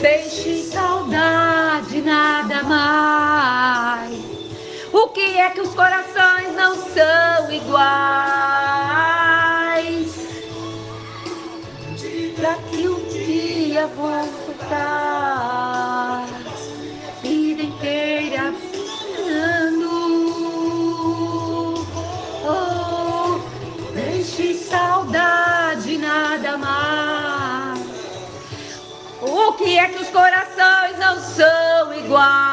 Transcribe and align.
Deixe 0.00 0.62
saudade, 0.62 2.02
nada 2.02 2.62
mais. 2.62 4.20
O 4.92 5.08
que 5.08 5.38
é 5.38 5.50
que 5.50 5.60
os 5.60 5.74
corações 5.74 6.54
não 6.54 6.76
são 6.76 7.50
iguais? 7.50 8.65
Iguais? 32.06 32.46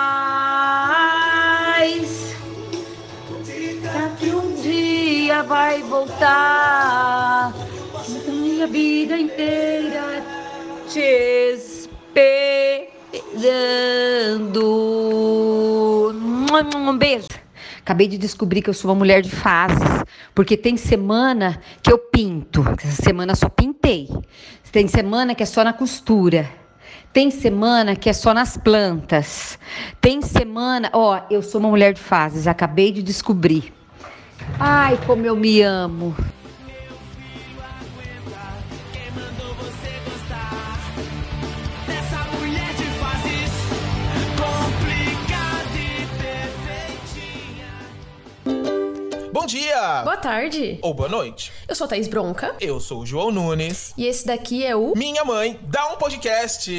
Daqui 3.94 4.30
um 4.30 4.56
dia 4.56 5.44
vai 5.44 5.82
voltar. 5.84 7.54
Minha 8.28 8.66
vida 8.68 9.18
inteira 9.18 10.24
te 10.90 11.54
esperando. 11.54 12.14
Um 16.76 16.98
beijo. 16.98 17.28
Acabei 17.80 18.08
de 18.08 18.18
descobrir 18.18 18.62
que 18.62 18.70
eu 18.70 18.74
sou 18.74 18.90
uma 18.90 18.96
mulher 18.96 19.22
de 19.22 19.30
fases, 19.30 20.04
porque 20.34 20.56
tem 20.56 20.78
semana 20.78 21.60
que 21.82 21.92
eu 21.92 21.98
pinto, 21.98 22.64
essa 22.82 23.02
semana 23.02 23.36
só 23.36 23.50
pintei. 23.50 24.08
Tem 24.72 24.88
semana 24.88 25.36
que 25.36 25.44
é 25.44 25.46
só 25.46 25.64
na 25.66 25.74
costura. 25.74 26.63
Tem 27.14 27.30
semana 27.30 27.96
que 27.96 28.10
é 28.10 28.14
só 28.14 28.34
nas 28.34 28.58
plantas. 28.58 29.60
Tem 30.02 30.20
semana, 30.24 30.90
ó, 30.92 31.22
eu 31.30 31.44
sou 31.44 31.60
uma 31.60 31.70
mulher 31.70 31.94
de 31.94 32.02
fases, 32.02 32.48
acabei 32.48 32.92
de 32.92 33.04
descobrir. 33.04 33.72
Ai, 34.60 34.98
como 35.06 35.24
eu 35.24 35.36
me 35.36 35.62
amo. 35.62 36.16
Bom 49.34 49.48
dia! 49.48 50.04
Boa 50.04 50.16
tarde. 50.16 50.78
Ou 50.84 50.94
boa 50.94 51.10
noite. 51.10 51.52
Eu 51.68 51.74
sou 51.74 51.86
a 51.86 51.88
Thaís 51.88 52.08
Bronca 52.08 52.56
Eu 52.62 52.80
sou 52.80 53.00
o 53.02 53.06
João 53.06 53.32
Nunes. 53.32 53.92
e 53.98 54.06
esse 54.06 54.28
daqui 54.28 54.64
é 54.64 54.76
o 54.76 54.94
Minha 54.96 55.26
mãe 55.26 55.60
dá 55.64 55.88
um 55.92 55.96
podcast. 55.96 56.70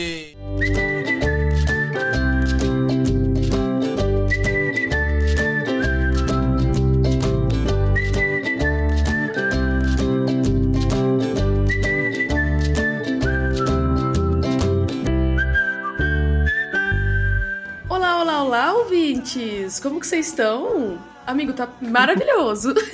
Olá, 17.89 18.21
olá, 18.23 18.43
olá, 18.43 18.73
ouvintes! 18.75 19.79
Como 19.81 20.01
que 20.01 20.07
vocês 20.07 20.29
estão? 20.29 20.99
Amigo, 21.27 21.55
tá 21.55 21.69
maravilhoso. 21.81 22.75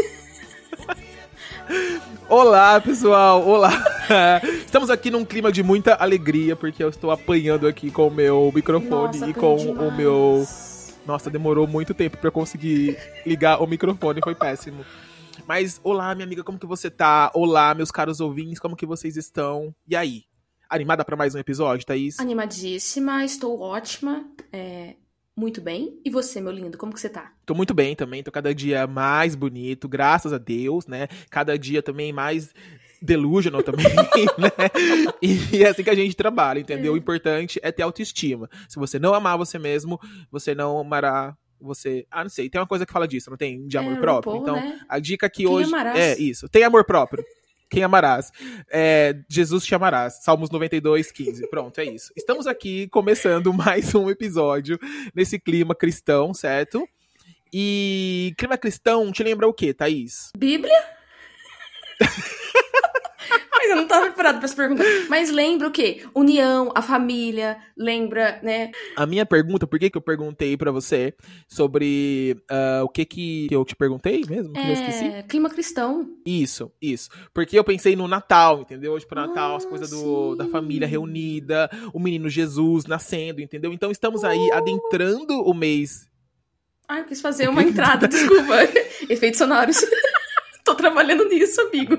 Olá, 2.28 2.80
pessoal. 2.80 3.44
Olá. 3.44 3.72
Estamos 4.64 4.88
aqui 4.88 5.10
num 5.10 5.24
clima 5.24 5.50
de 5.50 5.64
muita 5.64 5.94
alegria 5.94 6.54
porque 6.54 6.82
eu 6.82 6.88
estou 6.88 7.10
apanhando 7.10 7.66
aqui 7.66 7.90
com 7.90 8.06
o 8.06 8.10
meu 8.10 8.52
microfone 8.54 9.18
Nossa, 9.18 9.28
e 9.28 9.34
com 9.34 9.54
apanhei 9.54 9.88
o 9.88 9.92
meu 9.92 10.46
Nossa, 11.04 11.28
demorou 11.28 11.66
muito 11.66 11.92
tempo 11.92 12.18
pra 12.18 12.28
eu 12.28 12.32
conseguir 12.32 12.96
ligar 13.26 13.60
o 13.60 13.66
microfone, 13.66 14.20
foi 14.22 14.34
péssimo. 14.34 14.84
Mas 15.46 15.80
olá, 15.82 16.14
minha 16.14 16.26
amiga, 16.26 16.44
como 16.44 16.58
que 16.58 16.66
você 16.66 16.88
tá? 16.88 17.32
Olá, 17.34 17.74
meus 17.74 17.90
caros 17.90 18.20
ouvintes, 18.20 18.60
como 18.60 18.76
que 18.76 18.86
vocês 18.86 19.16
estão? 19.16 19.74
E 19.88 19.96
aí? 19.96 20.22
Animada 20.68 21.04
pra 21.04 21.16
mais 21.16 21.34
um 21.34 21.38
episódio, 21.38 21.84
Thaís? 21.84 22.20
Animadíssima, 22.20 23.24
estou 23.24 23.58
ótima, 23.58 24.24
é, 24.52 24.94
muito 25.36 25.60
bem. 25.60 25.98
E 26.04 26.10
você, 26.10 26.40
meu 26.40 26.52
lindo, 26.52 26.76
como 26.76 26.92
que 26.92 27.00
você 27.00 27.08
tá? 27.08 27.32
Tô 27.46 27.54
muito 27.54 27.72
bem 27.74 27.94
também, 27.96 28.22
tô 28.22 28.30
cada 28.30 28.54
dia 28.54 28.86
mais 28.86 29.34
bonito, 29.34 29.88
graças 29.88 30.32
a 30.32 30.38
Deus, 30.38 30.86
né? 30.86 31.08
Cada 31.30 31.58
dia 31.58 31.82
também 31.82 32.12
mais 32.12 32.52
delusional 33.02 33.62
também, 33.62 33.86
né? 34.36 34.52
E 35.22 35.62
é 35.62 35.68
assim 35.68 35.82
que 35.82 35.90
a 35.90 35.94
gente 35.94 36.14
trabalha, 36.14 36.60
entendeu? 36.60 36.92
O 36.92 36.96
importante 36.96 37.58
é 37.62 37.72
ter 37.72 37.82
autoestima. 37.82 38.48
Se 38.68 38.78
você 38.78 38.98
não 38.98 39.14
amar 39.14 39.38
você 39.38 39.58
mesmo, 39.58 39.98
você 40.30 40.54
não 40.54 40.78
amará 40.78 41.34
você. 41.58 42.06
Ah, 42.10 42.22
não 42.22 42.30
sei, 42.30 42.48
tem 42.50 42.60
uma 42.60 42.66
coisa 42.66 42.84
que 42.84 42.92
fala 42.92 43.08
disso, 43.08 43.30
não 43.30 43.36
tem? 43.36 43.66
De 43.66 43.78
amor 43.78 43.94
É, 43.96 44.00
próprio. 44.00 44.36
Então, 44.36 44.56
né? 44.56 44.80
a 44.88 44.98
dica 44.98 45.28
que 45.30 45.44
Quem 45.44 45.46
hoje. 45.46 45.68
amarás? 45.68 45.98
É 45.98 46.18
isso. 46.18 46.48
Tem 46.48 46.62
amor 46.62 46.84
próprio. 46.84 47.24
Quem 47.70 47.84
amarás? 47.84 48.32
É, 48.68 49.14
Jesus 49.28 49.64
te 49.64 49.74
amarás. 49.76 50.24
Salmos 50.24 50.50
92, 50.50 51.12
15. 51.12 51.48
Pronto, 51.48 51.80
é 51.80 51.84
isso. 51.84 52.12
Estamos 52.16 52.48
aqui 52.48 52.88
começando 52.88 53.52
mais 53.54 53.94
um 53.94 54.10
episódio 54.10 54.76
nesse 55.14 55.38
clima 55.38 55.72
cristão, 55.72 56.34
certo? 56.34 56.84
E 57.52 58.34
clima 58.36 58.58
cristão 58.58 59.12
te 59.12 59.22
lembra 59.22 59.46
o 59.46 59.54
quê, 59.54 59.72
Thaís? 59.72 60.30
Bíblia? 60.36 60.74
Tava 63.90 64.06
preparado 64.06 64.36
pra 64.36 64.44
essa 64.44 64.54
pergunta. 64.54 64.84
Mas 65.08 65.30
lembra 65.30 65.66
o 65.66 65.70
quê? 65.72 66.04
União, 66.14 66.70
a 66.76 66.80
família, 66.80 67.58
lembra, 67.76 68.38
né? 68.40 68.70
A 68.96 69.04
minha 69.04 69.26
pergunta, 69.26 69.66
por 69.66 69.80
que, 69.80 69.90
que 69.90 69.98
eu 69.98 70.02
perguntei 70.02 70.56
pra 70.56 70.70
você 70.70 71.12
sobre 71.48 72.36
ah, 72.48 72.82
o 72.84 72.88
que 72.88 73.04
que 73.04 73.48
eu 73.50 73.64
te 73.64 73.74
perguntei 73.74 74.22
mesmo? 74.28 74.52
Que 74.52 74.60
eu 74.60 74.72
esqueci? 74.72 75.04
É, 75.06 75.22
clima 75.24 75.50
cristão. 75.50 76.08
Isso, 76.24 76.70
isso. 76.80 77.10
Porque 77.34 77.58
eu 77.58 77.64
pensei 77.64 77.96
no 77.96 78.06
Natal, 78.06 78.60
entendeu? 78.60 78.96
Tipo, 78.96 79.16
Natal, 79.16 79.56
as 79.56 79.64
Ah, 79.66 79.68
coisas 79.68 79.90
do, 79.90 80.36
da 80.36 80.46
família 80.46 80.86
reunida, 80.86 81.68
o 81.92 81.98
menino 81.98 82.28
Jesus 82.28 82.86
nascendo, 82.86 83.40
entendeu? 83.40 83.72
Então 83.72 83.90
estamos 83.90 84.22
aí 84.22 84.52
adentrando 84.52 85.34
o 85.42 85.52
mês. 85.52 86.08
Ai, 86.88 87.00
eu 87.00 87.04
quis 87.06 87.20
fazer 87.20 87.48
uma 87.48 87.62
entrada, 87.64 88.06
desculpa. 88.08 88.54
Efeitos 89.10 89.38
sonoros. 89.38 89.84
Tô 90.64 90.74
trabalhando 90.76 91.24
nisso, 91.24 91.60
amigo. 91.62 91.96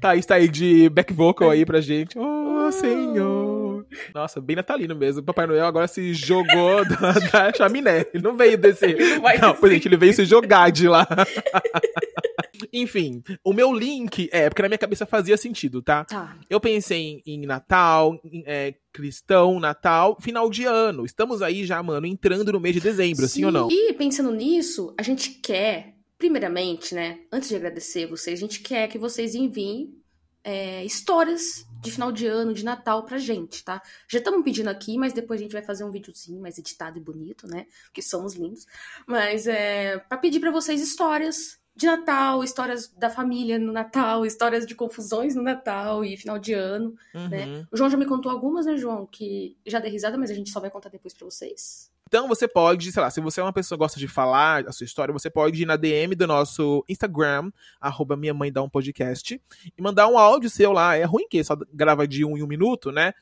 Thaís 0.00 0.26
tá 0.26 0.36
aí 0.36 0.48
de 0.48 0.88
back 0.88 1.12
vocal 1.12 1.50
aí 1.50 1.64
pra 1.66 1.80
gente. 1.80 2.18
Oh, 2.18 2.70
Senhor. 2.70 3.86
Nossa, 4.14 4.40
bem 4.40 4.56
natalino 4.56 4.94
mesmo. 4.94 5.22
Papai 5.22 5.46
Noel 5.46 5.64
agora 5.66 5.88
se 5.88 6.12
jogou 6.14 6.84
da, 6.88 7.12
da 7.12 7.52
chaminé. 7.54 8.06
Ele 8.12 8.22
não 8.22 8.36
veio 8.36 8.56
descer. 8.58 8.90
Ele 9.00 9.18
Não, 9.40 9.52
descer. 9.52 9.70
gente, 9.70 9.88
ele 9.88 9.96
veio 9.96 10.12
se 10.12 10.24
jogar 10.24 10.70
de 10.70 10.88
lá. 10.88 11.06
Enfim, 12.72 13.22
o 13.44 13.52
meu 13.52 13.72
link 13.72 14.28
é 14.32 14.48
porque 14.48 14.62
na 14.62 14.68
minha 14.68 14.78
cabeça 14.78 15.06
fazia 15.06 15.36
sentido, 15.36 15.80
tá? 15.80 16.04
Tá. 16.04 16.36
Eu 16.50 16.60
pensei 16.60 17.22
em, 17.26 17.42
em 17.42 17.46
Natal, 17.46 18.18
em, 18.24 18.42
é, 18.46 18.74
cristão, 18.92 19.58
Natal, 19.60 20.18
final 20.20 20.50
de 20.50 20.64
ano. 20.64 21.04
Estamos 21.04 21.40
aí 21.40 21.64
já, 21.64 21.82
mano, 21.82 22.06
entrando 22.06 22.52
no 22.52 22.60
mês 22.60 22.74
de 22.74 22.80
dezembro, 22.80 23.26
sim, 23.26 23.44
ou 23.44 23.52
não? 23.52 23.68
E 23.70 23.92
pensando 23.94 24.32
nisso, 24.32 24.92
a 24.98 25.02
gente 25.02 25.30
quer, 25.30 25.94
primeiramente, 26.18 26.94
né? 26.94 27.20
Antes 27.32 27.48
de 27.48 27.56
agradecer 27.56 28.06
vocês, 28.06 28.38
a 28.38 28.40
gente 28.40 28.60
quer 28.60 28.88
que 28.88 28.98
vocês 28.98 29.34
enviem 29.34 29.94
é, 30.42 30.84
histórias 30.84 31.66
de 31.80 31.92
final 31.92 32.10
de 32.10 32.26
ano, 32.26 32.52
de 32.52 32.64
Natal 32.64 33.04
pra 33.04 33.18
gente, 33.18 33.64
tá? 33.64 33.80
Já 34.08 34.18
estamos 34.18 34.42
pedindo 34.42 34.68
aqui, 34.68 34.98
mas 34.98 35.12
depois 35.12 35.40
a 35.40 35.42
gente 35.42 35.52
vai 35.52 35.62
fazer 35.62 35.84
um 35.84 35.90
videozinho 35.90 36.40
mais 36.40 36.58
editado 36.58 36.98
e 36.98 37.02
bonito, 37.02 37.46
né? 37.46 37.66
Porque 37.84 38.02
somos 38.02 38.34
lindos. 38.34 38.66
Mas 39.06 39.46
é 39.46 39.98
pra 39.98 40.18
pedir 40.18 40.40
pra 40.40 40.50
vocês 40.50 40.80
histórias 40.80 41.58
de 41.76 41.86
Natal, 41.86 42.42
histórias 42.42 42.88
da 42.88 43.08
família 43.08 43.56
no 43.56 43.72
Natal, 43.72 44.26
histórias 44.26 44.66
de 44.66 44.74
confusões 44.74 45.36
no 45.36 45.42
Natal 45.42 46.04
e 46.04 46.16
final 46.16 46.36
de 46.36 46.52
ano. 46.52 46.96
né? 47.14 47.46
Uhum. 47.46 47.66
O 47.70 47.76
João 47.76 47.88
já 47.88 47.96
me 47.96 48.06
contou 48.06 48.32
algumas, 48.32 48.66
né, 48.66 48.76
João? 48.76 49.06
Que 49.06 49.56
já 49.64 49.78
dei 49.78 49.90
risada, 49.90 50.18
mas 50.18 50.30
a 50.30 50.34
gente 50.34 50.50
só 50.50 50.58
vai 50.58 50.70
contar 50.70 50.88
depois 50.88 51.14
pra 51.14 51.26
vocês. 51.26 51.92
Então 52.08 52.26
você 52.26 52.48
pode, 52.48 52.90
sei 52.90 53.02
lá, 53.02 53.10
se 53.10 53.20
você 53.20 53.38
é 53.38 53.42
uma 53.42 53.52
pessoa 53.52 53.76
que 53.76 53.84
gosta 53.84 54.00
de 54.00 54.08
falar 54.08 54.66
a 54.66 54.72
sua 54.72 54.86
história, 54.86 55.12
você 55.12 55.28
pode 55.28 55.62
ir 55.62 55.66
na 55.66 55.76
DM 55.76 56.14
do 56.14 56.26
nosso 56.26 56.82
Instagram, 56.88 57.50
arroba 57.78 58.16
minha 58.16 58.32
mãe 58.32 58.50
dá 58.50 58.62
um 58.62 58.68
podcast, 58.68 59.38
e 59.76 59.82
mandar 59.82 60.08
um 60.08 60.16
áudio 60.16 60.48
seu 60.48 60.72
lá. 60.72 60.96
É 60.96 61.04
ruim 61.04 61.28
que 61.28 61.44
só 61.44 61.54
grava 61.70 62.08
de 62.08 62.24
um 62.24 62.34
em 62.38 62.42
um 62.42 62.46
minuto, 62.46 62.90
né? 62.90 63.12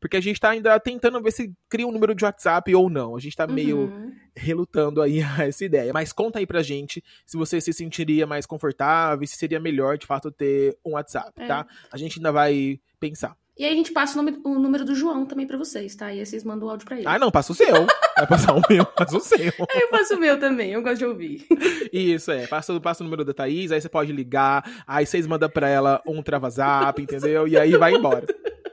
Porque 0.00 0.16
a 0.16 0.20
gente 0.20 0.38
tá 0.38 0.50
ainda 0.50 0.78
tentando 0.78 1.20
ver 1.20 1.32
se 1.32 1.52
cria 1.68 1.84
um 1.84 1.90
número 1.90 2.14
de 2.14 2.24
WhatsApp 2.24 2.72
ou 2.72 2.88
não. 2.88 3.16
A 3.16 3.18
gente 3.20 3.36
tá 3.36 3.48
meio 3.48 3.78
Uhum. 3.78 4.14
relutando 4.36 5.02
aí 5.02 5.18
a 5.42 5.48
essa 5.48 5.64
ideia. 5.64 5.92
Mas 5.92 6.12
conta 6.12 6.38
aí 6.38 6.46
pra 6.46 6.62
gente 6.62 7.02
se 7.26 7.36
você 7.36 7.60
se 7.60 7.72
sentiria 7.72 8.24
mais 8.24 8.46
confortável, 8.46 9.26
se 9.26 9.36
seria 9.36 9.58
melhor 9.58 9.98
de 9.98 10.06
fato 10.06 10.30
ter 10.30 10.78
um 10.86 10.92
WhatsApp, 10.92 11.32
É. 11.36 11.46
tá? 11.48 11.66
A 11.90 11.96
gente 11.98 12.20
ainda 12.20 12.30
vai 12.30 12.78
pensar. 13.00 13.36
E 13.58 13.64
aí 13.64 13.72
a 13.72 13.76
gente 13.76 13.90
passa 13.92 14.18
o, 14.18 14.22
nome- 14.22 14.38
o 14.44 14.54
número 14.58 14.84
do 14.84 14.94
João 14.94 15.26
também 15.26 15.46
pra 15.46 15.58
vocês, 15.58 15.94
tá? 15.96 16.12
E 16.14 16.20
aí 16.20 16.26
vocês 16.26 16.44
mandam 16.44 16.68
o 16.68 16.70
áudio 16.70 16.86
pra 16.86 16.96
ele. 16.96 17.06
Ah, 17.08 17.18
não, 17.18 17.30
passa 17.30 17.50
o 17.52 17.54
seu. 17.54 17.74
Vai 18.16 18.26
passar 18.28 18.54
o 18.54 18.62
meu, 18.70 18.84
passa 18.86 19.16
o 19.16 19.20
seu. 19.20 19.38
Eu 19.74 19.88
faço 19.90 20.14
o 20.14 20.20
meu 20.20 20.38
também, 20.38 20.72
eu 20.72 20.82
gosto 20.82 20.98
de 20.98 21.04
ouvir. 21.06 21.46
Isso, 21.92 22.30
é. 22.30 22.46
Passa, 22.46 22.78
passa 22.80 23.02
o 23.02 23.04
número 23.04 23.24
da 23.24 23.32
Thaís, 23.34 23.70
aí 23.72 23.80
você 23.80 23.88
pode 23.88 24.12
ligar, 24.12 24.82
aí 24.86 25.04
vocês 25.06 25.26
mandam 25.26 25.48
pra 25.48 25.68
ela 25.68 26.00
um 26.06 26.22
travazap, 26.22 27.00
entendeu? 27.02 27.46
E 27.48 27.56
aí 27.58 27.76
vai 27.76 27.94
embora. 27.94 28.26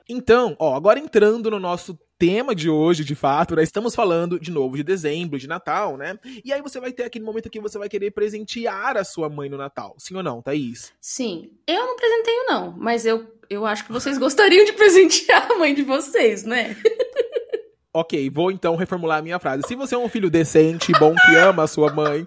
Então, 0.08 0.56
ó, 0.60 0.76
agora 0.76 1.00
entrando 1.00 1.50
no 1.50 1.60
nosso 1.60 1.98
tema 2.18 2.56
de 2.56 2.70
hoje, 2.70 3.04
de 3.04 3.16
fato, 3.16 3.56
né? 3.56 3.64
Estamos 3.64 3.94
falando 3.94 4.40
de 4.40 4.52
novo 4.52 4.78
de 4.78 4.84
dezembro, 4.84 5.38
de 5.38 5.48
Natal, 5.48 5.98
né? 5.98 6.18
E 6.44 6.54
aí 6.54 6.62
você 6.62 6.80
vai 6.80 6.92
ter 6.92 7.04
aquele 7.04 7.26
momento 7.26 7.50
que 7.50 7.60
você 7.60 7.78
vai 7.78 7.90
querer 7.90 8.12
presentear 8.12 8.98
a 8.98 9.04
sua 9.04 9.30
mãe 9.30 9.50
no 9.50 9.58
Natal. 9.58 9.96
Sim 9.98 10.16
ou 10.16 10.24
não, 10.24 10.42
Thaís? 10.42 10.94
Sim. 11.02 11.52
Eu 11.68 11.86
não 11.86 11.96
presenteio, 11.96 12.46
não, 12.48 12.72
mas 12.78 13.06
eu, 13.06 13.28
eu 13.50 13.66
acho 13.66 13.86
que 13.86 13.92
vocês 13.92 14.18
gostariam 14.20 14.66
de 14.66 14.74
presentear 14.74 15.52
a 15.52 15.58
mãe 15.58 15.74
de 15.74 15.84
vocês, 15.84 16.44
né? 16.44 16.76
Ok, 17.98 18.30
vou 18.30 18.52
então 18.52 18.76
reformular 18.76 19.20
a 19.20 19.22
minha 19.22 19.40
frase. 19.40 19.64
Se 19.66 19.74
você 19.74 19.96
é 19.96 19.98
um 19.98 20.10
filho 20.10 20.30
decente, 20.30 20.92
bom, 21.00 21.16
que 21.16 21.34
ama 21.38 21.64
a 21.64 21.68
sua 21.68 21.94
mãe 21.94 22.26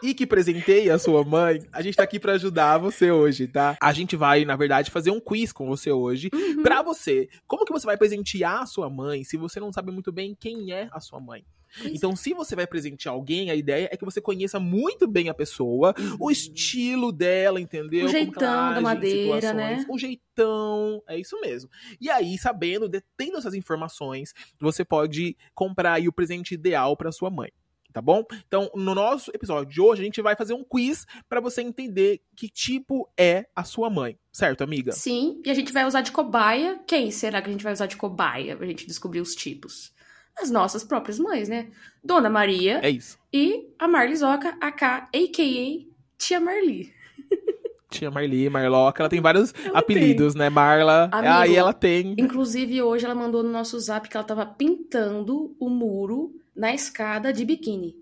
e 0.00 0.14
que 0.14 0.24
presenteia 0.24 0.94
a 0.94 0.98
sua 0.98 1.24
mãe, 1.24 1.58
a 1.72 1.82
gente 1.82 1.96
tá 1.96 2.04
aqui 2.04 2.20
pra 2.20 2.34
ajudar 2.34 2.78
você 2.78 3.10
hoje, 3.10 3.48
tá? 3.48 3.76
A 3.82 3.92
gente 3.92 4.14
vai, 4.14 4.44
na 4.44 4.54
verdade, 4.54 4.92
fazer 4.92 5.10
um 5.10 5.18
quiz 5.18 5.50
com 5.50 5.66
você 5.66 5.90
hoje 5.90 6.30
Uhum. 6.32 6.62
pra 6.62 6.82
você. 6.82 7.28
Como 7.48 7.64
que 7.64 7.72
você 7.72 7.84
vai 7.84 7.96
presentear 7.96 8.62
a 8.62 8.66
sua 8.66 8.88
mãe 8.88 9.24
se 9.24 9.36
você 9.36 9.58
não 9.58 9.72
sabe 9.72 9.90
muito 9.90 10.12
bem 10.12 10.36
quem 10.38 10.72
é 10.72 10.88
a 10.92 11.00
sua 11.00 11.18
mãe? 11.18 11.44
Então, 11.84 12.14
se 12.16 12.32
você 12.34 12.56
vai 12.56 12.66
presentear 12.66 13.14
alguém, 13.14 13.50
a 13.50 13.54
ideia 13.54 13.88
é 13.92 13.96
que 13.96 14.04
você 14.04 14.20
conheça 14.20 14.58
muito 14.58 15.06
bem 15.06 15.28
a 15.28 15.34
pessoa, 15.34 15.94
o 16.18 16.30
estilo 16.30 17.12
dela, 17.12 17.60
entendeu? 17.60 18.06
O 18.06 18.08
jeitão 18.08 18.40
da 18.40 18.68
age 18.70 18.78
em 18.80 18.82
madeira, 18.82 19.52
né? 19.52 19.86
O 19.88 19.98
jeitão, 19.98 21.02
é 21.06 21.18
isso 21.18 21.40
mesmo. 21.40 21.70
E 22.00 22.10
aí, 22.10 22.36
sabendo, 22.38 22.88
de- 22.88 23.02
tendo 23.16 23.38
essas 23.38 23.54
informações, 23.54 24.32
você 24.60 24.84
pode 24.84 25.36
comprar 25.54 25.94
aí 25.94 26.08
o 26.08 26.12
presente 26.12 26.54
ideal 26.54 26.96
pra 26.96 27.12
sua 27.12 27.30
mãe. 27.30 27.50
Tá 27.90 28.02
bom? 28.02 28.22
Então, 28.46 28.70
no 28.74 28.94
nosso 28.94 29.30
episódio 29.34 29.72
de 29.72 29.80
hoje, 29.80 30.02
a 30.02 30.04
gente 30.04 30.20
vai 30.20 30.36
fazer 30.36 30.52
um 30.52 30.62
quiz 30.62 31.06
pra 31.26 31.40
você 31.40 31.62
entender 31.62 32.20
que 32.36 32.46
tipo 32.46 33.08
é 33.18 33.46
a 33.56 33.64
sua 33.64 33.88
mãe. 33.88 34.18
Certo, 34.30 34.62
amiga? 34.62 34.92
Sim, 34.92 35.40
e 35.44 35.50
a 35.50 35.54
gente 35.54 35.72
vai 35.72 35.86
usar 35.86 36.02
de 36.02 36.12
cobaia. 36.12 36.78
Quem 36.86 37.10
será 37.10 37.40
que 37.40 37.48
a 37.48 37.52
gente 37.52 37.64
vai 37.64 37.72
usar 37.72 37.86
de 37.86 37.96
cobaia 37.96 38.54
pra 38.56 38.66
gente 38.66 38.86
descobrir 38.86 39.20
os 39.22 39.34
tipos? 39.34 39.90
As 40.40 40.50
nossas 40.50 40.84
próprias 40.84 41.18
mães, 41.18 41.48
né? 41.48 41.68
Dona 42.02 42.30
Maria 42.30 42.80
É 42.82 42.90
isso. 42.90 43.18
e 43.32 43.68
a 43.78 43.88
Marlizoca, 43.88 44.56
AK, 44.60 44.82
a.k.a. 44.82 45.88
Tia 46.18 46.40
Marli. 46.40 46.92
Tia 47.90 48.10
Marli, 48.10 48.48
Marloca, 48.50 49.02
ela 49.02 49.08
tem 49.08 49.20
vários 49.20 49.54
Ela 49.64 49.78
apelidos, 49.78 50.34
né? 50.34 50.50
Marla. 50.50 51.08
Amigo. 51.10 51.32
Aí 51.34 51.56
ela 51.56 51.72
tem. 51.72 52.14
Inclusive, 52.18 52.82
hoje 52.82 53.04
ela 53.06 53.14
mandou 53.14 53.42
no 53.42 53.50
nosso 53.50 53.78
zap 53.80 54.08
que 54.08 54.16
ela 54.16 54.24
tava 54.26 54.44
pintando 54.44 55.56
o 55.58 55.70
muro 55.70 56.32
na 56.54 56.74
escada 56.74 57.32
de 57.32 57.44
biquíni. 57.44 57.94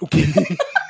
O 0.00 0.06
quê? 0.06 0.22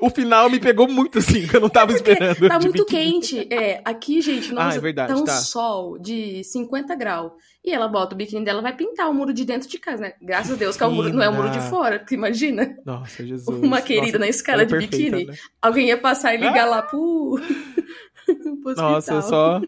O 0.00 0.10
final 0.10 0.48
me 0.50 0.58
pegou 0.58 0.88
muito 0.88 1.18
assim, 1.18 1.46
que 1.46 1.56
eu 1.56 1.60
não 1.60 1.68
tava 1.68 1.92
esperando. 1.92 2.48
Tá 2.48 2.58
muito 2.58 2.84
quente. 2.84 3.46
É, 3.52 3.80
aqui, 3.84 4.20
gente, 4.20 4.50
Ah, 4.52 4.64
nossa, 4.64 4.78
é 4.78 4.80
verdade, 4.80 5.12
tá 5.12 5.18
um 5.20 5.24
tá. 5.24 5.36
sol 5.36 5.98
de 5.98 6.42
50 6.44 6.94
graus. 6.94 7.32
E 7.64 7.72
ela 7.72 7.86
bota 7.88 8.14
o 8.14 8.16
biquíni 8.18 8.44
dela, 8.44 8.62
vai 8.62 8.74
pintar 8.74 9.10
o 9.10 9.14
muro 9.14 9.34
de 9.34 9.44
dentro 9.44 9.68
de 9.68 9.78
casa, 9.78 10.02
né? 10.02 10.12
Graças 10.22 10.52
a 10.52 10.54
Deus 10.56 10.76
que 10.76 10.82
é 10.82 10.86
o 10.86 10.90
muro, 10.90 11.12
não 11.12 11.22
é 11.22 11.28
o 11.28 11.32
muro 11.34 11.48
de 11.50 11.56
Menina. 11.58 11.70
fora, 11.70 11.98
porque 11.98 12.14
imagina. 12.14 12.74
Nossa, 12.86 13.24
Jesus. 13.26 13.46
Uma 13.62 13.82
querida 13.82 14.18
Nossa, 14.18 14.42
na 14.56 14.62
é 14.62 14.64
de 14.64 14.70
perfeita, 14.70 14.96
biquíni. 15.16 15.24
né? 15.26 15.34
Alguém 15.60 15.88
ia 15.88 15.98
passar 15.98 16.34
e 16.34 16.38
ligar 16.38 16.64
lá 16.66 16.80
pro. 16.82 17.38
pro 18.62 18.74
Nossa, 18.76 19.20
só 19.22 19.60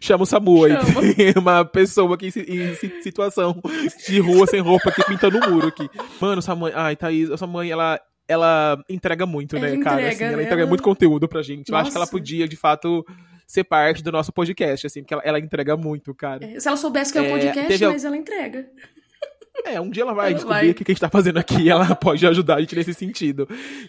chama 0.00 0.24
o 0.24 0.26
Samu 0.26 0.64
aí. 0.64 0.72
Uma 1.38 1.64
pessoa 1.64 2.14
aqui 2.14 2.26
em 2.26 2.30
si- 2.30 2.46
em 2.48 2.74
si- 2.74 3.02
situação 3.02 3.60
de 4.06 4.18
rua 4.20 4.46
sem 4.46 4.60
roupa 4.60 4.90
aqui 4.90 5.04
pintando 5.06 5.38
o 5.38 5.50
muro 5.50 5.68
aqui. 5.68 5.88
Mano, 6.20 6.42
sua 6.42 6.54
mãe. 6.54 6.72
Ai, 6.74 6.96
Thaís, 6.96 7.28
sua 7.38 7.46
mãe, 7.48 7.70
ela. 7.70 7.98
Ela 8.26 8.82
entrega 8.88 9.26
muito, 9.26 9.56
Ela 9.56 9.66
né, 9.68 9.76
cara? 9.82 9.96
entrega, 10.00 10.14
assim, 10.14 10.24
ela 10.24 10.36
né? 10.36 10.42
entrega 10.44 10.62
Ela- 10.62 10.68
muito 10.68 10.82
conteúdo 10.82 11.28
pra 11.28 11.42
gente. 11.42 11.70
Eu 11.70 11.76
acho 11.76 11.90
que 11.90 11.96
ela 11.96 12.02
Nossa. 12.02 12.10
podia, 12.12 12.48
de 12.48 12.56
fato, 12.56 13.04
ser 13.46 13.64
parte 13.64 14.02
do 14.02 14.10
nosso 14.10 14.32
podcast, 14.32 14.86
assim, 14.86 15.02
porque 15.02 15.12
ela, 15.14 15.22
ela 15.24 15.38
entrega 15.38 15.76
muito, 15.76 16.14
cara. 16.14 16.44
É, 16.44 16.58
Se 16.58 16.66
ela 16.66 16.76
soubesse 16.76 17.12
que 17.12 17.18
é 17.18 17.22
um 17.22 17.26
É, 17.26 17.30
podcast, 17.30 17.68
teve 17.68 17.86
mas 17.86 18.04
ela 18.04 18.16
entrega. 18.16 18.66
É, 19.64 19.80
um 19.80 19.88
dia 19.88 20.02
ela 20.02 20.12
vai 20.12 20.26
Ela 20.26 20.34
descobrir 20.34 20.60
vai. 20.60 20.70
o 20.70 20.74
que 20.74 20.84
a 20.86 20.92
gente 20.92 21.00
tá 21.00 21.08
fazendo 21.08 21.38
aqui 21.38 21.62
e 21.62 21.70
ela 21.70 21.94
pode 21.96 22.26
ajudar 22.26 22.56
a 22.56 22.60
gente 22.60 22.74
nesse 22.74 22.92
sentido. 22.92 23.48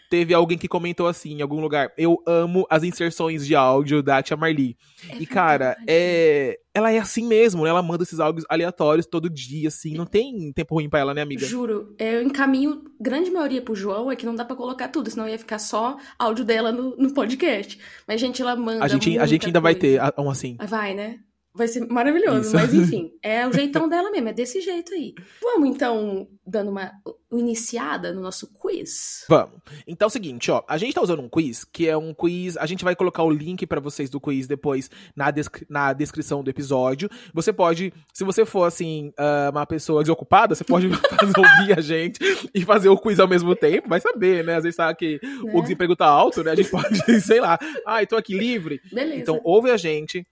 Teve 0.09 0.33
alguém 0.33 0.57
que 0.57 0.67
comentou 0.67 1.07
assim, 1.07 1.33
em 1.33 1.41
algum 1.41 1.59
lugar, 1.59 1.91
eu 1.97 2.21
amo 2.25 2.65
as 2.69 2.83
inserções 2.83 3.45
de 3.45 3.55
áudio 3.55 4.03
da 4.03 4.21
Tia 4.21 4.37
Marli. 4.37 4.77
É 5.09 5.17
e, 5.17 5.25
cara, 5.25 5.75
é... 5.87 6.59
ela 6.73 6.91
é 6.91 6.99
assim 6.99 7.25
mesmo, 7.27 7.63
né? 7.63 7.69
Ela 7.69 7.81
manda 7.81 8.03
esses 8.03 8.19
áudios 8.19 8.45
aleatórios 8.47 9.05
todo 9.05 9.29
dia, 9.29 9.67
assim. 9.67 9.95
Não 9.95 10.05
tem 10.05 10.51
tempo 10.53 10.75
ruim 10.75 10.89
pra 10.89 10.99
ela, 10.99 11.13
né, 11.13 11.21
amiga? 11.21 11.45
Juro, 11.45 11.95
eu 11.99 12.21
encaminho 12.21 12.83
grande 12.99 13.29
maioria 13.31 13.61
pro 13.61 13.75
João, 13.75 14.11
é 14.11 14.15
que 14.15 14.25
não 14.25 14.35
dá 14.35 14.45
pra 14.45 14.55
colocar 14.55 14.87
tudo, 14.87 15.09
senão 15.09 15.27
ia 15.27 15.37
ficar 15.37 15.59
só 15.59 15.97
áudio 16.17 16.45
dela 16.45 16.71
no, 16.71 16.95
no 16.95 17.13
podcast. 17.13 17.79
Mas, 18.07 18.21
gente, 18.21 18.41
ela 18.41 18.55
manda. 18.55 18.83
A 18.83 18.87
gente, 18.87 19.17
a 19.17 19.25
gente 19.25 19.47
ainda 19.47 19.59
vai 19.59 19.75
ter 19.75 19.99
coisa. 19.99 20.13
um 20.19 20.29
assim. 20.29 20.57
Vai, 20.61 20.93
né? 20.93 21.19
Vai 21.55 21.67
ser 21.67 21.87
maravilhoso, 21.87 22.41
Isso. 22.47 22.53
mas 22.55 22.73
enfim, 22.73 23.11
é 23.23 23.47
o 23.47 23.51
jeitão 23.53 23.87
dela 23.87 24.11
mesmo, 24.11 24.27
é 24.29 24.33
desse 24.33 24.59
jeito 24.61 24.93
aí. 24.93 25.13
Vamos 25.41 25.69
então, 25.69 26.27
dando 26.45 26.69
uma 26.69 26.91
iniciada 27.31 28.13
no 28.13 28.21
nosso 28.21 28.47
quiz. 28.53 29.25
Vamos. 29.29 29.59
Então 29.87 30.05
é 30.05 30.09
o 30.09 30.11
seguinte, 30.11 30.49
ó. 30.51 30.63
A 30.67 30.77
gente 30.77 30.93
tá 30.93 31.01
usando 31.01 31.21
um 31.21 31.29
quiz, 31.29 31.63
que 31.63 31.87
é 31.87 31.97
um 31.97 32.13
quiz. 32.13 32.57
A 32.57 32.65
gente 32.65 32.83
vai 32.83 32.95
colocar 32.95 33.23
o 33.23 33.29
link 33.29 33.65
pra 33.67 33.79
vocês 33.79 34.09
do 34.09 34.19
quiz 34.19 34.47
depois 34.47 34.89
na, 35.15 35.31
descri- 35.31 35.65
na 35.69 35.93
descrição 35.93 36.43
do 36.43 36.49
episódio. 36.49 37.09
Você 37.33 37.51
pode, 37.51 37.93
se 38.13 38.23
você 38.23 38.45
for, 38.45 38.63
assim, 38.63 39.11
ah, 39.17 39.49
uma 39.51 39.65
pessoa 39.65 40.01
desocupada, 40.03 40.55
você 40.55 40.63
pode 40.63 40.87
fazer, 41.19 41.33
ouvir 41.37 41.77
a 41.77 41.81
gente 41.81 42.19
e 42.53 42.61
fazer 42.63 42.89
o 42.89 42.97
quiz 42.97 43.19
ao 43.19 43.27
mesmo 43.27 43.55
tempo. 43.55 43.89
Vai 43.89 43.99
saber, 43.99 44.43
né? 44.43 44.55
Às 44.55 44.63
vezes 44.63 44.75
sabe 44.75 44.97
que 44.97 45.19
Né? 45.23 45.51
o 45.53 45.61
desemprego 45.61 45.95
tá 45.95 46.05
alto, 46.07 46.43
né? 46.43 46.51
A 46.51 46.55
gente 46.55 46.69
pode, 46.69 46.99
sei 47.21 47.39
lá. 47.41 47.57
Ai, 47.85 48.05
tô 48.07 48.15
aqui 48.15 48.37
livre. 48.37 48.79
Beleza. 48.91 49.21
Então, 49.21 49.41
ouve 49.43 49.71
a 49.71 49.77
gente, 49.77 50.25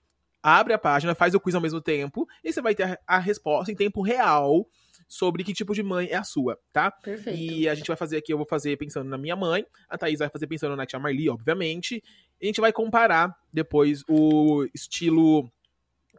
abre 0.44 0.74
a 0.74 0.78
página, 0.78 1.14
faz 1.14 1.34
o 1.34 1.40
quiz 1.40 1.54
ao 1.54 1.60
mesmo 1.60 1.80
tempo 1.80 2.28
e 2.44 2.52
você 2.52 2.60
vai 2.60 2.74
ter 2.74 3.00
a- 3.06 3.18
resposta 3.18 3.72
em 3.72 3.74
tempo 3.74 4.02
real 4.02 4.68
sobre 5.08 5.42
que 5.42 5.54
tipo 5.54 5.74
de 5.74 5.82
mãe 5.82 6.08
é 6.10 6.16
a 6.16 6.22
sua, 6.24 6.58
tá? 6.72 6.90
Perfeito. 6.90 7.38
E 7.40 7.66
a 7.68 7.74
gente 7.74 7.86
vai 7.88 7.96
fazer 7.96 8.18
aqui, 8.18 8.32
eu 8.32 8.36
vou 8.36 8.46
fazer 8.46 8.76
pensando 8.76 9.08
na 9.08 9.16
minha 9.16 9.34
mãe, 9.34 9.64
a 9.88 9.96
Thaís 9.96 10.18
vai 10.18 10.28
fazer 10.28 10.46
pensando 10.46 10.76
na 10.76 10.84
tia 10.84 10.98
Marli, 10.98 11.28
obviamente. 11.30 12.02
E 12.40 12.44
a 12.44 12.46
gente 12.46 12.60
vai 12.60 12.72
comparar 12.72 13.34
depois 13.52 14.02
o 14.08 14.66
estilo 14.74 15.50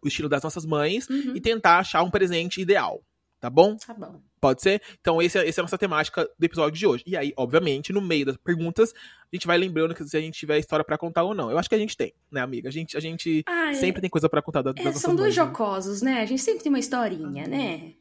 o 0.04 0.08
estilo 0.08 0.30
das 0.30 0.44
nossas 0.44 0.66
mães 0.66 1.08
Uhum, 1.10 1.36
e 1.36 1.42
tentar 1.42 1.80
achar 1.80 2.04
um 2.04 2.12
presente 2.12 2.62
ideal, 2.62 3.02
tá 3.46 3.50
bom? 3.50 3.76
Tá 3.78 3.94
bom. 3.94 4.20
Pode 4.42 4.62
ser? 4.62 4.82
Então, 5.00 5.22
esse 5.22 5.38
é, 5.38 5.48
essa 5.48 5.60
é 5.60 5.62
a 5.62 5.66
nossa 5.66 5.78
temática 5.78 6.28
do 6.38 6.44
episódio 6.44 6.78
de 6.78 6.86
hoje. 6.88 7.04
E 7.06 7.16
aí, 7.16 7.32
obviamente, 7.38 7.94
no 7.94 8.02
meio 8.02 8.26
das 8.26 8.38
perguntas, 8.38 8.92
a 8.92 9.36
gente 9.36 9.46
vai 9.48 9.58
lembrando 9.58 9.94
que 9.94 10.04
se 10.04 10.18
a 10.18 10.20
gente 10.22 10.38
tiver 10.38 10.58
história 10.60 10.84
pra 10.84 10.98
contar 10.98 11.24
ou 11.24 11.34
não. 11.36 11.50
Eu 11.52 11.58
acho 11.58 11.70
que 11.70 11.76
a 11.76 11.78
gente 11.78 11.96
tem, 11.96 12.14
né, 12.32 12.42
amiga? 12.42 12.70
A 12.70 12.72
gente, 12.72 12.98
a 12.98 13.00
gente 13.00 13.44
Ah, 13.48 13.72
é- 13.72 13.74
sempre 13.76 14.02
tem 14.02 14.10
coisa 14.10 14.28
pra 14.28 14.42
contar 14.42 14.62
da- 14.62 14.72
das 14.72 14.86
é, 14.86 14.92
são 14.94 15.16
dois 15.16 15.36
né? 15.36 15.44
jocosos, 15.46 16.02
né? 16.02 16.22
A 16.22 16.26
gente 16.26 16.42
sempre 16.42 16.64
tem 16.64 16.72
uma 16.72 16.80
historinha, 16.80 17.48
né? 17.48 17.94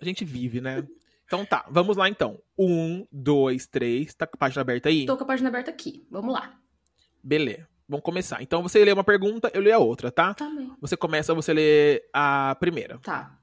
A 0.00 0.04
gente 0.04 0.24
vive, 0.24 0.60
né? 0.60 0.86
Então 1.26 1.44
tá, 1.44 1.64
vamos 1.70 1.96
lá 1.96 2.08
então. 2.08 2.38
Um, 2.58 3.06
dois, 3.10 3.66
três. 3.66 4.14
Tá 4.14 4.26
com 4.26 4.36
a 4.36 4.38
página 4.38 4.62
aberta 4.62 4.88
aí? 4.88 5.06
Tô 5.06 5.16
com 5.16 5.24
a 5.24 5.26
página 5.26 5.48
aberta 5.48 5.70
aqui. 5.70 6.06
Vamos 6.10 6.32
lá. 6.34 6.54
Beleza. 7.22 7.66
Vamos 7.88 8.02
começar. 8.04 8.42
Então 8.42 8.62
você 8.62 8.82
lê 8.84 8.92
uma 8.92 9.04
pergunta, 9.04 9.50
eu 9.54 9.60
leio 9.60 9.76
a 9.76 9.78
outra, 9.78 10.10
tá? 10.10 10.32
Tá 10.34 10.48
bem. 10.48 10.72
Você 10.80 10.96
começa, 10.96 11.34
você 11.34 11.52
lê 11.52 12.02
a 12.12 12.56
primeira. 12.58 12.98
Tá. 12.98 13.38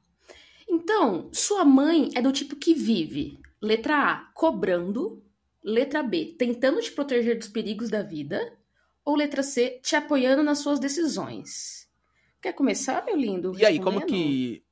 Então, 0.84 1.30
sua 1.32 1.64
mãe 1.64 2.10
é 2.16 2.22
do 2.24 2.32
tipo 2.32 2.56
que 2.56 2.74
vive, 2.74 3.40
letra 3.62 4.14
A, 4.14 4.16
cobrando, 4.34 5.24
letra 5.64 6.02
B, 6.02 6.36
tentando 6.40 6.82
te 6.82 6.92
proteger 6.92 7.38
dos 7.38 7.48
perigos 7.48 7.92
da 7.92 8.02
vida, 8.02 8.58
ou 9.06 9.16
letra 9.16 9.44
C, 9.44 9.80
te 9.84 9.96
apoiando 9.96 10.42
nas 10.42 10.58
suas 10.58 10.80
decisões. 10.80 11.88
Quer 12.42 12.54
começar, 12.54 13.06
meu 13.06 13.16
lindo? 13.16 13.54
E 13.60 13.64
aí, 13.64 13.80
como 13.80 14.04
que. 14.04 14.64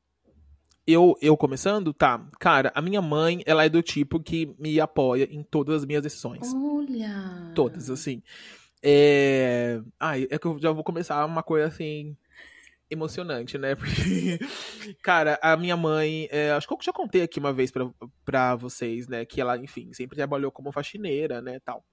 Eu, 0.88 1.16
eu 1.22 1.38
começando? 1.38 1.94
Tá. 1.94 2.28
Cara, 2.40 2.72
a 2.74 2.82
minha 2.82 3.04
mãe, 3.04 3.44
ela 3.46 3.64
é 3.64 3.70
do 3.70 3.84
tipo 3.84 4.20
que 4.20 4.56
me 4.58 4.80
apoia 4.80 5.28
em 5.30 5.44
todas 5.44 5.76
as 5.76 5.86
minhas 5.86 6.02
decisões. 6.02 6.52
Olha. 6.56 7.52
Todas, 7.54 7.92
assim. 7.92 8.24
É. 8.82 9.80
Ai, 10.00 10.28
é 10.32 10.40
que 10.40 10.48
eu 10.48 10.58
já 10.58 10.72
vou 10.72 10.84
começar 10.84 11.24
uma 11.24 11.44
coisa 11.44 11.68
assim. 11.68 12.18
Emocionante, 12.90 13.58
né? 13.58 13.76
Porque, 13.78 14.40
cara, 15.04 15.40
a 15.42 15.56
minha 15.56 15.78
mãe. 15.78 16.28
é, 16.32 16.52
acho 16.52 16.68
que 16.68 16.74
eu 16.74 16.78
já 16.82 16.94
contei 16.94 17.22
aqui 17.22 17.40
uma 17.40 17.54
vez 17.54 17.72
pra, 17.72 17.90
pra 18.26 18.56
vocês, 18.56 19.08
né? 19.08 19.26
Que 19.26 19.40
ela, 19.40 19.58
enfim, 19.58 19.94
sempre 19.94 20.16
trabalhou 20.16 20.52
como 20.52 20.72
faxineira, 20.72 21.42
né? 21.42 21.60
Tal. 21.60 21.84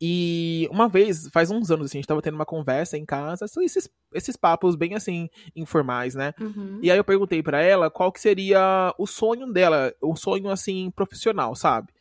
E 0.00 0.68
uma 0.70 0.88
vez, 0.88 1.28
faz 1.32 1.50
uns 1.50 1.70
anos, 1.70 1.86
assim, 1.86 1.98
a 1.98 2.00
gente 2.00 2.08
tava 2.08 2.20
tendo 2.20 2.34
uma 2.34 2.44
conversa 2.44 2.98
em 2.98 3.04
casa, 3.04 3.46
esses, 3.62 3.88
esses 4.12 4.36
papos 4.36 4.74
bem 4.74 4.94
assim, 4.94 5.28
informais, 5.54 6.14
né? 6.14 6.34
Uhum. 6.40 6.80
E 6.82 6.90
aí 6.90 6.98
eu 6.98 7.04
perguntei 7.04 7.42
pra 7.42 7.62
ela 7.62 7.90
qual 7.90 8.10
que 8.10 8.20
seria 8.20 8.94
o 8.98 9.06
sonho 9.06 9.52
dela, 9.52 9.94
o 10.02 10.16
sonho 10.16 10.50
assim 10.50 10.90
profissional, 10.90 11.54
sabe? 11.54 11.92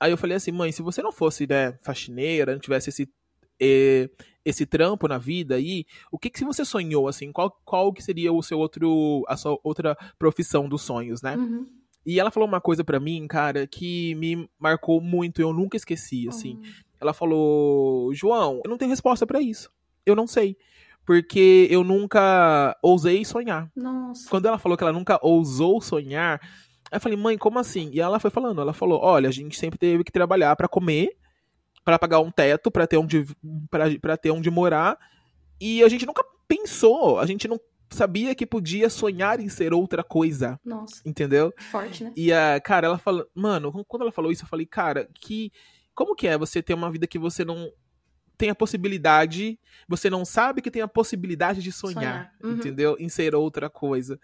Aí 0.00 0.10
eu 0.10 0.16
falei 0.16 0.36
assim, 0.36 0.52
mãe, 0.52 0.72
se 0.72 0.80
você 0.80 1.02
não 1.02 1.12
fosse, 1.12 1.46
né, 1.46 1.78
faxineira, 1.82 2.52
não 2.52 2.60
tivesse 2.60 2.90
esse 2.90 3.08
eh, 3.60 4.08
esse 4.48 4.64
trampo 4.66 5.06
na 5.06 5.18
vida 5.18 5.56
aí, 5.56 5.84
o 6.10 6.18
que 6.18 6.30
que 6.30 6.44
você 6.44 6.64
sonhou 6.64 7.06
assim? 7.08 7.30
Qual 7.32 7.50
qual 7.64 7.92
que 7.92 8.02
seria 8.02 8.32
o 8.32 8.42
seu 8.42 8.58
outro 8.58 9.24
a 9.28 9.36
sua 9.36 9.58
outra 9.62 9.96
profissão 10.18 10.68
dos 10.68 10.82
sonhos, 10.82 11.22
né? 11.22 11.36
Uhum. 11.36 11.66
E 12.06 12.18
ela 12.18 12.30
falou 12.30 12.48
uma 12.48 12.60
coisa 12.60 12.82
pra 12.82 12.98
mim, 12.98 13.26
cara, 13.26 13.66
que 13.66 14.14
me 14.14 14.48
marcou 14.58 15.00
muito, 15.00 15.42
eu 15.42 15.52
nunca 15.52 15.76
esqueci, 15.76 16.26
assim. 16.28 16.58
Oh. 16.58 16.66
Ela 17.00 17.12
falou: 17.12 18.14
João, 18.14 18.62
eu 18.64 18.70
não 18.70 18.78
tenho 18.78 18.90
resposta 18.90 19.26
pra 19.26 19.40
isso. 19.40 19.70
Eu 20.06 20.16
não 20.16 20.26
sei. 20.26 20.56
porque 21.08 21.66
eu 21.70 21.82
nunca 21.82 22.76
ousei 22.82 23.24
sonhar. 23.24 23.72
Nossa. 23.74 24.28
Quando 24.28 24.44
ela 24.44 24.58
falou 24.58 24.76
que 24.76 24.84
ela 24.84 24.92
nunca 24.92 25.18
ousou 25.22 25.80
sonhar, 25.80 26.38
eu 26.92 27.00
falei, 27.00 27.16
mãe, 27.16 27.38
como 27.38 27.58
assim? 27.58 27.88
E 27.94 27.98
ela 27.98 28.20
foi 28.20 28.30
falando, 28.30 28.60
ela 28.60 28.74
falou, 28.74 29.00
olha, 29.02 29.26
a 29.26 29.32
gente 29.32 29.58
sempre 29.58 29.78
teve 29.78 30.04
que 30.04 30.12
trabalhar 30.12 30.54
pra 30.54 30.68
comer, 30.68 31.16
pra 31.84 31.98
pagar 31.98 32.20
um 32.20 32.30
teto, 32.30 32.70
pra 32.70 32.86
ter 32.86 32.96
onde 32.96 33.26
para 33.70 33.98
para 33.98 34.16
ter 34.16 34.30
onde 34.30 34.50
morar, 34.50 34.98
e 35.60 35.82
a 35.82 35.88
gente 35.88 36.06
nunca 36.06 36.24
pensou, 36.46 37.18
a 37.18 37.26
gente 37.26 37.46
não 37.46 37.60
sabia 37.90 38.34
que 38.34 38.46
podia 38.46 38.90
sonhar 38.90 39.40
em 39.40 39.48
ser 39.48 39.72
outra 39.72 40.04
coisa, 40.04 40.60
Nossa. 40.64 41.00
entendeu? 41.04 41.52
Forte, 41.70 42.04
né? 42.04 42.12
E 42.16 42.32
a 42.32 42.60
cara, 42.60 42.86
ela 42.86 42.98
falou, 42.98 43.26
mano, 43.34 43.72
quando 43.86 44.02
ela 44.02 44.12
falou 44.12 44.30
isso, 44.30 44.44
eu 44.44 44.48
falei, 44.48 44.66
cara, 44.66 45.08
que 45.14 45.50
como 45.94 46.14
que 46.14 46.28
é 46.28 46.38
você 46.38 46.62
ter 46.62 46.74
uma 46.74 46.90
vida 46.90 47.06
que 47.06 47.18
você 47.18 47.44
não 47.44 47.72
tem 48.36 48.50
a 48.50 48.54
possibilidade, 48.54 49.58
você 49.88 50.08
não 50.08 50.24
sabe 50.24 50.62
que 50.62 50.70
tem 50.70 50.80
a 50.80 50.86
possibilidade 50.86 51.60
de 51.60 51.72
sonhar, 51.72 51.98
Sonhar, 51.98 52.34
uhum. 52.44 52.52
entendeu? 52.52 52.96
Em 53.00 53.08
ser 53.08 53.34
outra 53.34 53.68
coisa. 53.68 54.18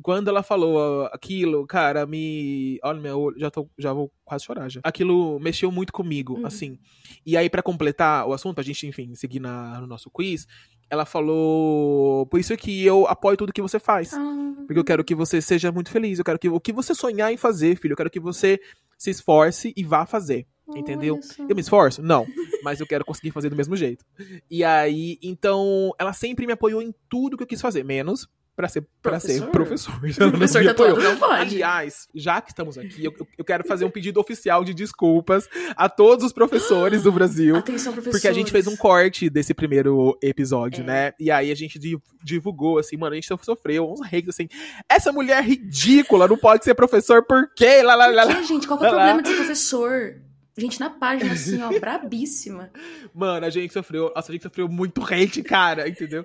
E 0.00 0.02
quando 0.02 0.28
ela 0.28 0.42
falou 0.42 1.04
aquilo, 1.12 1.66
cara, 1.66 2.06
me. 2.06 2.78
Olha, 2.82 2.98
meu 2.98 3.20
olho, 3.20 3.38
já, 3.38 3.50
tô, 3.50 3.68
já 3.78 3.92
vou 3.92 4.10
quase 4.24 4.44
chorar 4.46 4.66
já. 4.70 4.80
Aquilo 4.82 5.38
mexeu 5.38 5.70
muito 5.70 5.92
comigo, 5.92 6.38
Uhum. 6.38 6.46
assim. 6.46 6.78
E 7.26 7.36
aí, 7.36 7.50
pra 7.50 7.62
completar 7.62 8.26
o 8.26 8.32
assunto, 8.32 8.58
a 8.60 8.62
gente, 8.64 8.86
enfim, 8.86 9.14
seguir 9.14 9.40
na, 9.40 9.78
no 9.78 9.86
nosso 9.86 10.10
quiz, 10.10 10.46
ela 10.88 11.04
falou. 11.04 12.24
Por 12.26 12.40
isso 12.40 12.56
que 12.56 12.82
eu 12.84 13.06
apoio 13.06 13.36
tudo 13.36 13.52
que 13.52 13.60
você 13.60 13.78
faz. 13.78 14.14
Ah, 14.14 14.54
Porque 14.66 14.78
eu 14.78 14.84
quero 14.84 15.04
que 15.04 15.14
você 15.14 15.40
seja 15.42 15.70
muito 15.70 15.90
feliz. 15.90 16.18
Eu 16.18 16.24
quero 16.24 16.38
que 16.38 16.48
o 16.48 16.58
que 16.58 16.72
você 16.72 16.94
sonhar 16.94 17.30
em 17.32 17.36
fazer, 17.36 17.76
filho, 17.76 17.92
eu 17.92 17.96
quero 17.96 18.10
que 18.10 18.20
você 18.20 18.58
se 18.96 19.10
esforce 19.10 19.72
e 19.76 19.84
vá 19.84 20.06
fazer. 20.06 20.46
Entendeu? 20.74 21.18
Eu 21.48 21.54
me 21.56 21.60
esforço? 21.60 22.00
Não. 22.00 22.24
Mas 22.62 22.78
eu 22.80 22.86
quero 22.86 23.04
conseguir 23.04 23.32
fazer 23.32 23.50
do 23.50 23.56
mesmo 23.56 23.74
jeito. 23.76 24.04
E 24.48 24.62
aí, 24.62 25.18
então, 25.20 25.92
ela 25.98 26.12
sempre 26.12 26.46
me 26.46 26.52
apoiou 26.52 26.80
em 26.80 26.94
tudo 27.08 27.36
que 27.36 27.42
eu 27.42 27.46
quis 27.46 27.60
fazer, 27.60 27.84
menos 27.84 28.28
pra 28.60 28.68
ser, 28.68 28.86
pra 29.00 29.18
ser 29.18 29.40
Professor? 29.46 29.98
professor. 29.98 30.20
Não 30.20 30.30
Professor 30.32 30.74
todo, 30.74 31.00
não 31.02 31.16
pode. 31.16 31.40
Aliás, 31.54 32.06
já 32.14 32.42
que 32.42 32.50
estamos 32.50 32.76
aqui, 32.76 33.02
eu, 33.06 33.14
eu 33.38 33.44
quero 33.44 33.66
fazer 33.66 33.86
um 33.86 33.90
pedido 33.90 34.20
oficial 34.20 34.62
de 34.62 34.74
desculpas 34.74 35.48
a 35.74 35.88
todos 35.88 36.26
os 36.26 36.32
professores 36.32 37.02
do 37.02 37.10
Brasil. 37.10 37.56
Atenção, 37.56 37.92
professor. 37.94 38.12
Porque 38.12 38.28
a 38.28 38.32
gente 38.34 38.52
fez 38.52 38.66
um 38.66 38.76
corte 38.76 39.30
desse 39.30 39.54
primeiro 39.54 40.18
episódio, 40.22 40.82
É. 40.82 40.86
né? 40.86 41.12
E 41.18 41.30
aí 41.30 41.50
a 41.50 41.54
gente 41.54 41.78
di- 41.78 41.98
divulgou, 42.22 42.78
assim, 42.78 42.98
mano, 42.98 43.12
a 43.12 43.14
gente 43.14 43.28
sofreu 43.42 43.90
uns 43.90 44.00
hates, 44.02 44.28
assim. 44.28 44.46
Essa 44.88 45.10
mulher 45.10 45.38
é 45.38 45.46
ridícula, 45.46 46.28
não 46.28 46.36
pode 46.36 46.62
ser 46.64 46.74
professor, 46.74 47.24
por 47.24 47.48
quê? 47.56 47.82
Lá, 47.82 47.94
lá, 47.94 48.06
lá, 48.08 48.24
lá. 48.24 48.42
Gente, 48.42 48.66
qual 48.68 48.78
que 48.78 48.84
é 48.84 48.88
o 48.88 48.90
problema 48.92 49.22
de 49.22 49.28
ser 49.28 49.36
professor? 49.36 50.16
Gente, 50.60 50.78
na 50.78 50.90
página, 50.90 51.32
assim, 51.32 51.60
ó, 51.62 51.70
brabíssima. 51.80 52.70
Mano, 53.14 53.46
a 53.46 53.50
gente 53.50 53.72
sofreu. 53.72 54.12
Nossa, 54.14 54.30
a 54.30 54.32
gente 54.32 54.42
sofreu 54.42 54.68
muito 54.68 55.02
hate, 55.02 55.42
cara, 55.42 55.88
entendeu? 55.88 56.24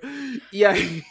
E 0.51 0.63
aí. 0.65 1.03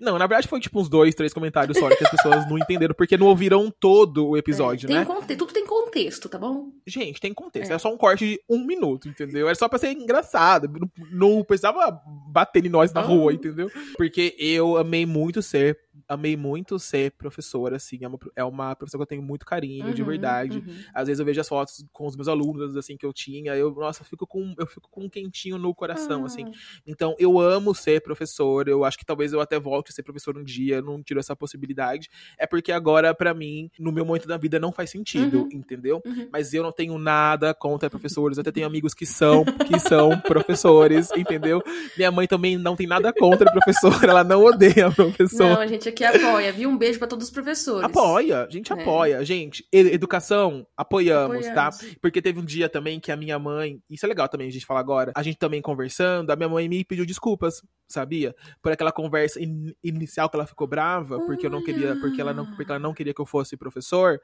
Não, 0.00 0.12
na 0.18 0.26
verdade 0.26 0.48
foi 0.48 0.60
tipo 0.60 0.80
uns 0.80 0.88
dois, 0.88 1.14
três 1.14 1.32
comentários 1.32 1.76
só, 1.78 1.88
que 1.88 2.04
as 2.04 2.10
pessoas 2.10 2.48
não 2.48 2.58
entenderam, 2.58 2.94
porque 2.94 3.16
não 3.16 3.26
ouviram 3.26 3.70
todo 3.80 4.28
o 4.28 4.36
episódio, 4.36 4.86
É, 4.86 4.88
tem 4.88 4.96
né? 4.98 5.04
conte- 5.04 5.36
Tudo 5.36 5.52
tem 5.52 5.66
contexto, 5.66 6.28
tá 6.28 6.38
bom? 6.38 6.70
Gente, 6.86 7.20
tem 7.20 7.32
contexto. 7.34 7.70
É. 7.70 7.74
É. 7.74 7.78
só 7.78 7.92
um 7.92 7.96
corte 7.96 8.26
de 8.26 8.40
um 8.48 8.64
minuto, 8.64 9.08
entendeu? 9.08 9.46
Era 9.46 9.54
só 9.54 9.68
pra 9.68 9.78
ser 9.78 9.90
engraçado. 9.92 10.68
Não, 10.78 10.90
não 11.36 11.44
precisava 11.44 12.00
bater 12.28 12.64
em 12.64 12.68
nós 12.68 12.92
na 12.92 13.00
Ah. 13.00 13.04
rua, 13.04 13.32
entendeu? 13.32 13.70
Porque 13.96 14.34
eu 14.38 14.76
amei 14.76 15.04
muito 15.06 15.42
ser. 15.42 15.78
Amei 16.08 16.36
muito 16.36 16.78
ser 16.78 17.12
professora, 17.12 17.76
assim. 17.76 17.98
É 18.02 18.08
uma, 18.08 18.18
é 18.36 18.44
uma 18.44 18.74
professora 18.74 19.00
que 19.00 19.02
eu 19.02 19.18
tenho 19.18 19.22
muito 19.22 19.44
carinho, 19.46 19.92
de 19.94 20.02
Uhum, 20.02 20.08
verdade. 20.08 20.58
uhum. 20.58 20.74
Às 20.94 21.06
vezes 21.08 21.18
eu 21.20 21.26
vejo 21.26 21.40
as 21.40 21.48
fotos 21.48 21.84
com 21.92 22.06
os 22.06 22.14
meus 22.16 22.28
alunos, 22.28 22.76
assim, 22.76 22.96
que 22.96 23.04
eu 23.06 23.12
tinha. 23.12 23.54
Eu, 23.56 23.72
nossa, 23.74 24.02
eu 24.02 24.06
fico 24.06 24.26
com, 24.26 24.54
eu 24.58 24.66
fico 24.66 24.88
com 24.90 25.04
um 25.04 25.08
quentinho 25.08 25.58
no 25.58 25.74
coração, 25.74 26.22
Ah. 26.22 26.26
assim. 26.26 26.44
Então, 26.86 27.14
eu 27.18 27.38
amo 27.40 27.74
ser 27.74 28.00
professor. 28.02 28.68
Eu 28.68 28.84
acho 28.84 28.98
que 28.98 29.04
talvez 29.04 29.32
eu 29.32 29.40
até 29.40 29.58
volte 29.58 29.90
a 29.90 29.94
ser 29.94 30.02
professor 30.02 30.36
um 30.36 30.44
dia. 30.44 30.80
Não 30.82 31.02
tiro 31.02 31.20
essa 31.20 31.34
possibilidade. 31.36 32.08
É 32.38 32.46
porque 32.46 32.72
agora, 32.72 33.14
pra 33.14 33.32
mim, 33.34 33.70
no 33.78 33.90
meu 33.92 34.04
momento 34.04 34.28
da 34.28 34.36
vida, 34.36 34.58
não 34.58 34.72
faz 34.72 34.90
sentido, 34.90 35.42
Uhum. 35.42 35.48
entendeu? 35.52 36.02
Uhum. 36.04 36.28
Mas 36.32 36.52
eu 36.54 36.62
não 36.62 36.72
tenho 36.72 36.98
nada 36.98 37.52
contra 37.54 37.88
professores. 37.90 38.36
Eu 38.38 38.42
até 38.42 38.52
tenho 38.52 38.66
amigos 38.66 38.94
que 38.94 39.06
são, 39.06 39.44
que 39.44 39.78
são 39.78 40.18
professores, 40.20 41.10
entendeu? 41.16 41.62
Minha 41.96 42.10
mãe 42.10 42.26
também 42.26 42.56
não 42.56 42.76
tem 42.76 42.86
nada 42.86 43.12
contra 43.12 43.50
professor. 43.50 43.92
Ela 44.16 44.22
não 44.24 44.44
odeia 44.44 44.90
professor. 44.90 45.48
Não, 45.50 45.60
a 45.60 45.66
gente 45.66 45.85
aqui 45.88 46.04
apoia, 46.04 46.52
viu? 46.52 46.68
Um 46.68 46.76
beijo 46.76 46.98
pra 46.98 47.08
todos 47.08 47.26
os 47.26 47.32
professores. 47.32 47.84
Apoia, 47.84 48.44
a 48.44 48.50
gente 48.50 48.72
É. 48.72 48.80
apoia. 48.80 49.24
Gente, 49.24 49.66
educação, 49.72 50.66
apoiamos, 50.76 51.46
tá? 51.46 51.68
Apoiamos. 51.68 51.96
Porque 52.00 52.20
teve 52.22 52.38
um 52.38 52.44
dia 52.44 52.68
também 52.68 53.00
que 53.00 53.10
a 53.10 53.16
minha 53.16 53.38
mãe, 53.38 53.80
isso 53.90 54.04
é 54.04 54.08
legal 54.08 54.28
também 54.28 54.48
a 54.48 54.52
gente 54.52 54.66
falar 54.66 54.80
agora, 54.80 55.12
a 55.14 55.22
gente 55.22 55.38
também 55.38 55.60
conversando, 55.62 56.30
a 56.30 56.36
minha 56.36 56.48
mãe 56.48 56.68
me 56.68 56.84
pediu 56.84 57.06
desculpas, 57.06 57.62
sabia? 57.88 58.34
Por 58.62 58.72
aquela 58.72 58.92
conversa 58.92 59.42
in- 59.42 59.74
inicial 59.82 60.28
que 60.28 60.36
ela 60.36 60.46
ficou 60.46 60.66
brava, 60.66 61.20
porque 61.20 61.46
eu 61.46 61.50
não 61.50 61.62
queria, 61.62 61.96
porque 61.96 62.20
ela 62.20 62.32
não, 62.34 62.46
porque 62.54 62.70
ela 62.70 62.78
não 62.80 62.92
queria 62.94 63.14
que 63.14 63.20
eu 63.20 63.26
fosse 63.26 63.56
professor. 63.56 64.20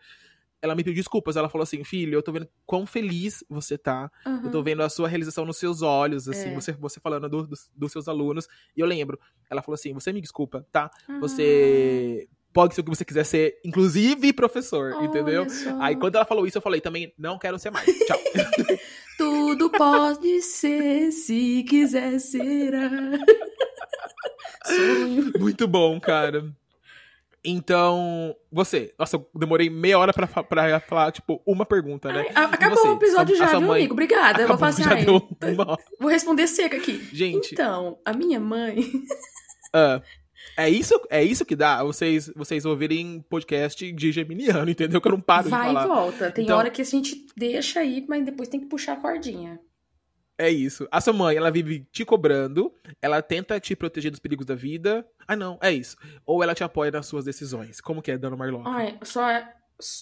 Ela 0.63 0.77
me 0.77 0.85
pediu 0.85 0.95
desculpas, 0.95 1.37
ela 1.37 1.49
falou 1.49 1.65
assim, 1.65 1.83
filho, 1.83 2.15
eu 2.15 2.23
tô 2.23 2.31
vendo 2.31 2.49
quão 2.65 2.87
feliz 2.87 3.43
você 3.51 3.77
tá, 3.77 4.09
eu 4.45 4.49
tô 4.51 4.59
Uhum. 4.59 4.65
vendo 4.65 4.83
a 4.85 4.89
sua 4.89 5.09
realização 5.09 5.45
nos 5.45 5.57
seus 5.57 5.83
olhos, 5.83 6.29
assim, 6.29 6.51
É. 6.51 6.55
você, 6.55 6.71
você 6.73 7.01
falando 7.01 7.29
do- 7.29 7.47
dos, 7.49 7.69
dos 7.75 7.91
seus 7.91 8.07
alunos. 8.07 8.47
E 8.77 8.81
eu 8.81 8.87
lembro, 8.87 9.19
ela 9.51 9.61
falou 9.61 9.75
assim: 9.75 9.93
você 9.93 10.13
me 10.13 10.21
desculpa, 10.21 10.65
tá? 10.71 10.89
Ah, 11.09 11.19
Você 11.21 12.29
pode 12.53 12.75
ser 12.75 12.83
o 12.83 12.85
que 12.85 12.91
você 12.91 13.05
quiser 13.05 13.25
ser, 13.25 13.59
inclusive 13.65 14.33
professor, 14.33 14.93
olha 14.95 15.07
entendeu? 15.07 15.49
só. 15.51 15.77
Aí 15.81 15.97
quando 15.97 16.15
ela 16.15 16.25
falou 16.25 16.47
isso, 16.47 16.59
eu 16.59 16.63
falei 16.63 16.81
também, 16.81 17.13
não 17.19 17.39
quero 17.39 17.59
ser 17.59 17.71
mais. 17.71 17.87
Tchau. 18.07 18.19
Tudo 19.19 19.69
pode 19.71 20.41
ser 20.43 21.11
se 21.13 21.65
quiser 21.65 22.19
será. 22.21 22.89
Sonho. 24.65 25.33
Muito 25.41 25.67
bom, 25.67 25.99
cara. 26.01 26.53
Então, 27.45 28.35
você. 28.53 28.95
Nossa, 28.99 29.17
eu 29.17 29.27
demorei 29.35 29.69
meia 29.69 29.99
hora 29.99 30.13
pra, 30.13 30.27
pra 30.27 30.81
falar, 30.81 31.11
tipo, 31.11 31.43
uma 31.47 31.67
pergunta, 31.67 32.13
né? 32.13 32.27
A- 32.35 32.45
Acabou 32.45 32.89
o 32.91 32.93
episódio 32.95 33.37
já, 33.37 33.47
viu, 33.47 33.61
mãe 33.63 33.79
amigo? 33.81 33.93
Obrigada. 33.95 34.43
eu 34.43 34.49
vou 34.49 34.57
falar 34.57 34.71
Acabou, 34.73 35.17
assim, 35.17 35.37
ai, 35.41 35.55
uma 35.55 35.77
vou 36.01 36.09
responder 36.11 36.47
seca 36.47 36.77
aqui. 36.77 36.99
Gente, 37.13 37.53
Então, 37.53 37.99
a 38.05 38.13
minha 38.13 38.39
mãe. 38.39 38.77
ah, 39.75 40.01
é, 40.57 40.69
isso, 40.71 40.95
é 41.11 41.23
isso 41.25 41.45
que 41.45 41.57
dá 41.57 41.83
vocês, 41.83 42.31
vocês 42.37 42.65
ouvirem 42.65 43.25
podcast 43.29 43.91
de 43.93 44.13
geminiano, 44.13 44.71
entendeu? 44.71 45.01
Que 45.01 45.09
eu 45.09 45.13
não 45.13 45.21
paro 45.21 45.49
vai 45.49 45.65
de 45.67 45.71
e 45.71 45.75
falar. 45.75 45.87
volta. 45.95 46.31
Tem 46.31 46.45
Então- 46.45 46.59
hora 46.59 46.71
que 46.71 46.83
a 46.83 46.85
gente 46.85 47.27
deixa 47.37 47.81
aí, 47.81 48.05
mas 48.09 48.25
depois 48.25 48.49
tem 48.49 48.61
que 48.61 48.67
puxar 48.67 48.93
a 48.95 49.01
cordinha. 49.01 49.59
É 50.43 50.51
isso. 50.51 50.89
A 50.91 51.01
sua 51.01 51.13
mãe, 51.13 51.37
ela 51.37 51.53
vive 51.53 51.87
te 51.93 52.05
cobrando, 52.05 52.75
ela 53.01 53.23
tenta 53.23 53.61
te 53.61 53.77
proteger 53.77 54.11
dos 54.11 54.19
perigos 54.19 54.45
da 54.45 54.57
vida. 54.57 55.07
Ah, 55.29 55.37
não, 55.37 55.57
é 55.63 55.71
isso. 55.71 55.97
Ou 56.27 56.43
ela 56.43 56.53
te 56.53 56.65
apoia 56.65 56.91
nas 56.91 57.07
suas 57.07 57.25
decisões. 57.25 57.81
Como 57.81 58.03
que 58.03 58.11
é, 58.11 58.19
Dona 58.19 58.37
Marlon? 58.37 58.65
Ai, 58.67 58.99
só 59.05 59.23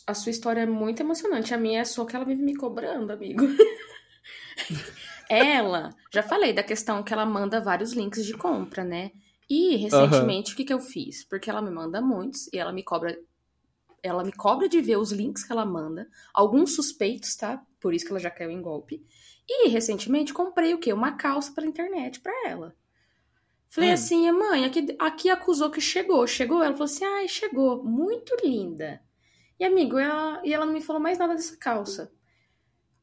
a 0.06 0.14
sua 0.14 0.30
história 0.30 0.62
é 0.62 0.66
muito 0.66 1.02
emocionante. 1.02 1.52
A 1.52 1.58
minha 1.58 1.82
é 1.82 1.84
só 1.84 2.06
que 2.06 2.16
ela 2.16 2.24
vive 2.24 2.42
me 2.42 2.56
cobrando, 2.56 3.12
amigo. 3.12 3.44
ela, 5.28 5.90
já 6.10 6.22
falei 6.22 6.54
da 6.54 6.62
questão 6.62 7.02
que 7.02 7.12
ela 7.12 7.26
manda 7.26 7.60
vários 7.60 7.92
links 7.92 8.24
de 8.24 8.32
compra, 8.32 8.82
né? 8.82 9.10
E 9.46 9.76
recentemente 9.76 10.54
o 10.54 10.56
que 10.56 10.64
que 10.64 10.72
eu 10.72 10.80
fiz? 10.80 11.22
Porque 11.22 11.50
ela 11.50 11.60
me 11.60 11.70
manda 11.70 12.00
muitos 12.00 12.50
e 12.50 12.58
ela 12.58 12.72
me 12.72 12.82
cobra 12.82 13.14
ela 14.02 14.24
me 14.24 14.32
cobra 14.32 14.66
de 14.66 14.80
ver 14.80 14.96
os 14.96 15.12
links 15.12 15.44
que 15.44 15.52
ela 15.52 15.66
manda, 15.66 16.08
alguns 16.32 16.74
suspeitos, 16.74 17.36
tá? 17.36 17.62
Por 17.78 17.92
isso 17.92 18.06
que 18.06 18.12
ela 18.12 18.18
já 18.18 18.30
caiu 18.30 18.50
em 18.50 18.62
golpe. 18.62 19.04
E 19.52 19.68
recentemente 19.68 20.32
comprei 20.34 20.74
o 20.74 20.78
quê? 20.78 20.92
Uma 20.92 21.12
calça 21.16 21.52
pela 21.52 21.66
internet 21.66 22.20
pra 22.20 22.32
ela. 22.46 22.74
Falei 23.68 23.90
Hum. 23.90 23.94
assim, 23.94 24.30
mãe, 24.32 24.64
aqui, 24.64 24.96
aqui 24.98 25.30
acusou 25.30 25.70
que 25.70 25.80
chegou. 25.80 26.26
Chegou? 26.26 26.62
Ela 26.62 26.72
falou 26.72 26.84
assim, 26.86 27.04
ai, 27.04 27.28
chegou. 27.28 27.82
Muito 27.84 28.36
linda. 28.44 29.02
E, 29.58 29.64
amigo, 29.64 29.98
ela, 29.98 30.40
e 30.44 30.54
ela 30.54 30.66
não 30.66 30.72
me 30.72 30.80
falou 30.82 31.02
mais 31.02 31.18
nada 31.18 31.34
dessa 31.34 31.56
calça. 31.56 32.12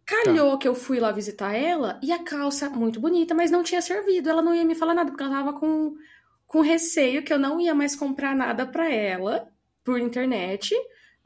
Calhou 0.06 0.58
que 0.58 0.68
eu 0.68 0.74
fui 0.76 1.00
lá 1.00 1.12
visitar 1.12 1.54
ela 1.54 2.00
e 2.02 2.12
a 2.14 2.24
calça, 2.24 2.70
muito 2.70 3.00
bonita, 3.00 3.36
mas 3.36 3.52
não 3.52 3.62
tinha 3.64 3.82
servido. 3.82 4.30
Ela 4.30 4.42
não 4.42 4.56
ia 4.56 4.64
me 4.66 4.76
falar 4.76 4.94
nada, 4.94 5.12
porque 5.12 5.24
ela 5.24 5.34
tava 5.34 5.54
com, 5.60 5.96
com 6.48 6.62
receio 6.62 7.24
que 7.24 7.34
eu 7.34 7.40
não 7.40 7.60
ia 7.60 7.76
mais 7.76 7.96
comprar 7.96 8.36
nada 8.36 8.66
pra 8.66 8.90
ela 8.92 9.50
por 9.84 10.00
internet. 10.00 10.74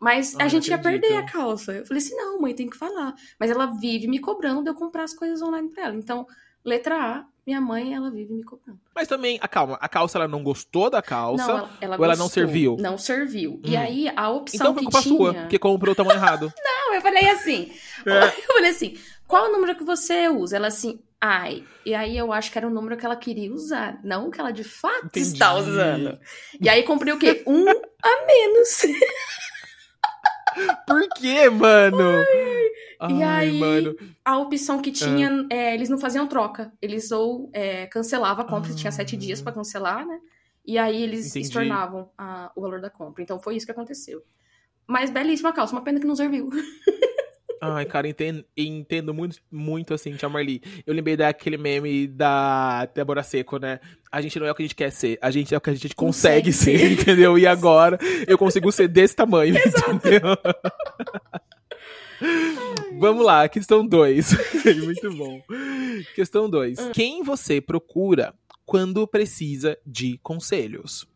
Mas 0.01 0.36
Ah, 0.39 0.46
a 0.46 0.48
gente 0.48 0.67
ia 0.70 0.79
perder 0.79 1.15
a 1.17 1.24
calça. 1.24 1.74
Eu 1.74 1.86
falei 1.86 2.01
assim, 2.01 2.15
não, 2.15 2.41
mãe, 2.41 2.55
tem 2.55 2.67
que 2.67 2.75
falar. 2.75 3.13
Mas 3.39 3.51
ela 3.51 3.67
vive 3.67 4.08
me 4.08 4.17
cobrando 4.20 4.63
de 4.63 4.70
eu 4.70 4.74
comprar 4.74 5.03
as 5.03 5.13
coisas 5.13 5.41
online 5.43 5.70
pra 5.70 5.84
ela. 5.86 5.96
Então, 5.96 6.25
letra 6.65 6.96
A, 6.96 7.25
minha 7.46 7.62
mãe, 7.62 7.93
ela 7.93 8.10
vive 8.10 8.34
me 8.34 8.43
cobrando. 8.43 8.79
Mas 8.96 9.08
também, 9.08 9.38
a 9.39 9.48
calma, 9.48 9.77
a 9.79 9.88
calça 9.88 10.17
ela 10.17 10.27
não 10.27 10.41
gostou 10.43 10.89
da 10.89 11.03
calça. 11.03 11.46
Não, 11.48 11.58
ela, 11.60 11.70
ela 11.79 11.98
ou 12.00 12.03
ela 12.05 12.15
não 12.15 12.25
gostou. 12.25 12.43
serviu? 12.43 12.77
Não 12.79 12.98
serviu. 12.98 13.62
E 13.63 13.77
Hum. 13.77 13.79
aí, 13.79 14.12
a 14.15 14.29
opção 14.31 14.55
então 14.72 14.74
foi 14.74 14.84
que 14.86 14.91
culpa 14.91 15.01
tinha... 15.03 15.15
sua, 15.17 15.34
porque 15.36 15.60
comprou 15.60 15.93
o 15.93 15.96
tamanho 15.96 16.17
errado. 16.17 16.51
Não, 16.63 16.96
eu 16.96 17.01
falei 17.01 17.29
assim. 17.29 17.72
É. 18.05 18.25
Eu 18.50 18.53
falei 18.55 18.72
assim, 18.72 18.98
qual 19.27 19.50
o 19.50 19.51
número 19.51 19.75
que 19.75 19.84
você 19.84 20.27
usa? 20.27 20.55
Ela 20.58 20.67
assim, 20.67 21.00
ai. 21.22 21.63
E 21.86 21.93
aí 21.93 22.17
eu 22.17 22.34
acho 22.34 22.51
que 22.51 22.58
era 22.58 22.67
o 22.67 22.72
número 22.72 22.98
que 22.98 23.05
ela 23.05 23.15
queria 23.15 23.51
usar, 23.53 24.00
não 24.03 24.27
o 24.27 24.31
que 24.31 24.39
ela 24.41 24.51
de 24.51 24.63
fato 24.63 25.05
Entendi. 25.05 25.27
está 25.27 25.53
usando. 25.55 26.20
E 26.60 26.67
aí 26.67 26.84
comprei 26.84 27.13
o 27.13 27.17
quê? 27.20 27.43
Um 27.48 27.65
a 27.70 28.25
menos. 28.27 28.81
Por 30.88 31.08
quê, 31.17 31.50
mano? 31.50 32.24
E 33.10 33.24
Ai, 33.24 33.50
aí- 33.50 33.60
mano. 33.60 33.96
A 34.24 34.38
opção 34.38 34.79
que 34.81 34.89
Ah. 34.89 34.93
tinha, 34.93 35.48
é, 35.50 35.74
eles 35.74 35.89
não 35.89 35.98
faziam 35.98 36.27
troca. 36.27 36.72
Eles 36.81 37.12
ou 37.12 37.50
é, 37.53 37.88
cancelavam 37.88 38.46
a 38.46 38.48
compra, 38.48 38.72
Ah. 38.72 38.75
tinha 38.75 38.91
sete 38.91 39.17
dias 39.17 39.41
pra 39.41 39.51
cancelar, 39.53 40.05
né? 40.05 40.20
E 40.65 40.77
aí 40.77 41.01
eles 41.01 41.27
Entendi. 41.31 41.48
estornavam 41.48 42.12
a- 42.17 42.51
o 42.55 42.62
valor 42.62 42.79
da 42.79 42.89
compra. 42.89 43.24
Então 43.24 43.39
foi 43.39 43.55
isso 43.55 43.65
que 43.65 43.72
aconteceu. 43.72 44.22
Mas 44.86 45.10
belíssima 45.10 45.51
calça, 45.53 45.74
uma 45.74 45.81
pena 45.84 46.00
que 46.00 46.05
não 46.05 46.15
serviu. 46.15 46.50
Ai, 47.63 47.86
cara, 47.86 48.08
entendo, 48.08 48.44
entendo 48.58 49.13
muito, 49.13 49.38
muito 49.51 49.94
assim, 49.94 50.15
Tia 50.15 50.27
Marli. 50.27 50.63
Eu 50.84 50.96
lembrei 50.96 51.15
daquele 51.15 51.58
meme 51.58 52.08
da 52.08 52.88
Débora 52.88 53.22
Seco, 53.22 53.60
né? 53.60 53.80
A 54.12 54.20
gente 54.20 54.39
não 54.39 54.48
é 54.48 54.51
o 54.51 54.56
que 54.56 54.63
a 54.63 54.65
gente 54.65 54.74
quer 54.74 54.91
ser, 54.91 55.20
a 55.22 55.30
gente 55.30 55.53
é 55.53 55.58
o 55.58 55.62
que 55.62 55.70
a 55.70 55.74
gente 55.74 55.96
consegue, 55.96 56.51
Consegue 56.51 56.53
ser, 56.53 56.80
ser. 56.80 56.91
entendeu? 57.00 57.38
E 57.38 57.46
agora 57.46 58.00
eu 58.27 58.36
consigo 58.36 58.72
ser 58.72 58.88
desse 58.88 59.15
tamanho, 59.15 59.56
entendeu? 59.94 60.22
Vamos 63.00 63.24
lá, 63.24 63.48
questão 63.48 63.86
2. 63.86 64.32
muito 64.84 65.15
bom. 65.15 65.39
Questão 66.15 66.50
2. 66.50 66.80
Hum. 66.80 66.91
Quem 66.94 67.22
você 67.22 67.62
procura 67.62 68.34
quando 68.65 69.08
precisa 69.08 69.77
de 69.86 70.18
conselhos? 70.24 71.08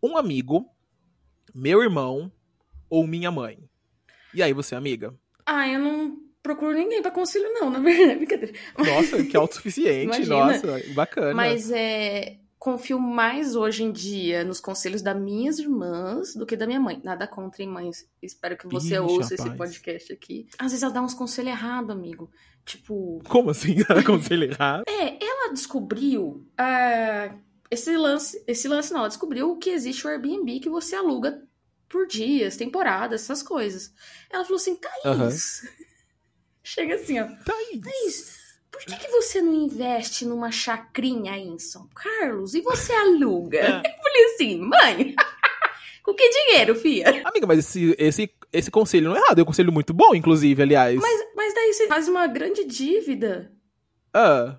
Um 0.00 0.16
amigo, 0.16 0.68
meu 1.52 1.82
irmão 1.82 2.30
ou 2.88 3.06
minha 3.08 3.30
mãe? 3.30 3.58
E 4.32 4.40
aí, 4.40 4.52
você, 4.52 4.76
amiga? 4.76 5.12
Ah, 5.52 5.68
eu 5.68 5.78
não 5.80 6.16
procuro 6.42 6.72
ninguém 6.76 7.02
pra 7.02 7.10
conselho, 7.10 7.52
não, 7.54 7.68
na 7.70 7.78
verdade. 7.80 8.16
Brincadeira. 8.16 8.52
Nossa, 8.78 9.22
que 9.24 9.36
autossuficiente. 9.36 10.26
Nossa, 10.26 10.80
bacana. 10.94 11.34
Mas 11.34 11.70
é, 11.70 12.36
confio 12.58 12.98
mais 13.00 13.56
hoje 13.56 13.82
em 13.82 13.90
dia 13.90 14.44
nos 14.44 14.60
conselhos 14.60 15.02
das 15.02 15.18
minhas 15.20 15.58
irmãs 15.58 16.34
do 16.34 16.46
que 16.46 16.56
da 16.56 16.66
minha 16.66 16.78
mãe. 16.80 17.00
Nada 17.02 17.26
contra, 17.26 17.62
hein, 17.62 17.68
mães. 17.68 18.06
Espero 18.22 18.56
que 18.56 18.66
você 18.68 18.94
Ixi, 18.94 18.98
ouça 18.98 19.34
esse 19.34 19.42
rapaz. 19.48 19.58
podcast 19.76 20.12
aqui. 20.12 20.46
Às 20.58 20.70
vezes 20.72 20.82
ela 20.82 20.92
dá 20.92 21.02
uns 21.02 21.14
conselhos 21.14 21.50
errados, 21.50 21.90
amigo. 21.90 22.30
Tipo, 22.64 23.20
Como 23.28 23.50
assim? 23.50 23.76
Aconselho 23.88 24.44
errado? 24.44 24.84
é, 24.86 25.22
ela 25.24 25.52
descobriu 25.52 26.46
ah, 26.56 27.34
esse 27.70 27.96
lance, 27.96 28.42
esse 28.46 28.68
lance 28.68 28.92
não, 28.92 29.00
ela 29.00 29.08
descobriu 29.08 29.56
que 29.56 29.70
existe 29.70 30.06
o 30.06 30.10
Airbnb 30.10 30.60
que 30.60 30.68
você 30.68 30.94
aluga 30.94 31.42
por 31.90 32.06
dias, 32.06 32.56
temporadas, 32.56 33.22
essas 33.22 33.42
coisas. 33.42 33.92
Ela 34.30 34.44
falou 34.44 34.56
assim, 34.56 34.76
Thaís, 34.76 35.62
chega 36.62 36.94
assim, 36.94 37.18
ó, 37.20 37.26
Thaís. 37.44 37.80
Thaís, 37.82 38.40
por 38.70 38.80
que, 38.84 38.96
que 38.96 39.08
você 39.08 39.42
não 39.42 39.52
investe 39.52 40.24
numa 40.24 40.52
chacrinha 40.52 41.32
aí 41.32 41.48
em 41.48 41.58
São 41.58 41.88
Carlos 41.88 42.54
e 42.54 42.60
você 42.60 42.92
aluga? 42.92 43.58
É. 43.58 43.78
Eu 43.78 44.02
falei 44.02 44.24
assim, 44.32 44.60
mãe, 44.60 45.14
com 46.04 46.14
que 46.14 46.30
dinheiro, 46.30 46.76
fia? 46.76 47.22
Amiga, 47.24 47.46
mas 47.48 47.58
esse, 47.58 47.96
esse, 47.98 48.32
esse 48.52 48.70
conselho 48.70 49.08
não 49.08 49.16
é 49.16 49.18
errado. 49.18 49.40
É 49.40 49.42
um 49.42 49.46
conselho 49.46 49.72
muito 49.72 49.92
bom, 49.92 50.14
inclusive, 50.14 50.62
aliás. 50.62 51.00
Mas, 51.00 51.26
mas 51.34 51.52
daí 51.52 51.72
você 51.72 51.88
faz 51.88 52.08
uma 52.08 52.28
grande 52.28 52.64
dívida. 52.64 53.52
Ah. 54.14 54.56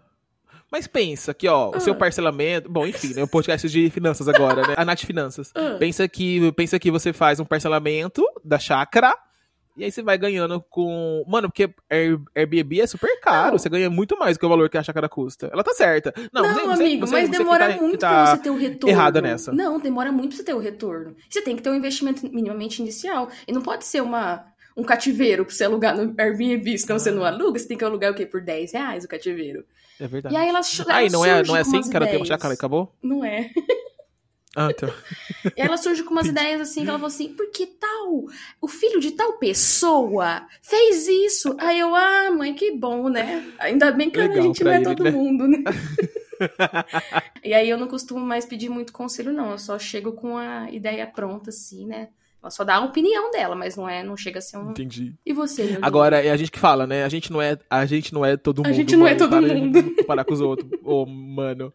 Mas 0.71 0.87
pensa 0.87 1.33
que, 1.33 1.47
ó, 1.47 1.69
o 1.75 1.79
seu 1.81 1.93
Ah. 1.93 1.97
parcelamento. 1.97 2.69
Bom, 2.69 2.87
enfim, 2.87 3.13
né? 3.13 3.23
O 3.23 3.27
podcast 3.27 3.67
de 3.69 3.89
finanças 3.89 4.27
agora, 4.27 4.65
né? 4.67 4.73
A 4.77 4.85
Nath 4.85 5.01
Finanças. 5.05 5.51
Ah. 5.53 5.75
Pensa 5.77 6.07
que, 6.07 6.51
pensa 6.53 6.79
que 6.79 6.89
você 6.89 7.11
faz 7.11 7.39
um 7.39 7.45
parcelamento 7.45 8.23
da 8.43 8.57
chácara. 8.57 9.13
E 9.77 9.85
aí 9.85 9.91
você 9.91 10.01
vai 10.03 10.17
ganhando 10.17 10.61
com. 10.69 11.23
Mano, 11.27 11.47
porque 11.49 11.73
Air- 11.89 12.19
Airbnb 12.35 12.81
é 12.81 12.85
super 12.87 13.19
caro. 13.21 13.51
Não. 13.51 13.57
Você 13.57 13.69
ganha 13.69 13.89
muito 13.89 14.17
mais 14.19 14.35
do 14.35 14.39
que 14.41 14.45
o 14.45 14.49
valor 14.49 14.69
que 14.69 14.77
a 14.77 14.83
chácara 14.83 15.07
custa. 15.07 15.49
Ela 15.51 15.63
tá 15.63 15.73
certa. 15.73 16.13
Não, 16.31 16.41
Não, 16.43 16.53
você- 16.75 16.83
amigo, 16.83 17.07
você- 17.07 17.13
mas 17.13 17.29
você 17.29 17.37
demora 17.37 17.69
tá- 17.73 17.81
muito 17.81 17.97
tá- 17.99 18.09
pra 18.23 18.35
você 18.35 18.43
ter 18.43 18.49
o 18.49 18.57
retorno. 18.57 18.89
errada 18.95 19.21
nessa. 19.21 19.51
Não, 19.53 19.79
demora 19.79 20.11
muito 20.11 20.29
pra 20.29 20.37
você 20.37 20.43
ter 20.43 20.53
o 20.53 20.59
retorno. 20.59 21.15
Você 21.29 21.41
tem 21.41 21.55
que 21.55 21.61
ter 21.61 21.69
um 21.69 21.75
investimento 21.75 22.25
minimamente 22.29 22.81
inicial. 22.81 23.29
E 23.47 23.51
não 23.53 23.61
pode 23.61 23.85
ser 23.85 24.01
uma, 24.01 24.43
um 24.75 24.83
cativeiro 24.83 25.45
pra 25.45 25.53
você 25.55 25.63
alugar 25.63 25.95
no 25.95 26.13
Airbnb, 26.17 26.77
senão 26.77 26.99
você 26.99 27.09
Ah. 27.09 27.13
não 27.13 27.23
aluga. 27.23 27.57
Você 27.57 27.67
tem 27.67 27.77
que 27.77 27.83
alugar 27.85 28.11
o 28.11 28.13
quê? 28.15 28.25
Por 28.25 28.41
10 28.41 28.73
reais 28.73 29.05
o 29.05 29.07
cativeiro. 29.07 29.63
É 30.01 30.07
verdade. 30.07 30.33
E 30.33 30.37
aí 30.37 30.47
não 31.11 31.23
é, 31.23 31.43
não 31.43 31.55
é 31.55 31.61
assim 31.61 31.77
ela 31.77 32.05
tem 32.07 32.15
ideias. 32.15 32.27
chácara 32.27 32.53
acabou? 32.55 32.91
Não 33.03 33.23
é. 33.23 33.51
Ah, 34.53 34.67
então. 34.69 34.93
E 35.55 35.61
ela 35.61 35.77
surge 35.77 36.03
com 36.03 36.11
umas 36.11 36.27
ideias 36.27 36.59
assim, 36.59 36.83
que 36.83 36.89
ela 36.89 36.99
falou 36.99 37.07
assim, 37.07 37.33
porque 37.35 37.65
tal, 37.65 38.25
o 38.59 38.67
filho 38.67 38.99
de 38.99 39.11
tal 39.11 39.37
pessoa 39.37 40.45
fez 40.61 41.07
isso. 41.07 41.55
Aí 41.57 41.79
eu, 41.79 41.95
ah, 41.95 42.29
mãe, 42.31 42.53
que 42.53 42.69
bom, 42.75 43.07
né? 43.07 43.49
Ainda 43.59 43.93
bem 43.93 44.09
que 44.09 44.19
a 44.19 44.23
Legal 44.23 44.43
gente 44.43 44.59
pra 44.59 44.71
não 44.71 44.73
é 44.73 44.75
ele, 44.75 44.85
todo 44.85 45.03
né? 45.05 45.11
mundo, 45.11 45.47
né? 45.47 45.59
e 47.45 47.53
aí 47.53 47.69
eu 47.69 47.77
não 47.77 47.87
costumo 47.87 48.19
mais 48.19 48.45
pedir 48.45 48.67
muito 48.67 48.91
conselho, 48.91 49.31
não. 49.31 49.51
Eu 49.51 49.57
só 49.57 49.79
chego 49.79 50.11
com 50.11 50.35
a 50.35 50.69
ideia 50.69 51.07
pronta, 51.07 51.49
assim, 51.49 51.85
né? 51.85 52.09
Ela 52.41 52.49
só 52.49 52.63
dá 52.63 52.77
a 52.77 52.83
opinião 52.83 53.29
dela, 53.29 53.55
mas 53.55 53.75
não 53.75 53.87
é, 53.87 54.01
não 54.01 54.17
chega 54.17 54.39
a 54.39 54.41
ser 54.41 54.57
um. 54.57 54.71
Entendi. 54.71 55.13
E 55.23 55.31
você? 55.31 55.77
Agora, 55.79 56.19
é 56.23 56.31
a 56.31 56.37
gente 56.37 56.51
que 56.51 56.57
fala, 56.57 56.87
né? 56.87 57.03
A 57.03 57.09
gente 57.09 57.31
não 57.31 57.39
é, 57.39 57.55
a 57.69 57.85
gente 57.85 58.11
não 58.13 58.25
é 58.25 58.35
todo 58.35 58.63
A 58.63 58.67
mundo. 58.67 58.75
gente 58.75 58.95
não 58.95 59.05
é 59.07 59.13
mano. 59.13 59.19
todo 59.19 59.29
Para 59.29 59.55
mundo. 59.55 59.93
Comparar 60.01 60.25
com 60.25 60.33
os 60.33 60.41
outros. 60.41 60.67
Ô, 60.83 61.05
mano. 61.05 61.71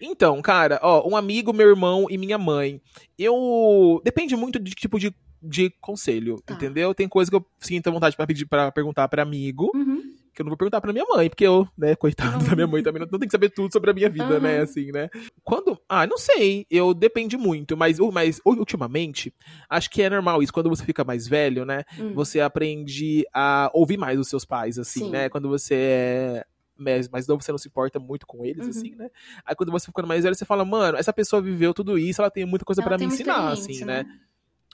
Então, 0.00 0.40
cara, 0.40 0.80
ó, 0.82 1.06
um 1.06 1.14
amigo, 1.16 1.52
meu 1.52 1.68
irmão 1.68 2.06
e 2.08 2.16
minha 2.16 2.38
mãe. 2.38 2.80
Eu. 3.18 4.00
Depende 4.02 4.34
muito 4.36 4.58
de 4.58 4.74
que 4.74 4.82
tipo 4.82 4.98
de, 4.98 5.14
de 5.46 5.70
conselho, 5.80 6.40
Tá. 6.44 6.54
entendeu? 6.54 6.94
Tem 6.94 7.08
coisa 7.08 7.30
que 7.30 7.36
eu 7.36 7.44
sinto 7.58 7.90
vontade 7.92 8.16
pra 8.16 8.26
pedir 8.26 8.46
para 8.46 8.70
perguntar 8.72 9.08
pra 9.08 9.22
amigo, 9.22 9.70
Uhum. 9.74 10.02
que 10.34 10.42
eu 10.42 10.44
não 10.44 10.50
vou 10.50 10.56
perguntar 10.58 10.80
pra 10.82 10.92
minha 10.92 11.04
mãe, 11.08 11.28
porque 11.30 11.46
eu, 11.46 11.66
né, 11.78 11.94
coitado 11.96 12.38
Não. 12.38 12.50
da 12.50 12.54
minha 12.54 12.66
mãe 12.66 12.82
também, 12.82 13.00
não, 13.00 13.08
não 13.10 13.18
tem 13.18 13.26
que 13.28 13.32
saber 13.32 13.48
tudo 13.50 13.72
sobre 13.72 13.90
a 13.90 13.94
minha 13.94 14.10
vida, 14.10 14.34
Aham. 14.34 14.40
né, 14.40 14.60
assim, 14.60 14.92
né? 14.92 15.08
Quando. 15.42 15.80
Ah, 15.88 16.06
não 16.06 16.18
sei, 16.18 16.66
eu 16.70 16.92
depende 16.92 17.36
muito, 17.36 17.76
mas, 17.76 17.98
mas 18.12 18.40
ultimamente, 18.44 19.32
acho 19.70 19.88
que 19.90 20.02
é 20.02 20.10
normal 20.10 20.42
isso. 20.42 20.52
Quando 20.52 20.68
você 20.68 20.84
fica 20.84 21.04
mais 21.04 21.26
velho, 21.26 21.64
né? 21.64 21.84
Hum. 21.98 22.12
você 22.14 22.40
aprende 22.40 23.24
a 23.32 23.70
ouvir 23.72 23.96
mais 23.96 24.18
os 24.18 24.28
seus 24.28 24.44
pais, 24.44 24.78
assim, 24.78 25.04
Sim. 25.04 25.10
né? 25.10 25.28
Quando 25.30 25.48
você 25.48 25.74
é 25.74 26.44
mais, 26.78 27.08
mais 27.08 27.26
novo, 27.26 27.42
você 27.42 27.50
não 27.50 27.56
se 27.58 27.68
importa 27.68 27.98
muito 27.98 28.26
com 28.26 28.44
eles, 28.44 28.64
Uhum. 28.64 28.70
assim, 28.70 28.94
né? 28.96 29.08
Aí 29.46 29.54
quando 29.56 29.72
você 29.72 29.86
ficando 29.86 30.06
mais 30.06 30.24
velho, 30.24 30.34
você 30.36 30.44
fala, 30.44 30.62
mano, 30.62 30.98
essa 30.98 31.10
pessoa 31.10 31.40
viveu 31.40 31.72
tudo 31.72 31.96
isso, 31.96 32.20
ela 32.20 32.30
tem 32.30 32.44
muita 32.44 32.66
coisa 32.66 32.82
tem 32.82 32.98
me 32.98 33.06
ensinar, 33.06 33.48
assim, 33.52 33.82
né? 33.86 34.04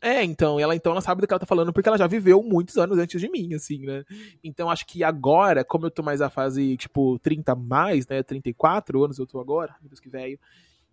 É, 0.02 0.24
então, 0.24 0.58
ela 0.58 0.74
então 0.74 0.90
ela 0.90 1.00
sabe 1.00 1.20
do 1.20 1.28
que 1.28 1.32
ela 1.32 1.38
tá 1.38 1.46
falando, 1.46 1.72
porque 1.72 1.88
ela 1.88 1.96
já 1.96 2.08
viveu 2.08 2.42
muitos 2.42 2.76
anos 2.76 2.98
antes 2.98 3.20
de 3.20 3.30
mim, 3.30 3.54
assim, 3.54 3.78
né? 3.78 4.02
Então 4.42 4.68
acho 4.68 4.84
que 4.84 5.04
agora, 5.04 5.64
como 5.64 5.86
eu 5.86 5.90
tô 5.92 6.02
mais 6.02 6.20
a 6.20 6.28
fase, 6.28 6.76
tipo, 6.76 7.20
30 7.20 7.54
mais, 7.54 8.08
né? 8.08 8.20
34 8.20 9.04
anos 9.04 9.18
eu 9.18 9.26
tô 9.26 9.38
agora, 9.38 9.76
meu 9.80 9.88
Deus 9.88 10.00
que 10.00 10.08
velho. 10.08 10.36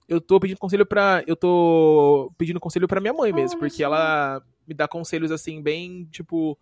Eu 0.08 0.22
tô 0.22 0.39
pedindo 0.39 0.60
conselho 0.60 0.86
pra. 0.86 1.24
Eu 1.26 1.36
tô 1.36 2.32
pedindo 2.38 2.60
conselho 2.60 2.88
pra 2.88 3.02
minha 3.02 3.13
mãe 3.13 3.34
mesmo, 3.34 3.58
Olha 3.58 3.60
porque 3.60 3.78
só. 3.78 3.86
ela 3.86 4.43
me 4.67 4.74
dá 4.76 4.88
conselhos 4.88 5.32
assim, 5.32 5.62
bem, 5.62 6.08
tipo. 6.12 6.58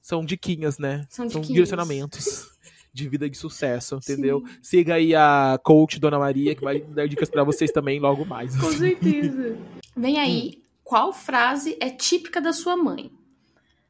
São 0.00 0.24
diquinhas, 0.24 0.78
né? 0.78 1.04
São 1.08 1.28
São 1.28 1.40
diquinhas. 1.40 1.48
direcionamentos 1.68 2.48
de 2.94 3.08
vida 3.08 3.28
de 3.28 3.36
sucesso, 3.36 3.96
entendeu? 3.96 4.42
Sim. 4.46 4.58
Siga 4.62 4.94
aí 4.94 5.14
a 5.14 5.58
coach 5.62 5.98
Dona 5.98 6.18
Maria, 6.18 6.54
que 6.54 6.62
vai 6.62 6.80
dar 6.80 7.06
dicas 7.08 7.28
pra 7.28 7.42
vocês 7.44 7.70
também 7.72 7.98
logo 8.00 8.24
mais. 8.24 8.56
Com 8.56 8.68
assim. 8.68 8.78
certeza. 8.78 9.56
Vem 9.96 10.18
aí, 10.18 10.62
qual 10.88 11.12
frase 11.12 11.76
é 11.82 11.90
típica 11.90 12.40
da 12.40 12.50
sua 12.50 12.74
mãe? 12.74 13.12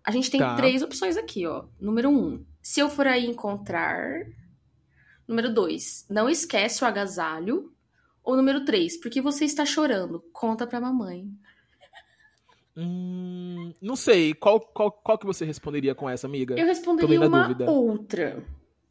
A 0.04 0.10
gente 0.10 0.30
tem 0.32 0.40
Tá. 0.40 0.56
três 0.56 0.82
opções 0.82 1.16
aqui, 1.16 1.46
ó. 1.46 1.64
Número 1.80 2.08
um, 2.10 2.44
se 2.60 2.80
eu 2.80 2.90
for 2.90 3.06
aí 3.06 3.24
encontrar. 3.24 4.26
Número 5.28 5.54
dois, 5.54 6.04
não 6.10 6.28
esquece 6.28 6.82
o 6.82 6.86
agasalho. 6.88 7.72
Ou 8.24 8.36
número 8.36 8.64
três, 8.64 8.96
porque 9.00 9.20
você 9.20 9.44
está 9.44 9.64
chorando? 9.64 10.24
Conta 10.32 10.66
pra 10.66 10.80
mamãe. 10.80 11.28
Hum, 12.76 13.72
não 13.80 13.94
sei, 13.96 14.34
qual, 14.34 14.60
qual, 14.60 14.90
qual 14.90 15.18
que 15.18 15.26
você 15.26 15.44
responderia 15.44 15.94
com 15.94 16.08
essa, 16.10 16.26
amiga? 16.26 16.58
Eu 16.58 16.66
responderia 16.66 17.20
uma 17.20 17.42
dúvida. 17.48 17.70
outra. 17.70 18.42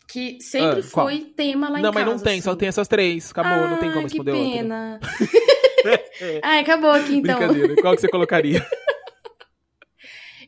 Que 0.07 0.39
sempre 0.41 0.79
Ah, 0.79 0.89
qual? 0.91 1.07
foi 1.07 1.19
tema 1.35 1.67
lá 1.69 1.79
em 1.79 1.81
não, 1.81 1.91
casa. 1.91 2.05
mas 2.05 2.15
não 2.15 2.23
tem, 2.23 2.41
só 2.41 2.51
assim. 2.51 2.59
tem 2.59 2.69
essas 2.69 2.87
três. 2.87 3.31
Acabou, 3.31 3.67
não 3.69 3.77
tem 3.79 3.89
como 3.91 4.03
responder 4.03 4.31
que 4.31 4.37
outra. 4.61 4.99
Ai, 6.41 6.59
acabou 6.61 6.91
aqui 6.91 7.15
então. 7.15 7.47
Brincadeira. 7.47 7.77
Qual 7.77 7.95
que 7.95 8.01
você 8.01 8.09
colocaria? 8.09 8.65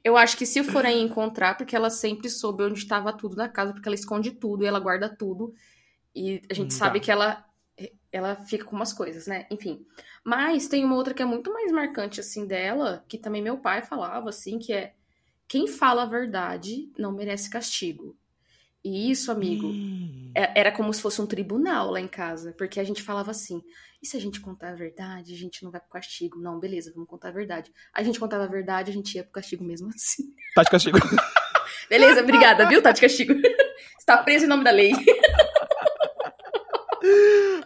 Eu 0.04 0.15
acho 0.18 0.38
que 0.38 0.46
se 0.46 0.60
eu 0.60 0.63
for 0.63 0.86
aí 0.86 1.00
encontrar, 1.02 1.58
porque 1.58 1.76
ela 1.76 1.89
sempre 1.89 2.30
soube 2.30 2.63
onde 2.63 2.80
estava 2.80 3.12
tudo 3.13 3.36
na 3.36 3.50
casa, 3.50 3.74
porque 3.74 3.88
ela 3.88 3.96
esconde 3.96 4.32
tudo 4.32 4.63
e 4.63 4.68
ela 4.68 4.80
guarda 4.80 5.10
tudo. 5.13 5.54
E 6.15 6.42
a 6.50 6.54
gente 6.54 6.74
Hum, 6.76 6.78
sabe 6.78 7.00
tá. 7.00 7.06
que 7.06 7.12
ela 7.12 7.46
ela 8.12 8.36
fica 8.36 8.65
com 8.65 8.76
umas 8.76 8.94
coisas, 8.94 9.28
né? 9.28 9.48
Enfim. 9.52 9.86
Mas 10.24 10.68
tem 10.68 10.86
uma 10.86 10.96
outra 10.96 11.13
que 11.13 11.22
é 11.22 11.26
muito 11.26 11.54
mais 11.54 11.72
marcante 11.72 12.20
assim 12.20 12.46
dela, 12.48 13.06
que 13.08 13.18
também 13.18 13.42
meu 13.42 13.58
pai 13.60 13.82
falava 13.84 14.30
assim, 14.30 14.60
que 14.60 14.74
é 14.74 14.94
quem 15.48 15.68
fala 15.68 16.04
a 16.04 16.08
verdade 16.08 16.92
não 16.98 17.12
merece 17.13 17.50
castigo. 17.50 18.18
E 18.84 19.12
isso, 19.12 19.32
amigo, 19.32 19.68
Hum. 19.68 20.32
é- 20.36 20.60
era 20.62 20.72
como 20.72 20.94
se 20.94 21.02
fosse 21.02 21.22
um 21.22 21.26
tribunal 21.28 21.92
lá 21.92 22.00
em 22.00 22.08
casa, 22.08 22.54
porque 22.58 22.80
a 22.80 22.84
gente 22.84 23.04
falava 23.04 23.32
assim: 23.32 23.62
e 24.02 24.08
se 24.08 24.15
a 24.15 24.22
gente 24.22 24.39
contar 24.39 24.70
a 24.70 24.76
verdade, 24.76 25.34
a 25.34 25.38
gente 25.38 25.63
não 25.63 25.72
vai 25.72 25.82
pro 25.82 25.89
castigo? 25.89 26.39
Não, 26.39 26.60
beleza, 26.60 26.92
vamos 26.94 27.10
contar 27.10 27.28
a 27.30 27.32
verdade. 27.32 27.72
A 27.94 28.02
gente 28.04 28.20
contava 28.20 28.46
a 28.46 28.48
verdade, 28.48 28.89
a 28.89 28.94
gente 28.94 29.15
ia 29.15 29.24
pro 29.24 29.34
castigo 29.34 29.63
mesmo 29.63 29.89
assim. 29.94 30.24
Tá 30.56 30.63
de 30.63 30.70
castigo. 30.72 30.98
Beleza, 31.89 32.22
obrigada, 32.22 32.68
viu? 32.68 32.82
Tá 32.82 32.92
de 32.92 33.02
castigo. 33.02 33.34
Está 34.00 34.18
preso 34.18 34.46
em 34.46 34.48
nome 34.48 34.63
da 34.63 34.72
lei. 34.72 34.92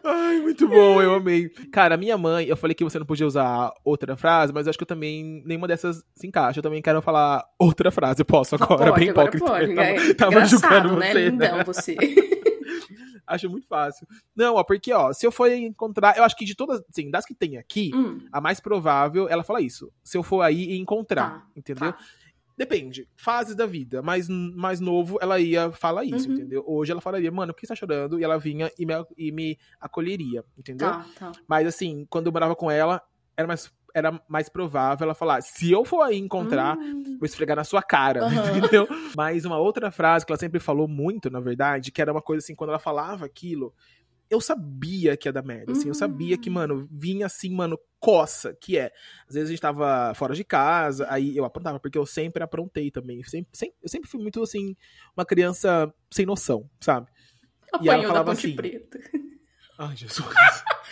Ai, 0.03 0.39
muito 0.41 0.67
bom, 0.67 1.01
eu 1.01 1.13
amei. 1.15 1.47
Cara, 1.71 1.95
minha 1.95 2.17
mãe, 2.17 2.45
eu 2.45 2.57
falei 2.57 2.75
que 2.75 2.83
você 2.83 2.99
não 2.99 3.05
podia 3.05 3.25
usar 3.25 3.71
outra 3.85 4.17
frase, 4.17 4.51
mas 4.53 4.65
eu 4.65 4.69
acho 4.71 4.77
que 4.77 4.83
eu 4.83 4.87
também, 4.87 5.41
nenhuma 5.45 5.67
dessas 5.67 6.03
se 6.13 6.27
encaixa. 6.27 6.59
Eu 6.59 6.63
também 6.63 6.81
quero 6.81 7.01
falar 7.01 7.43
outra 7.57 7.89
frase. 7.89 8.21
Eu 8.21 8.25
posso 8.25 8.55
agora, 8.55 8.91
pode, 8.91 8.99
bem 8.99 9.09
agora 9.09 9.35
hipócrita. 9.35 9.75
pode. 9.75 10.13
Tava, 10.15 10.35
É 10.39 10.39
tava 10.41 10.45
julgando 10.45 10.97
né? 10.97 11.07
você. 11.11 11.13
né? 11.13 11.29
Lindão 11.29 11.63
você. 11.63 11.95
Acho 13.25 13.49
muito 13.49 13.65
fácil. 13.67 14.05
Não, 14.35 14.55
ó, 14.55 14.63
porque, 14.65 14.91
ó, 14.91 15.13
se 15.13 15.25
eu 15.25 15.31
for 15.31 15.49
encontrar. 15.49 16.17
Eu 16.17 16.25
acho 16.25 16.35
que 16.35 16.43
de 16.43 16.55
todas, 16.55 16.81
assim, 16.89 17.09
das 17.09 17.25
que 17.25 17.33
tem 17.33 17.57
aqui, 17.57 17.89
Hum, 17.95 18.19
a 18.31 18.41
mais 18.41 18.59
provável, 18.59 19.29
ela 19.29 19.43
fala 19.45 19.61
isso. 19.61 19.89
Se 20.03 20.17
eu 20.17 20.23
for 20.23 20.41
aí 20.41 20.71
e 20.73 20.77
encontrar, 20.77 21.29
Tá, 21.39 21.43
entendeu? 21.55 21.93
tá. 21.93 21.97
Depende, 22.57 23.07
fases 23.15 23.55
da 23.55 23.65
vida. 23.65 24.01
Mais, 24.01 24.27
mais 24.29 24.79
novo, 24.79 25.17
ela 25.21 25.39
ia 25.39 25.71
falar 25.71 26.03
isso, 26.03 26.27
Uhum. 26.27 26.33
entendeu? 26.33 26.63
Hoje 26.67 26.91
ela 26.91 27.01
falaria, 27.01 27.31
mano, 27.31 27.53
por 27.53 27.59
que 27.59 27.65
você 27.67 27.73
tá 27.73 27.75
chorando? 27.75 28.19
E 28.19 28.23
ela 28.23 28.37
vinha 28.37 28.69
e 28.77 28.85
me, 28.85 28.93
e 29.17 29.31
me 29.31 29.57
acolheria, 29.79 30.43
entendeu? 30.57 30.89
Tá, 30.89 31.05
tá. 31.15 31.31
Mas 31.47 31.67
assim, 31.67 32.05
quando 32.09 32.27
eu 32.27 32.31
morava 32.31 32.55
com 32.55 32.69
ela, 32.69 33.01
era 33.35 33.47
mais, 33.47 33.71
era 33.93 34.21
mais 34.29 34.49
provável 34.49 35.05
ela 35.05 35.15
falar, 35.15 35.41
se 35.41 35.71
eu 35.71 35.83
for 35.83 36.01
aí 36.03 36.17
encontrar, 36.17 36.77
Hum, 36.77 37.17
vou 37.19 37.25
esfregar 37.25 37.55
na 37.55 37.63
sua 37.63 37.81
cara, 37.81 38.21
Aham. 38.23 38.57
entendeu? 38.83 38.87
Mas 39.17 39.45
uma 39.45 39.57
outra 39.57 39.89
frase 39.89 40.25
que 40.25 40.31
ela 40.31 40.39
sempre 40.39 40.59
falou 40.59 40.87
muito, 40.87 41.31
na 41.31 41.39
verdade, 41.39 41.91
que 41.91 42.01
era 42.01 42.11
uma 42.11 42.21
coisa 42.21 42.43
assim, 42.43 42.53
quando 42.55 42.69
ela 42.69 42.79
falava 42.79 43.25
aquilo, 43.25 43.73
eu 44.33 44.41
sabia 44.41 45.15
que 45.15 45.27
ia 45.27 45.33
dar 45.33 45.43
merda, 45.43 45.71
assim, 45.73 45.87
eu 45.87 45.93
sabia 45.93 46.37
que, 46.37 46.49
Hum. 46.49 46.53
mano, 46.53 46.87
vinha 46.91 47.25
assim, 47.25 47.49
mano, 47.53 47.79
coça, 47.99 48.53
que 48.59 48.77
é, 48.77 48.91
às 49.27 49.35
vezes 49.35 49.49
a 49.49 49.51
gente 49.51 49.61
tava 49.61 50.13
fora 50.15 50.35
de 50.35 50.43
casa, 50.43 51.05
aí 51.09 51.35
eu 51.37 51.45
aprontava, 51.45 51.79
porque 51.79 51.97
eu 51.97 52.05
sempre 52.05 52.43
aprontei 52.43 52.91
também, 52.91 53.23
sempre, 53.23 53.49
sempre- 53.57 53.77
eu 53.81 53.89
sempre 53.89 54.09
fui 54.09 54.21
muito, 54.21 54.41
assim, 54.43 54.75
uma 55.15 55.25
criança 55.25 55.93
sem 56.11 56.25
noção, 56.25 56.69
sabe? 56.81 57.07
E 57.81 57.89
ela 57.89 58.01
Apanhou 58.01 58.01
da 58.01 58.07
falava 58.07 58.31
Ponte 58.31 58.47
assim, 58.47 58.55
Preta. 58.55 58.99
Ai, 59.89 59.95
Jesus. 59.95 60.25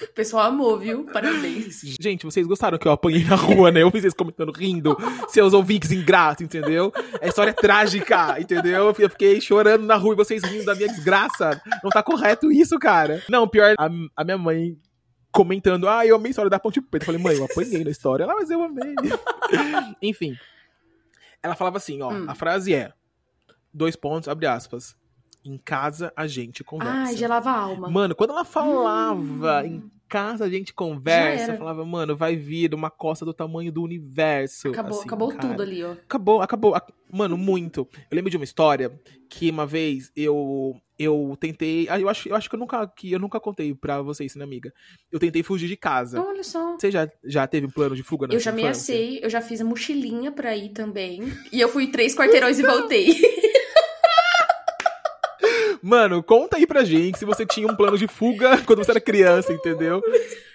O 0.03 0.07
pessoal 0.13 0.47
amou, 0.47 0.77
viu? 0.77 1.05
Parabéns. 1.05 1.81
Gente, 1.99 2.25
vocês 2.25 2.45
gostaram 2.47 2.77
que 2.77 2.87
eu 2.87 2.91
apanhei 2.91 3.23
na 3.23 3.35
rua, 3.35 3.71
né? 3.71 3.81
Eu 3.83 3.89
vi 3.91 4.01
vocês 4.01 4.13
comentando, 4.13 4.51
rindo. 4.51 4.97
Seus 5.29 5.53
ouvintes 5.53 5.91
ingratos, 5.91 6.43
entendeu? 6.43 6.91
A 7.21 7.27
história 7.27 7.51
é 7.51 7.53
trágica, 7.53 8.39
entendeu? 8.39 8.93
Eu 8.97 9.09
fiquei 9.09 9.39
chorando 9.39 9.85
na 9.85 9.95
rua 9.95 10.13
e 10.13 10.17
vocês 10.17 10.43
rindo 10.43 10.65
da 10.65 10.75
minha 10.75 10.87
desgraça. 10.87 11.61
Não 11.83 11.89
tá 11.89 12.01
correto 12.03 12.51
isso, 12.51 12.77
cara. 12.79 13.21
Não, 13.29 13.47
pior, 13.47 13.75
a, 13.77 13.89
a 14.15 14.23
minha 14.23 14.37
mãe 14.37 14.77
comentando, 15.31 15.87
ah, 15.87 16.05
eu 16.05 16.15
amei 16.17 16.29
a 16.29 16.31
história 16.31 16.49
da 16.49 16.59
Ponte 16.59 16.81
Preta. 16.81 17.03
Eu 17.03 17.05
falei, 17.05 17.21
mãe, 17.21 17.37
eu 17.37 17.45
apanhei 17.45 17.83
na 17.83 17.91
história. 17.91 18.23
Ela, 18.23 18.35
mas 18.35 18.49
eu 18.49 18.61
amei. 18.61 18.93
Enfim. 20.01 20.35
Ela 21.41 21.55
falava 21.55 21.77
assim, 21.77 22.01
ó, 22.01 22.11
Hum. 22.11 22.25
a 22.27 22.35
frase 22.35 22.73
é, 22.73 22.91
dois 23.73 23.95
pontos, 23.95 24.27
abre 24.27 24.45
aspas, 24.45 24.95
em 25.43 25.57
casa 25.57 26.11
a 26.15 26.27
gente 26.27 26.63
conversa. 26.63 26.93
Ai, 26.93 27.15
gelava 27.17 27.49
a 27.49 27.57
alma. 27.59 27.89
Mano, 27.89 28.15
quando 28.15 28.31
ela 28.31 28.45
falava 28.45 29.63
Hum. 29.63 29.65
em 29.65 29.91
casa 30.07 30.43
a 30.45 30.49
gente 30.49 30.73
conversa, 30.73 31.55
falava, 31.55 31.85
mano, 31.85 32.15
vai 32.17 32.35
vir 32.35 32.73
uma 32.73 32.89
costa 32.89 33.23
do 33.25 33.33
tamanho 33.33 33.71
do 33.71 33.81
universo. 33.81 34.69
Acabou, 34.69 34.97
assim, 34.99 35.07
acabou 35.07 35.29
cara. 35.29 35.47
tudo 35.47 35.61
ali, 35.63 35.83
ó. 35.83 35.91
Acabou, 35.93 36.41
acabou. 36.41 36.75
Ac- 36.75 36.93
Mano, 37.13 37.37
muito. 37.37 37.87
Eu 38.09 38.15
lembro 38.15 38.29
de 38.31 38.37
uma 38.37 38.43
história 38.45 38.89
que 39.29 39.49
uma 39.49 39.65
vez 39.65 40.11
eu 40.15 40.75
eu 40.99 41.35
tentei, 41.39 41.87
ah, 41.89 41.99
eu 41.99 42.07
acho, 42.07 42.29
eu 42.29 42.35
acho 42.35 42.47
que 42.47 42.55
eu 42.55 42.59
nunca 42.59 42.87
que 42.87 43.11
eu 43.11 43.19
nunca 43.19 43.39
contei 43.39 43.73
pra 43.73 44.01
vocês, 44.03 44.35
né, 44.35 44.43
amiga? 44.43 44.71
Eu 45.11 45.19
tentei 45.19 45.41
fugir 45.43 45.67
de 45.67 45.75
casa. 45.75 46.21
Olha 46.21 46.43
só. 46.43 46.77
Você 46.77 46.91
já, 46.91 47.09
já 47.25 47.47
teve 47.47 47.65
um 47.67 47.69
plano 47.71 47.95
de 47.95 48.03
fuga 48.03 48.27
na 48.27 48.33
Eu 48.33 48.39
já 48.39 48.53
assei, 48.69 49.19
eu 49.23 49.29
já 49.29 49.41
fiz 49.41 49.59
a 49.59 49.65
mochilinha 49.65 50.31
pra 50.31 50.55
ir 50.55 50.69
também. 50.69 51.21
E 51.51 51.59
eu 51.59 51.67
fui 51.67 51.87
três 51.87 52.15
quarteirões 52.15 52.59
e 52.59 52.63
voltei. 52.63 53.15
Mano, 55.81 56.21
conta 56.21 56.57
aí 56.57 56.67
pra 56.67 56.83
gente 56.83 57.17
se 57.17 57.25
você 57.25 57.45
tinha 57.45 57.67
um 57.67 57.75
plano 57.75 57.97
de 57.97 58.07
fuga 58.07 58.57
quando 58.65 58.83
você 58.83 58.91
era 58.91 59.01
criança, 59.01 59.51
entendeu? 59.51 60.01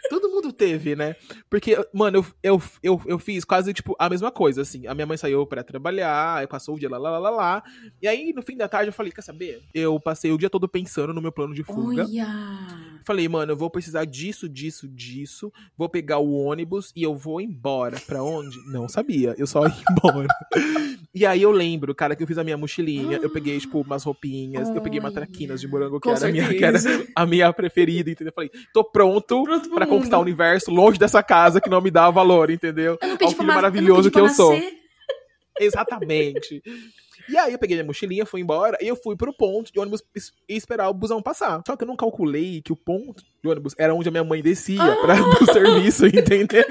Todo 0.09 0.31
mundo 0.31 0.53
teve, 0.53 0.95
né? 0.95 1.17
Porque, 1.51 1.77
mano, 1.93 2.19
eu, 2.19 2.27
eu, 2.43 2.63
eu, 2.83 3.03
eu 3.07 3.19
fiz 3.19 3.45
quase, 3.45 3.73
tipo, 3.73 3.97
a 3.99 4.09
mesma 4.09 4.31
coisa, 4.31 4.63
assim. 4.63 4.87
A 4.87 4.95
minha 4.95 5.07
mãe 5.07 5.17
saiu 5.17 5.45
pra 5.47 5.65
trabalhar, 5.65 6.37
aí 6.37 6.47
passou 6.47 6.77
o 6.77 6.79
dia 6.79 6.89
lá, 6.89 6.97
lá, 6.97 7.11
lá, 7.11 7.19
lá, 7.19 7.31
lá. 7.31 7.63
E 8.01 8.07
aí, 8.07 8.33
no 8.33 8.43
fim 8.43 8.57
da 8.57 8.69
tarde, 8.69 8.89
eu 8.89 8.93
falei, 8.93 9.11
quer 9.11 9.23
saber? 9.23 9.63
Eu 9.75 9.99
passei 9.99 10.31
o 10.31 10.39
dia 10.39 10.49
todo 10.49 10.69
pensando 10.69 11.13
no 11.13 11.21
meu 11.21 11.33
plano 11.33 11.55
de 11.55 11.65
fuga. 11.65 12.05
Olha! 12.05 12.96
Falei, 13.07 13.29
mano, 13.29 13.53
eu 13.53 13.57
vou 13.57 13.71
precisar 13.71 14.05
disso, 14.05 14.49
disso, 14.49 14.89
disso. 14.89 15.53
Vou 15.79 15.89
pegar 15.89 16.19
o 16.19 16.33
ônibus 16.33 16.93
e 16.97 17.05
eu 17.05 17.15
vou 17.15 17.41
embora. 17.41 18.01
Pra 18.05 18.21
onde? 18.21 18.57
Não 18.73 18.89
sabia. 18.89 19.33
Eu 19.39 19.47
só 19.47 19.65
ia 19.65 19.73
embora. 19.93 20.27
e 21.15 21.25
aí 21.25 21.41
eu 21.41 21.53
lembro, 21.53 21.95
cara, 21.95 22.17
que 22.17 22.23
eu 22.25 22.27
fiz 22.27 22.37
a 22.37 22.43
minha 22.43 22.57
mochilinha. 22.57 23.19
Eu 23.23 23.31
peguei, 23.31 23.61
tipo, 23.61 23.81
umas 23.81 24.03
roupinhas. 24.03 24.69
Eu 24.71 24.81
peguei 24.83 24.99
Olha. 24.99 25.09
matraquinas 25.09 25.61
de 25.61 25.69
morango, 25.69 26.01
que 26.01 26.09
era, 26.09 26.27
a 26.27 26.33
minha, 26.33 26.49
que 26.49 26.65
era 26.65 26.79
a 27.15 27.25
minha 27.25 27.53
preferida, 27.53 28.11
entendeu? 28.11 28.33
Falei, 28.35 28.51
tô 28.75 28.83
pronto 28.83 29.45
Pronto 29.45 29.69
pro 29.69 29.77
pra 29.77 29.87
conquistar 29.87 30.17
o 30.17 30.21
mundo. 30.21 30.27
universo 30.29 30.71
longe 30.73 30.99
dessa 30.99 31.23
casa 31.23 31.61
que 31.61 31.71
não 31.71 31.81
me 31.81 31.93
dá 31.93 32.11
valor, 32.11 32.51
entendeu? 32.51 32.99
Eu 33.01 33.07
não 33.07 33.13
Ao 33.13 33.19
pedi 33.19 33.35
pra 33.35 33.37
filho 33.37 33.47
nas- 33.47 33.55
maravilhoso 33.57 34.09
eu 34.09 34.13
que 34.13 34.19
não 34.19 34.27
eu 34.27 34.31
pedi 34.33 34.37
pra 34.37 34.45
sou. 34.45 34.53
nascer. 34.53 34.75
Exatamente. 35.61 36.63
E 37.29 37.37
aí 37.37 37.53
eu 37.53 37.59
peguei 37.59 37.77
minha 37.77 37.87
mochilinha, 37.87 38.27
fui 38.27 38.41
embora 38.41 38.77
e 38.81 38.87
eu 38.89 38.97
fui 38.97 39.17
pro 39.17 39.33
ponto 39.37 39.73
de 39.73 39.79
ônibus 39.81 40.03
es- 40.15 40.33
esperar 40.49 40.89
o 40.89 40.95
busão 40.95 41.21
passar. 41.23 41.61
Só 41.67 41.77
que 41.77 41.85
eu 41.85 41.89
não 41.89 41.97
calculei 41.97 42.61
que 42.63 42.73
o 42.73 42.77
ponto 42.77 43.23
de 43.43 43.49
ônibus 43.49 43.75
era 43.79 43.95
onde 43.95 44.09
a 44.09 44.13
minha 44.13 44.25
mãe 44.25 44.43
descia 44.43 44.83
Ah! 44.83 44.97
pra, 44.97 45.15
pro 45.37 45.53
serviço, 45.53 46.07
entendeu? 46.11 46.65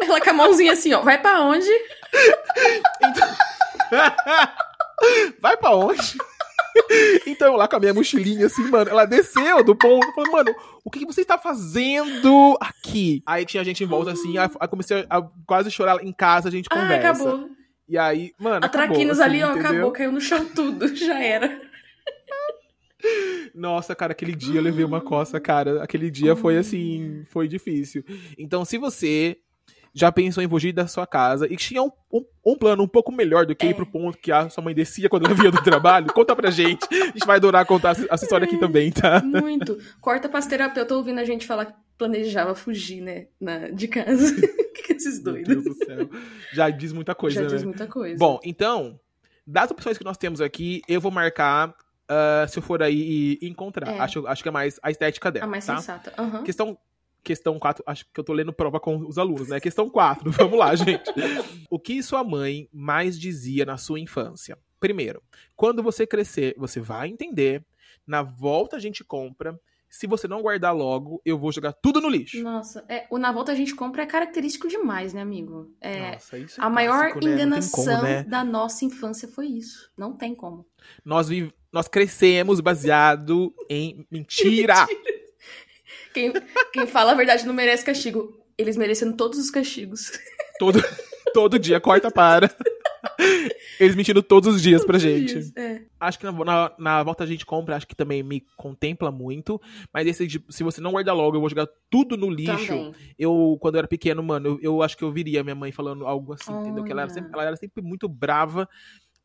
Ela 0.00 0.20
com 0.20 0.30
a 0.30 0.32
mãozinha 0.32 0.72
assim, 0.72 0.92
ó. 0.92 1.00
Vai 1.02 1.20
pra 1.20 1.40
onde? 1.40 1.66
Vai 5.40 5.56
pra 5.56 5.74
onde? 5.74 6.16
Então, 7.26 7.48
eu 7.48 7.56
lá 7.56 7.68
com 7.68 7.76
a 7.76 7.80
minha 7.80 7.92
mochilinha, 7.92 8.46
assim, 8.46 8.62
mano, 8.70 8.90
ela 8.90 9.04
desceu 9.04 9.62
do 9.62 9.76
ponto. 9.76 10.06
Falei, 10.14 10.32
mano, 10.32 10.54
o 10.84 10.90
que, 10.90 11.00
que 11.00 11.06
você 11.06 11.20
está 11.20 11.36
fazendo 11.36 12.56
aqui? 12.60 13.22
Aí 13.26 13.44
tinha 13.44 13.62
gente 13.64 13.84
em 13.84 13.86
volta, 13.86 14.12
assim, 14.12 14.38
aí 14.38 14.48
comecei 14.68 15.04
a 15.10 15.20
quase 15.46 15.70
chorar 15.70 16.02
em 16.02 16.12
casa, 16.12 16.48
a 16.48 16.52
gente 16.52 16.66
Ah, 16.70 16.80
conversa. 16.80 17.08
acabou. 17.08 17.48
E 17.88 17.98
aí, 17.98 18.32
mano, 18.38 18.64
A 18.64 18.68
traquinas 18.68 19.20
assim, 19.20 19.28
ali, 19.30 19.42
ó, 19.42 19.50
entendeu? 19.52 19.68
acabou, 19.70 19.92
caiu 19.92 20.12
no 20.12 20.20
chão 20.20 20.44
tudo. 20.54 20.88
Já 20.96 21.22
era. 21.22 21.60
Nossa, 23.54 23.94
cara, 23.94 24.12
aquele 24.12 24.34
dia 24.34 24.60
eu 24.60 24.62
levei 24.62 24.84
uma 24.84 25.00
coça, 25.00 25.40
cara. 25.40 25.82
Aquele 25.82 26.10
dia 26.10 26.36
foi 26.36 26.56
assim, 26.56 27.24
foi 27.28 27.48
difícil. 27.48 28.04
Então, 28.38 28.64
se 28.64 28.78
você 28.78 29.36
já 29.94 30.10
pensou 30.10 30.42
em 30.42 30.48
fugir 30.48 30.72
da 30.72 30.86
sua 30.86 31.06
casa 31.06 31.46
e 31.52 31.56
tinha 31.56 31.82
um, 31.82 31.90
um, 32.10 32.24
um 32.46 32.56
plano 32.56 32.82
um 32.82 32.88
pouco 32.88 33.12
melhor 33.12 33.44
do 33.44 33.54
que 33.54 33.66
É. 33.66 33.70
ir 33.70 33.74
pro 33.74 33.84
ponto 33.84 34.16
que 34.16 34.32
a 34.32 34.48
sua 34.48 34.64
mãe 34.64 34.74
descia 34.74 35.08
quando 35.08 35.26
ela 35.26 35.34
vinha 35.34 35.50
do 35.50 35.62
trabalho, 35.62 36.06
conta 36.14 36.34
pra 36.34 36.50
gente. 36.50 36.86
A 36.90 37.06
gente 37.06 37.26
vai 37.26 37.36
adorar 37.36 37.66
contar 37.66 37.90
essa- 37.90 38.14
história 38.24 38.46
aqui 38.46 38.56
também, 38.56 38.90
tá? 38.90 39.20
Muito. 39.22 39.76
Corta 40.00 40.28
pras 40.30 40.46
terapeutas 40.46 40.96
ouvindo 40.96 41.18
a 41.18 41.24
gente 41.24 41.46
falar 41.46 41.66
que 41.66 41.74
planejava 41.98 42.54
fugir, 42.54 43.02
né? 43.02 43.26
Na, 43.40 43.68
de 43.68 43.86
casa. 43.88 44.34
Esses 45.06 45.22
Meu 45.22 45.32
doidos? 45.34 45.64
Deus 45.64 45.76
do 45.76 45.84
céu. 45.84 46.10
Já 46.52 46.70
diz 46.70 46.92
muita 46.92 47.14
coisa, 47.14 47.36
Já 47.36 47.42
né? 47.42 47.48
diz 47.48 47.64
muita 47.64 47.86
coisa. 47.86 48.18
Bom, 48.18 48.40
então, 48.44 48.98
das 49.46 49.70
opções 49.70 49.98
que 49.98 50.04
nós 50.04 50.16
temos 50.16 50.40
aqui, 50.40 50.82
eu 50.88 51.00
vou 51.00 51.10
marcar 51.10 51.74
ah, 52.12 52.46
se 52.46 52.58
eu 52.58 52.62
for 52.62 52.82
aí 52.82 53.38
encontrar. 53.40 53.90
É. 53.90 53.98
Acho, 53.98 54.26
acho 54.26 54.42
que 54.42 54.48
é 54.48 54.52
mais 54.52 54.78
a 54.82 54.90
estética 54.90 55.30
dela. 55.30 55.46
a 55.46 55.48
mais 55.48 55.64
tá? 55.64 55.76
sensata. 55.76 56.12
Aham. 56.18 56.42
Questão, 56.42 56.76
questão 57.22 57.58
4, 57.58 57.82
acho 57.86 58.06
que 58.12 58.20
eu 58.20 58.24
tô 58.24 58.32
lendo 58.34 58.52
prova 58.52 58.78
com 58.78 58.98
os 58.98 59.16
alunos, 59.16 59.48
né? 59.48 59.58
Questão 59.60 59.88
4, 59.88 60.30
vamos 60.32 60.58
lá, 60.58 60.74
gente. 60.74 61.10
O 61.70 61.78
que 61.78 62.02
sua 62.02 62.22
mãe 62.22 62.68
mais 62.72 63.18
dizia 63.18 63.64
na 63.64 63.78
sua 63.78 63.98
infância? 63.98 64.58
Primeiro, 64.78 65.22
quando 65.56 65.82
você 65.82 66.06
crescer, 66.06 66.54
você 66.58 66.80
vai 66.80 67.08
entender. 67.08 67.64
Na 68.06 68.22
volta 68.22 68.76
a 68.76 68.80
gente 68.80 69.04
compra. 69.04 69.58
Se 69.92 70.06
você 70.06 70.26
não 70.26 70.40
guardar 70.40 70.74
logo, 70.74 71.20
eu 71.22 71.38
vou 71.38 71.52
jogar 71.52 71.74
tudo 71.74 72.00
no 72.00 72.08
lixo. 72.08 72.42
Nossa, 72.42 72.82
é, 72.88 73.06
o 73.10 73.18
na 73.18 73.30
volta 73.30 73.52
a 73.52 73.54
gente 73.54 73.74
compra 73.74 74.04
é 74.04 74.06
característico 74.06 74.66
demais, 74.66 75.12
né, 75.12 75.20
amigo? 75.20 75.70
É, 75.82 76.12
Nossa, 76.12 76.38
isso 76.38 76.58
é 76.58 76.64
a 76.64 76.70
maior 76.70 77.14
né? 77.16 77.30
Enganação 77.30 77.96
como, 77.96 78.02
né? 78.02 78.22
da 78.22 78.42
nossa 78.42 78.86
infância 78.86 79.28
foi 79.28 79.48
isso. 79.48 79.92
Não 79.94 80.14
tem 80.16 80.34
como. 80.34 80.66
Nós, 81.04 81.28
nós 81.70 81.88
crescemos 81.88 82.58
baseado 82.58 83.54
em 83.68 84.06
mentira. 84.10 84.86
Quem, 86.14 86.32
quem 86.72 86.86
fala 86.86 87.12
a 87.12 87.14
verdade 87.14 87.46
não 87.46 87.52
merece 87.52 87.84
castigo. 87.84 88.42
Eles 88.56 88.78
merecendo 88.78 89.14
todos 89.14 89.38
os 89.38 89.50
castigos. 89.50 90.10
todo, 90.58 90.82
todo 91.34 91.58
dia, 91.58 91.78
corta 91.78 92.10
para. 92.10 92.48
Eles 93.80 93.94
mentindo 93.96 94.22
todos 94.22 94.54
os 94.56 94.62
dias 94.62 94.84
pra 94.84 94.98
gente. 94.98 95.38
Isso, 95.38 95.52
É. 95.58 95.82
Acho 95.98 96.18
que 96.18 96.24
na, 96.24 96.32
na, 96.32 96.72
na 96.78 97.02
volta 97.02 97.24
a 97.24 97.26
gente 97.26 97.44
compra, 97.46 97.76
acho 97.76 97.86
que 97.86 97.94
também 97.94 98.22
me 98.22 98.44
contempla 98.56 99.10
muito. 99.10 99.60
Mas 99.92 100.06
esse, 100.06 100.26
de- 100.26 100.44
se 100.48 100.62
você 100.62 100.80
não 100.80 100.92
guardar 100.92 101.14
logo, 101.14 101.36
eu 101.36 101.40
vou 101.40 101.48
jogar 101.48 101.68
tudo 101.90 102.16
no 102.16 102.28
lixo. 102.30 102.66
Também. 102.68 102.94
Eu, 103.18 103.56
quando 103.60 103.74
eu 103.76 103.78
era 103.80 103.88
pequeno, 103.88 104.22
mano, 104.22 104.48
eu, 104.48 104.58
eu 104.60 104.82
acho 104.82 104.96
que 104.96 105.04
eu 105.04 105.12
viria 105.12 105.42
minha 105.44 105.54
mãe 105.54 105.70
falando 105.72 106.06
algo 106.06 106.32
assim, 106.32 106.52
entendeu? 106.52 106.84
Que 106.84 106.92
ela 106.92 107.02
era, 107.02 107.10
Olha. 107.10 107.14
sempre, 107.14 107.30
ela 107.32 107.44
era 107.44 107.56
sempre 107.56 107.82
muito 107.82 108.08
brava 108.08 108.68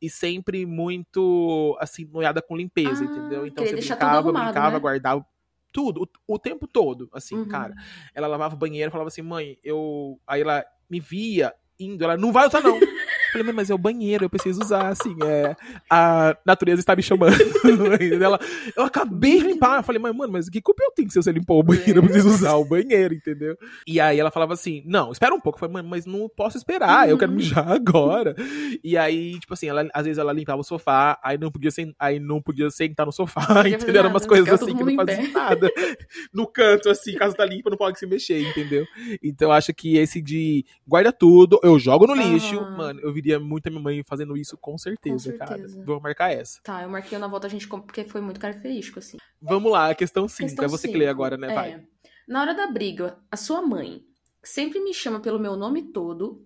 e 0.01 0.09
sempre 0.09 0.65
muito, 0.65 1.75
assim, 1.79 2.05
noiada 2.05 2.41
com 2.41 2.55
limpeza, 2.55 3.03
Ah, 3.03 3.05
entendeu? 3.05 3.47
Então 3.47 3.65
você 3.65 3.75
brincava, 3.75 4.17
arrumado, 4.17 4.43
brincava, 4.45 4.71
né? 4.75 4.79
guardava 4.79 5.25
tudo, 5.73 6.03
o, 6.27 6.35
o 6.35 6.39
tempo 6.39 6.67
todo, 6.67 7.09
assim, 7.13 7.35
Uhum. 7.35 7.47
cara. 7.47 7.73
Ela 8.13 8.27
lavava 8.27 8.55
o 8.55 8.57
banheiro 8.57 8.89
e 8.89 8.91
falava 8.91 9.07
assim, 9.09 9.21
mãe, 9.21 9.57
eu. 9.63 10.19
Aí 10.27 10.41
ela 10.41 10.63
me 10.89 10.99
via 10.99 11.53
indo, 11.79 12.03
ela 12.03 12.17
não 12.17 12.31
vai 12.31 12.47
usar, 12.47 12.61
não. 12.61 12.77
falei, 13.37 13.45
"Mãe, 13.45 13.55
mas 13.55 13.69
é 13.69 13.73
o 13.73 13.77
banheiro, 13.77 14.25
eu 14.25 14.29
preciso 14.29 14.61
usar, 14.61 14.87
assim, 14.89 15.15
é, 15.23 15.55
a 15.89 16.35
natureza 16.45 16.79
está 16.81 16.95
me 16.95 17.01
chamando. 17.03 17.33
ela, 18.23 18.39
eu 18.75 18.83
acabei 18.83 19.39
de 19.39 19.47
limpar. 19.47 19.77
Eu 19.79 19.83
falei, 19.83 20.01
mãe, 20.01 20.13
mano, 20.13 20.33
mas 20.33 20.49
que 20.49 20.61
culpa 20.61 20.83
eu 20.83 20.91
tenho 20.91 21.09
se 21.09 21.21
você 21.21 21.31
limpou 21.31 21.59
o 21.59 21.63
banheiro? 21.63 21.99
Eu 21.99 22.03
preciso 22.03 22.29
usar 22.29 22.55
o 22.55 22.65
banheiro, 22.65 23.13
entendeu? 23.13 23.57
E 23.85 23.99
aí 23.99 24.19
ela 24.19 24.31
falava 24.31 24.53
assim, 24.53 24.83
não, 24.85 25.11
espera 25.11 25.33
um 25.33 25.39
pouco. 25.39 25.57
Eu 25.57 25.59
falei, 25.61 25.73
mãe, 25.73 25.83
mas 25.83 26.05
não 26.05 26.29
posso 26.29 26.57
esperar, 26.57 27.09
eu 27.09 27.17
quero 27.17 27.31
mijar 27.31 27.67
agora. 27.71 28.35
E 28.83 28.97
aí, 28.97 29.39
tipo 29.39 29.53
assim, 29.53 29.67
ela, 29.67 29.87
às 29.93 30.05
vezes 30.05 30.17
ela 30.17 30.33
limpava 30.33 30.61
o 30.61 30.63
sofá, 30.63 31.19
aí 31.23 31.37
não 31.37 31.51
podia, 31.51 31.71
sen- 31.71 31.93
aí 31.99 32.19
não 32.19 32.41
podia 32.41 32.69
sentar 32.69 33.05
no 33.05 33.11
sofá, 33.11 33.41
entendeu? 33.67 33.99
Eram 33.99 34.09
umas 34.09 34.25
coisas 34.25 34.47
assim 34.53 34.75
que 34.75 34.83
não 34.83 35.05
fazia 35.05 35.31
nada. 35.31 35.71
No 36.33 36.47
canto, 36.47 36.89
assim, 36.89 37.13
casa 37.15 37.35
tá 37.35 37.45
limpa, 37.45 37.69
não 37.69 37.77
pode 37.77 37.97
se 37.99 38.05
mexer, 38.05 38.41
entendeu? 38.41 38.85
Então, 39.23 39.47
eu 39.49 39.51
acho 39.51 39.73
que 39.73 39.97
esse 39.97 40.21
de 40.21 40.65
guarda 40.87 41.11
tudo, 41.11 41.59
eu 41.63 41.77
jogo 41.79 42.05
no 42.07 42.13
lixo, 42.13 42.55
mano, 42.75 42.99
eu 43.01 43.11
viria 43.27 43.39
muito 43.39 43.67
a 43.67 43.69
minha 43.69 43.81
mãe 43.81 44.03
fazendo 44.05 44.37
isso 44.37 44.57
com 44.57 44.77
certeza, 44.77 45.31
Com 45.33 45.37
cara. 45.37 45.51
certeza. 45.55 45.83
Vou 45.83 45.99
marcar 45.99 46.31
essa. 46.31 46.61
Tá, 46.63 46.83
eu 46.83 46.89
marquei 46.89 47.17
na 47.17 47.27
volta 47.27 47.47
a 47.47 47.49
gente 47.49 47.67
porque 47.67 48.03
foi 48.05 48.21
muito 48.21 48.39
característico, 48.39 48.99
assim. 48.99 49.17
Vamos 49.41 49.71
lá, 49.71 49.93
questão 49.93 50.27
5. 50.27 50.47
Questão 50.49 50.65
É 50.65 50.67
você 50.67 50.87
que 50.87 50.93
cinco. 50.93 50.99
lê 50.99 51.07
agora, 51.07 51.37
né? 51.37 51.51
É. 51.51 51.53
Vai. 51.53 51.87
Na 52.27 52.41
hora 52.41 52.53
da 52.53 52.67
briga, 52.67 53.17
a 53.31 53.37
sua 53.37 53.61
mãe 53.61 54.01
sempre 54.43 54.79
me 54.79 54.93
chama 54.93 55.19
pelo 55.19 55.39
meu 55.39 55.55
nome 55.55 55.91
todo, 55.91 56.45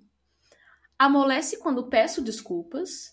amolece 0.98 1.58
quando 1.60 1.88
peço 1.88 2.22
desculpas 2.22 3.12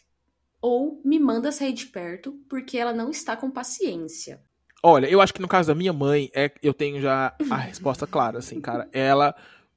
ou 0.61 1.01
me 1.05 1.19
manda 1.19 1.53
sair 1.53 1.73
de 1.73 1.87
perto 1.87 2.33
porque 2.49 2.77
ela 2.79 2.93
não 2.93 3.11
está 3.11 3.37
com 3.37 3.51
paciência. 3.51 4.43
Olha, 4.83 5.07
eu 5.07 5.21
acho 5.21 5.35
que 5.35 5.41
no 5.41 5.49
caso 5.49 5.69
da 5.69 5.75
minha 5.75 5.93
mãe, 5.93 6.31
é, 6.35 6.53
eu 6.63 6.73
tenho 6.73 7.01
já 7.01 7.35
a 7.51 7.57
resposta 7.57 8.07
clara, 8.07 8.39
assim, 8.39 8.61
cara. 8.61 8.89
Ela 8.93 9.35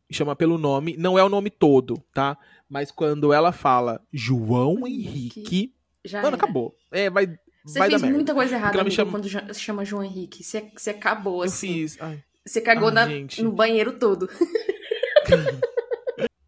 me 0.09 0.15
chama 0.15 0.35
pelo 0.35 0.57
nome, 0.57 0.95
não 0.97 1.17
é 1.17 1.23
o 1.23 1.29
nome 1.29 1.49
todo, 1.49 1.97
tá? 2.13 2.37
Mas 2.71 2.89
quando 2.89 3.33
ela 3.33 3.51
fala 3.51 4.01
João 4.13 4.87
Henrique, 4.87 5.73
Já 6.05 6.19
mano, 6.21 6.35
era. 6.35 6.35
acabou. 6.37 6.73
É, 6.89 7.09
vai, 7.09 7.27
Você 7.65 7.77
vai 7.79 7.89
fez 7.89 8.01
muita 8.03 8.33
coisa 8.33 8.55
errada 8.55 8.79
amigo, 8.79 8.95
chama- 8.95 9.11
quando 9.11 9.27
se 9.53 9.59
chama 9.59 9.83
João 9.83 10.01
Henrique. 10.05 10.41
Você, 10.41 10.71
você 10.75 10.91
acabou, 10.91 11.41
Eu 11.43 11.49
assim. 11.49 11.73
fiz. 11.73 11.97
ai. 11.99 12.23
Você 12.45 12.61
cagou 12.61 12.87
Ai, 12.87 12.93
na- 12.95 13.07
gente. 13.07 13.43
no 13.43 13.51
banheiro 13.51 13.99
todo. 13.99 14.29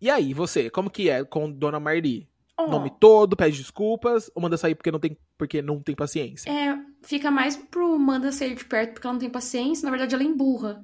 E 0.02 0.10
aí, 0.10 0.34
você, 0.34 0.70
como 0.70 0.90
que 0.90 1.10
é 1.10 1.24
com 1.24 1.50
Dona 1.50 1.80
Marli? 1.80 2.28
Ó, 2.58 2.68
Nome 2.68 2.92
todo, 3.00 3.38
pede 3.38 3.58
desculpas, 3.58 4.30
ou 4.36 4.42
manda 4.42 4.58
sair 4.58 4.76
porque 4.76 4.92
não 4.92 5.00
tem, 5.00 5.18
porque 5.38 5.62
não 5.62 5.80
tem 5.82 5.96
paciência? 5.96 6.50
É, 6.52 6.78
fica 7.02 7.32
mais 7.32 7.56
pro 7.56 7.98
manda 7.98 8.30
sair 8.32 8.54
de 8.54 8.66
perto 8.66 8.94
porque 8.96 9.08
ela 9.08 9.14
não 9.14 9.20
tem 9.20 9.30
paciência. 9.30 9.86
Na 9.86 9.92
verdade, 9.92 10.14
ela 10.14 10.24
emburra. 10.24 10.84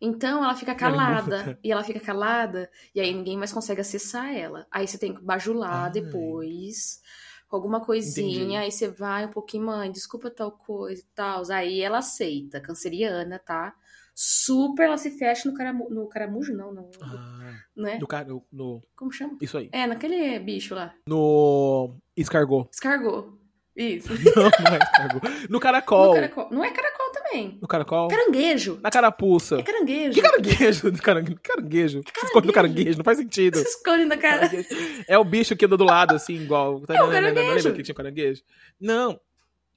Então 0.00 0.42
ela 0.42 0.54
fica 0.54 0.70
Ela 0.72 0.78
calada. 0.80 1.58
e 1.62 1.70
ela 1.70 1.84
fica 1.84 2.00
calada. 2.00 2.70
E 2.94 3.00
aí 3.00 3.12
ninguém 3.12 3.36
mais 3.36 3.52
consegue 3.52 3.80
acessar 3.80 4.34
ela. 4.34 4.66
Aí 4.70 4.86
você 4.88 4.96
tem 4.98 5.14
que 5.14 5.22
bajular 5.22 5.90
depois. 5.90 7.00
Com 7.48 7.56
alguma 7.56 7.80
coisinha. 7.84 8.38
Entendi. 8.38 8.56
Aí 8.56 8.70
você 8.70 8.88
vai 8.88 9.26
um 9.26 9.30
pouquinho, 9.30 9.66
mãe, 9.66 9.90
desculpa 9.90 10.30
tal 10.30 10.52
coisa 10.52 11.02
e 11.02 11.06
tal. 11.14 11.42
Aí 11.50 11.80
ela 11.80 11.98
aceita. 11.98 12.60
Canceriana, 12.60 13.38
tá? 13.38 13.74
Super 14.14 14.84
ela 14.84 14.98
se 14.98 15.10
fecha 15.12 15.48
no, 15.50 15.56
caramu 15.56 15.88
no 15.90 16.06
caramujo, 16.08 16.54
não, 16.54 16.72
não. 16.74 16.90
Ah, 17.00 17.54
Né? 17.76 17.98
no, 17.98 18.06
no, 18.26 18.46
no- 18.52 18.82
Como 18.94 19.10
chama? 19.10 19.36
Isso 19.40 19.56
aí. 19.56 19.68
É, 19.72 19.86
naquele 19.86 20.38
bicho 20.38 20.74
lá. 20.74 20.94
No. 21.06 21.96
Escargot. 22.16 22.68
Escargot. 22.72 23.38
Isso. 23.76 24.08
Não, 24.36 24.42
não 24.42 24.74
é 24.74 24.78
escargot. 24.78 25.22
No 25.48 25.48
No 25.48 25.60
caracol. 25.60 26.12
caracol. 26.14 26.48
Não 26.50 26.62
é 26.64 26.70
caracol 26.70 26.89
também. 27.30 27.58
No 27.60 27.68
caracol. 27.68 28.08
Caranguejo. 28.08 28.78
Na 28.82 28.90
carapuça. 28.90 29.56
É 29.58 29.62
caranguejo. 29.62 30.12
Que 30.14 30.20
caranguejo? 30.22 30.92
Caranguejo. 31.02 31.40
caranguejo. 31.42 32.00
Que 32.02 32.26
esconde 32.26 32.46
no 32.46 32.52
caranguejo? 32.52 32.98
Não 32.98 33.04
faz 33.04 33.18
sentido. 33.18 33.56
Se 33.58 33.64
esconde 33.68 34.04
na 34.04 34.16
cara. 34.16 34.48
Caranguejo. 34.48 35.04
É 35.08 35.18
o 35.18 35.24
bicho 35.24 35.56
que 35.56 35.64
anda 35.66 35.76
do 35.76 35.84
lado, 35.84 36.14
assim, 36.14 36.34
igual. 36.34 36.82
É 36.88 37.02
o 37.02 37.10
caranguejo. 37.10 37.54
Lembra 37.54 37.72
que 37.72 37.82
tinha 37.82 37.94
caranguejo? 37.94 38.42
Não. 38.80 39.18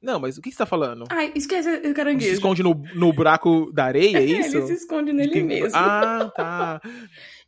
Não, 0.02 0.20
mas 0.20 0.38
o 0.38 0.42
que 0.42 0.52
você 0.52 0.58
tá 0.58 0.66
falando? 0.66 1.06
Ai, 1.10 1.32
esquece 1.34 1.70
o 1.70 1.88
Se 1.88 1.94
caranguejo. 1.94 2.34
esconde 2.34 2.62
no, 2.62 2.74
no 2.94 3.14
buraco 3.14 3.72
da 3.72 3.86
areia, 3.86 4.18
é 4.18 4.24
isso? 4.26 4.58
Ele 4.58 4.68
se 4.68 4.74
esconde 4.74 5.14
nele 5.14 5.32
Quem- 5.32 5.44
mesmo. 5.46 5.72
Ah, 5.80 6.30
tá. 6.36 6.82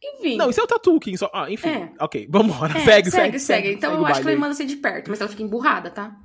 Enfim. 0.01 0.37
Não, 0.37 0.49
isso 0.49 0.61
é 0.61 0.63
o 0.63 0.67
Tatu, 0.67 0.97
Kim. 0.99 1.17
Só... 1.17 1.29
Ah, 1.33 1.51
enfim. 1.51 1.67
É. 1.67 1.89
Ok, 1.99 2.27
vambora. 2.29 2.71
É, 2.77 2.79
segue, 2.79 3.11
segue, 3.11 3.11
segue, 3.11 3.39
segue. 3.39 3.71
Então 3.73 3.89
segue 3.91 4.01
eu 4.03 4.05
acho 4.07 4.21
que 4.21 4.27
ela 4.29 4.39
manda 4.39 4.53
ser 4.53 4.65
de 4.65 4.77
perto, 4.77 5.09
mas 5.09 5.19
ela 5.19 5.29
fica 5.29 5.43
emburrada, 5.43 5.89
tá? 5.89 6.15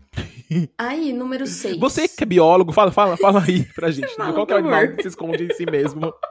Aí, 0.77 1.13
número 1.13 1.47
6. 1.47 1.79
Você 1.79 2.09
que 2.09 2.23
é 2.25 2.27
biólogo, 2.27 2.73
fala, 2.73 2.91
fala, 2.91 3.17
fala 3.17 3.43
aí 3.47 3.65
pra 3.75 3.91
gente. 3.91 4.15
Fala, 4.15 4.33
Qual 4.33 4.47
que 4.47 4.53
é 4.53 4.57
o 4.57 4.59
animal 4.59 4.89
que 4.97 5.03
se 5.03 5.09
esconde 5.09 5.45
em 5.45 5.55
si 5.55 5.65
mesmo? 5.67 6.13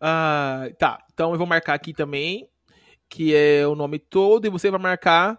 Ah, 0.00 0.68
tá, 0.78 0.98
então 1.12 1.32
eu 1.32 1.38
vou 1.38 1.46
marcar 1.46 1.74
aqui 1.74 1.92
também, 1.92 2.48
que 3.08 3.34
é 3.34 3.66
o 3.66 3.74
nome 3.74 3.98
todo, 3.98 4.46
e 4.46 4.50
você 4.50 4.70
vai 4.70 4.80
marcar 4.80 5.38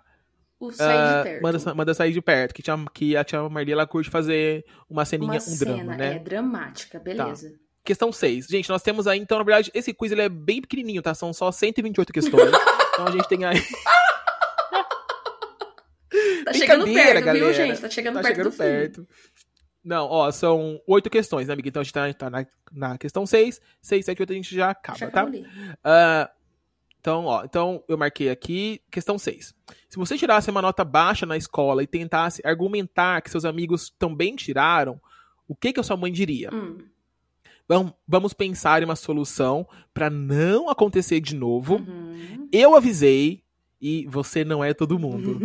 O 0.60 0.71
sair 0.71 0.97
ah, 0.97 1.17
de 1.17 1.23
perto. 1.23 1.41
manda, 1.41 1.75
manda 1.75 1.93
sair 1.93 2.12
de 2.13 2.21
perto, 2.21 2.53
que, 2.53 2.62
tia, 2.62 2.75
que 2.93 3.15
a 3.17 3.23
tia 3.23 3.47
Marli, 3.49 3.71
ela 3.71 3.88
curte 3.88 4.10
fazer 4.10 4.65
uma 4.89 5.06
ceninha, 5.06 5.32
Uma 5.32 5.38
um 5.38 5.39
cena, 5.39 5.75
drama, 5.75 5.95
né? 5.97 6.15
é 6.15 6.19
dramática, 6.19 6.99
beleza. 6.99 7.53
Questão 7.86 8.12
6. 8.12 8.47
Gente, 8.47 8.69
nós 8.69 8.82
temos 8.82 9.08
aí, 9.08 9.19
então, 9.19 9.38
na 9.38 9.43
verdade, 9.43 9.71
esse 9.73 9.93
quiz 9.93 10.12
ele 10.12 10.21
é 10.21 10.29
bem 10.29 10.62
pequenininho, 10.62 11.01
tá? 11.01 11.13
São 11.13 11.34
só 11.34 11.51
128 11.51 12.13
questões. 12.13 12.51
então 12.93 13.08
a 13.08 13.12
gente 13.12 13.27
tem 13.27 13.43
aí... 13.43 13.58
Tá 16.43 16.53
chegando 16.53 16.86
perto, 16.86 17.15
viu, 17.15 17.25
galera. 17.25 17.53
gente? 17.53 17.82
Tá 17.82 17.89
chegando 17.89 18.15
tá 18.15 18.21
perto 18.21 18.36
chegando 18.36 18.49
do 18.49 18.51
fim. 18.51 18.58
perto. 18.58 19.08
Não, 19.84 20.06
ó, 20.06 20.32
são 20.32 20.82
oito 20.88 21.10
questões, 21.10 21.47
né, 21.47 21.53
amiga? 21.53 21.67
Então 21.67 21.82
a 21.82 21.84
gente 21.84 21.93
tá, 21.93 22.13
tá 22.13 22.29
na, 22.29 22.45
na 22.71 22.97
questão 22.97 23.25
6, 23.25 23.60
6, 23.82 24.06
7, 24.06 24.21
8 24.21 24.32
a 24.32 24.36
gente 24.36 24.56
já 24.56 24.69
acaba, 24.69 24.97
Já 24.97 25.12
tá? 25.12 25.29
Ah, 25.84 26.32
então, 26.99 27.25
ó, 27.25 27.43
então 27.43 27.84
eu 27.86 27.97
marquei 27.97 28.29
aqui, 28.29 28.82
questão 28.89 29.19
6. 29.19 29.53
Se 29.89 29.97
você 29.97 30.17
tirasse 30.17 30.49
uma 30.49 30.62
nota 30.62 30.86
baixa 30.86 31.25
na 31.25 31.36
escola 31.36 31.84
e 31.84 31.88
tentasse 31.88 32.41
argumentar 32.45 33.21
que 33.21 33.29
seus 33.29 33.43
amigos 33.43 33.93
também 33.99 34.38
tiraram, 34.38 35.01
o 35.45 35.53
que 35.53 35.73
que 35.73 35.82
a 35.82 35.84
sua 35.84 35.97
mãe 35.97 36.13
diria? 36.13 36.49
Hum. 36.53 36.77
Vamos, 38.08 38.34
pensar 38.34 38.82
em 38.82 38.86
uma 38.86 38.95
solução 38.95 39.67
pra 39.93 40.10
não 40.10 40.69
acontecer 40.69 41.19
de 41.19 41.36
novo. 41.36 41.75
Uhum. 41.75 42.47
Eu 42.51 42.75
avisei 42.75 43.42
e 43.84 44.08
você 44.08 44.46
não 44.46 44.63
é 44.63 44.74
todo 44.74 44.98
mundo. 44.98 45.39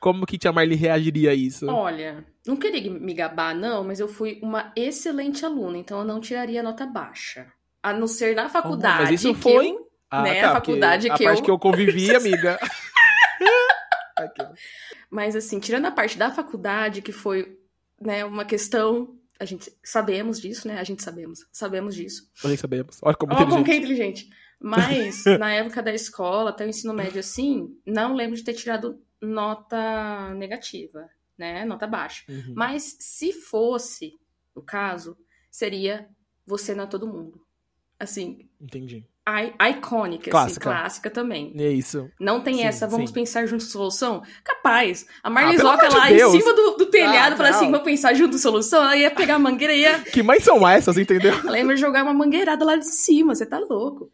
Como 0.00 0.26
que 0.26 0.38
tia 0.38 0.52
Marli 0.52 0.74
reagiria 0.74 1.30
a 1.30 1.34
isso? 1.34 1.66
Olha, 1.66 2.24
não 2.46 2.56
queria 2.56 2.90
me 2.90 3.12
gabar, 3.14 3.54
não, 3.54 3.84
mas 3.84 4.00
eu 4.00 4.08
fui 4.08 4.38
uma 4.42 4.72
excelente 4.76 5.44
aluna, 5.44 5.78
então 5.78 5.98
eu 5.98 6.04
não 6.04 6.20
tiraria 6.20 6.62
nota 6.62 6.86
baixa. 6.86 7.46
A 7.82 7.92
não 7.92 8.06
ser 8.06 8.34
na 8.34 8.48
faculdade. 8.48 9.02
mas 9.02 9.12
isso 9.12 9.34
foi- 9.34 9.68
eu- 9.68 9.84
Ah, 10.10 10.22
né, 10.22 10.40
tá, 10.40 10.50
a 10.50 10.52
faculdade 10.52 11.10
a 11.10 11.16
que 11.16 11.24
parte 11.24 11.38
eu- 11.38 11.44
que 11.44 11.50
eu 11.50 11.58
convivi, 11.58 12.14
amiga. 12.16 12.58
Mas 15.10 15.34
assim, 15.36 15.58
tirando 15.60 15.86
a 15.86 15.90
parte 15.90 16.16
da 16.18 16.30
faculdade, 16.30 17.02
que 17.02 17.12
foi, 17.12 17.56
né, 18.00 18.24
uma 18.24 18.44
questão. 18.44 19.16
A 19.38 19.44
gente 19.44 19.72
sabemos 19.82 20.40
disso, 20.40 20.68
né? 20.68 20.78
A 20.78 20.84
gente 20.84 21.02
sabemos. 21.02 21.40
Sabemos 21.52 21.94
disso. 21.94 22.30
Nós 22.42 22.60
sabemos. 22.60 22.98
Olha 23.02 23.16
como 23.16 23.34
Olha 23.34 23.46
como 23.46 23.64
que 23.64 23.72
é 23.72 23.76
inteligente. 23.76 24.28
Mas, 24.64 25.24
na 25.38 25.52
época 25.52 25.82
da 25.82 25.92
escola, 25.92 26.48
até 26.50 26.64
o 26.64 26.68
ensino 26.68 26.94
médio 26.94 27.20
assim, 27.20 27.68
não 27.86 28.14
lembro 28.14 28.34
de 28.36 28.42
ter 28.44 28.54
tirado 28.54 28.98
nota 29.20 30.34
negativa, 30.34 31.08
né? 31.36 31.64
Nota 31.64 31.86
baixa. 31.86 32.22
Uhum. 32.28 32.54
Mas 32.56 32.96
se 32.98 33.32
fosse 33.32 34.12
o 34.54 34.62
caso, 34.62 35.16
seria 35.50 36.08
Você 36.46 36.74
Não 36.74 36.84
é 36.84 36.86
Todo 36.86 37.06
Mundo. 37.06 37.40
Assim, 38.00 38.48
Entendi. 38.60 39.06
i- 39.28 39.70
icônica, 39.70 40.30
Clássica. 40.30 40.68
assim, 40.70 40.78
clássica 40.80 41.10
também. 41.10 41.52
É 41.56 41.70
isso. 41.70 42.10
Não 42.20 42.40
tem 42.42 42.56
Sim, 42.56 42.64
essa, 42.64 42.86
vamos 42.88 43.10
sim. 43.10 43.14
pensar 43.14 43.46
junto 43.46 43.62
solução? 43.64 44.22
Capaz. 44.42 45.06
A 45.22 45.28
Ah, 45.28 45.30
Marlies 45.30 45.56
pelo 45.58 45.68
Oca 45.70 45.86
amor 45.86 45.90
de 45.90 45.96
lá 45.96 46.08
Deus. 46.08 46.34
em 46.34 46.40
cima 46.40 46.54
do, 46.54 46.70
do 46.76 46.86
telhado, 46.86 47.40
Ah, 47.42 47.48
assim, 47.48 47.66
vamos 47.70 47.82
pensar 47.84 48.12
junto 48.14 48.36
solução. 48.38 48.82
Ela 48.82 48.96
ia 48.96 49.10
pegar 49.10 49.36
a 49.36 49.38
mangueira 49.38 49.72
e 49.74 49.80
ia, 49.82 50.00
Que 50.00 50.22
mães 50.22 50.42
são 50.42 50.66
essas, 50.68 50.98
entendeu? 50.98 51.32
ela 51.46 51.58
ia 51.58 51.76
jogar 51.76 52.02
uma 52.02 52.12
mangueirada 52.14 52.64
lá 52.64 52.76
de 52.76 52.86
cima. 52.86 53.34
Você 53.34 53.46
tá 53.46 53.58
louco. 53.58 54.10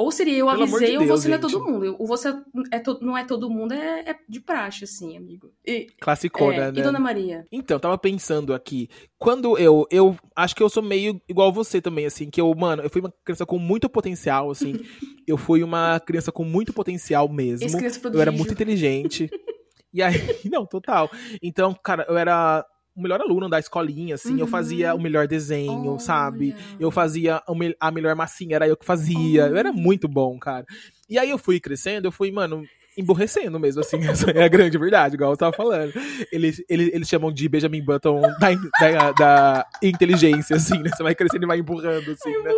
Ou 0.00 0.10
seria 0.10 0.38
eu 0.38 0.46
Pelo 0.46 0.62
avisei 0.62 0.92
de 0.92 0.96
ou 0.98 1.04
Deus, 1.04 1.20
você 1.20 1.28
não 1.28 1.36
é 1.36 1.40
gente. 1.40 1.52
todo 1.52 1.64
mundo. 1.66 1.96
O 1.98 2.06
você 2.06 2.34
é 2.72 2.78
to- 2.78 2.98
não 3.02 3.16
é 3.16 3.24
todo 3.24 3.50
mundo 3.50 3.72
é, 3.72 4.10
é 4.10 4.16
de 4.28 4.40
praxe, 4.40 4.84
assim, 4.84 5.16
amigo. 5.16 5.52
E, 5.66 5.88
Classicona, 6.00 6.54
é, 6.54 6.72
né? 6.72 6.80
e 6.80 6.82
Dona 6.82 6.98
Maria? 6.98 7.46
Então, 7.52 7.76
eu 7.76 7.80
tava 7.80 7.98
pensando 7.98 8.54
aqui. 8.54 8.88
Quando 9.18 9.58
eu. 9.58 9.86
Eu 9.90 10.16
acho 10.34 10.56
que 10.56 10.62
eu 10.62 10.68
sou 10.70 10.82
meio 10.82 11.20
igual 11.28 11.52
você 11.52 11.80
também, 11.80 12.06
assim. 12.06 12.30
Que 12.30 12.40
eu, 12.40 12.52
mano, 12.54 12.82
eu 12.82 12.88
fui 12.90 13.00
uma 13.00 13.12
criança 13.24 13.44
com 13.44 13.58
muito 13.58 13.88
potencial, 13.88 14.50
assim. 14.50 14.72
eu 15.26 15.36
fui 15.36 15.62
uma 15.62 16.00
criança 16.00 16.32
com 16.32 16.44
muito 16.44 16.72
potencial 16.72 17.28
mesmo. 17.28 17.68
Eu 18.12 18.20
era 18.20 18.32
muito 18.32 18.52
inteligente. 18.52 19.30
e 19.92 20.02
aí, 20.02 20.14
não, 20.50 20.64
total. 20.64 21.10
Então, 21.42 21.74
cara, 21.74 22.06
eu 22.08 22.16
era 22.16 22.64
o 23.00 23.02
melhor 23.02 23.20
aluno 23.20 23.48
da 23.48 23.58
escolinha, 23.58 24.14
assim. 24.14 24.34
Eu 24.38 24.44
Uhum. 24.44 24.46
fazia 24.46 24.94
o 24.94 25.00
melhor 25.00 25.26
desenho, 25.26 25.98
sabe? 25.98 26.54
Eu 26.78 26.90
fazia 26.90 27.42
a 27.80 27.90
melhor 27.90 28.14
massinha, 28.14 28.56
era 28.56 28.68
eu 28.68 28.76
que 28.76 28.84
fazia. 28.86 29.46
Eu 29.46 29.56
era 29.56 29.72
muito 29.72 30.06
bom, 30.06 30.38
cara. 30.38 30.64
E 31.08 31.18
aí 31.18 31.30
eu 31.30 31.38
fui 31.38 31.58
crescendo, 31.58 32.06
eu 32.06 32.12
fui, 32.12 32.30
mano, 32.30 32.62
emborrecendo 32.96 33.58
mesmo, 33.58 33.80
assim. 33.80 33.98
Essa 34.08 34.30
é 34.30 34.44
a 34.44 34.48
grande 34.48 34.76
verdade, 34.78 35.14
igual 35.14 35.30
eu 35.32 35.36
tava 35.36 35.56
falando. 35.56 35.92
Eles, 36.30 36.62
eles, 36.68 36.90
eles 36.92 37.08
chamam 37.08 37.32
de 37.32 37.48
Benjamin 37.48 37.82
Button 37.82 38.20
da, 38.20 38.50
da, 38.80 39.12
da 39.12 39.66
inteligência, 39.82 40.56
assim, 40.56 40.78
né? 40.82 40.90
Você 40.94 41.02
vai 41.02 41.14
crescendo 41.14 41.44
e 41.44 41.46
vai 41.46 41.58
empurrando, 41.58 42.10
assim, 42.10 42.30
né? 42.42 42.50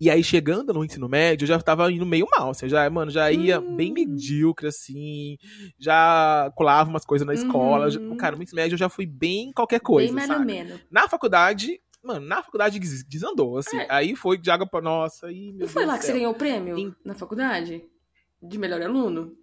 E 0.00 0.10
aí, 0.10 0.22
chegando 0.22 0.74
no 0.74 0.84
ensino 0.84 1.08
médio, 1.08 1.44
eu 1.44 1.48
já 1.48 1.60
tava 1.60 1.90
indo 1.90 2.04
meio 2.04 2.26
mal. 2.30 2.50
Assim, 2.50 2.66
eu 2.66 2.70
já, 2.70 2.88
mano, 2.90 3.10
já 3.10 3.32
ia 3.32 3.58
Hum. 3.60 3.76
bem 3.76 3.92
medíocre, 3.92 4.66
assim. 4.68 5.38
Já 5.78 6.52
colava 6.54 6.90
umas 6.90 7.04
coisas 7.04 7.26
na 7.26 7.32
escola. 7.34 7.86
Uhum. 7.86 7.90
já- 7.90 8.16
cara, 8.16 8.36
no 8.36 8.42
ensino 8.42 8.56
médio 8.60 8.74
eu 8.74 8.78
já 8.78 8.88
fui 8.88 9.06
bem 9.06 9.52
qualquer 9.52 9.80
coisa, 9.80 10.12
Bem 10.14 10.26
sabe? 10.26 10.44
menos. 10.44 10.80
Na 10.90 11.08
faculdade, 11.08 11.80
mano, 12.02 12.26
na 12.26 12.42
faculdade 12.42 12.78
des- 12.78 13.04
desandou, 13.04 13.56
assim. 13.56 13.78
É. 13.78 13.86
Aí 13.88 14.14
foi 14.14 14.36
de 14.36 14.50
água 14.50 14.66
pra 14.66 14.82
nossa. 14.82 15.32
E, 15.32 15.52
Não 15.52 15.66
foi 15.66 15.82
Deus 15.82 15.92
lá 15.94 15.98
que 15.98 16.04
você 16.04 16.12
ganhou 16.12 16.32
o 16.32 16.36
prêmio 16.36 16.76
Em- 16.76 16.94
na 17.04 17.14
faculdade? 17.14 17.82
De 18.42 18.58
melhor 18.58 18.82
aluno? 18.82 19.34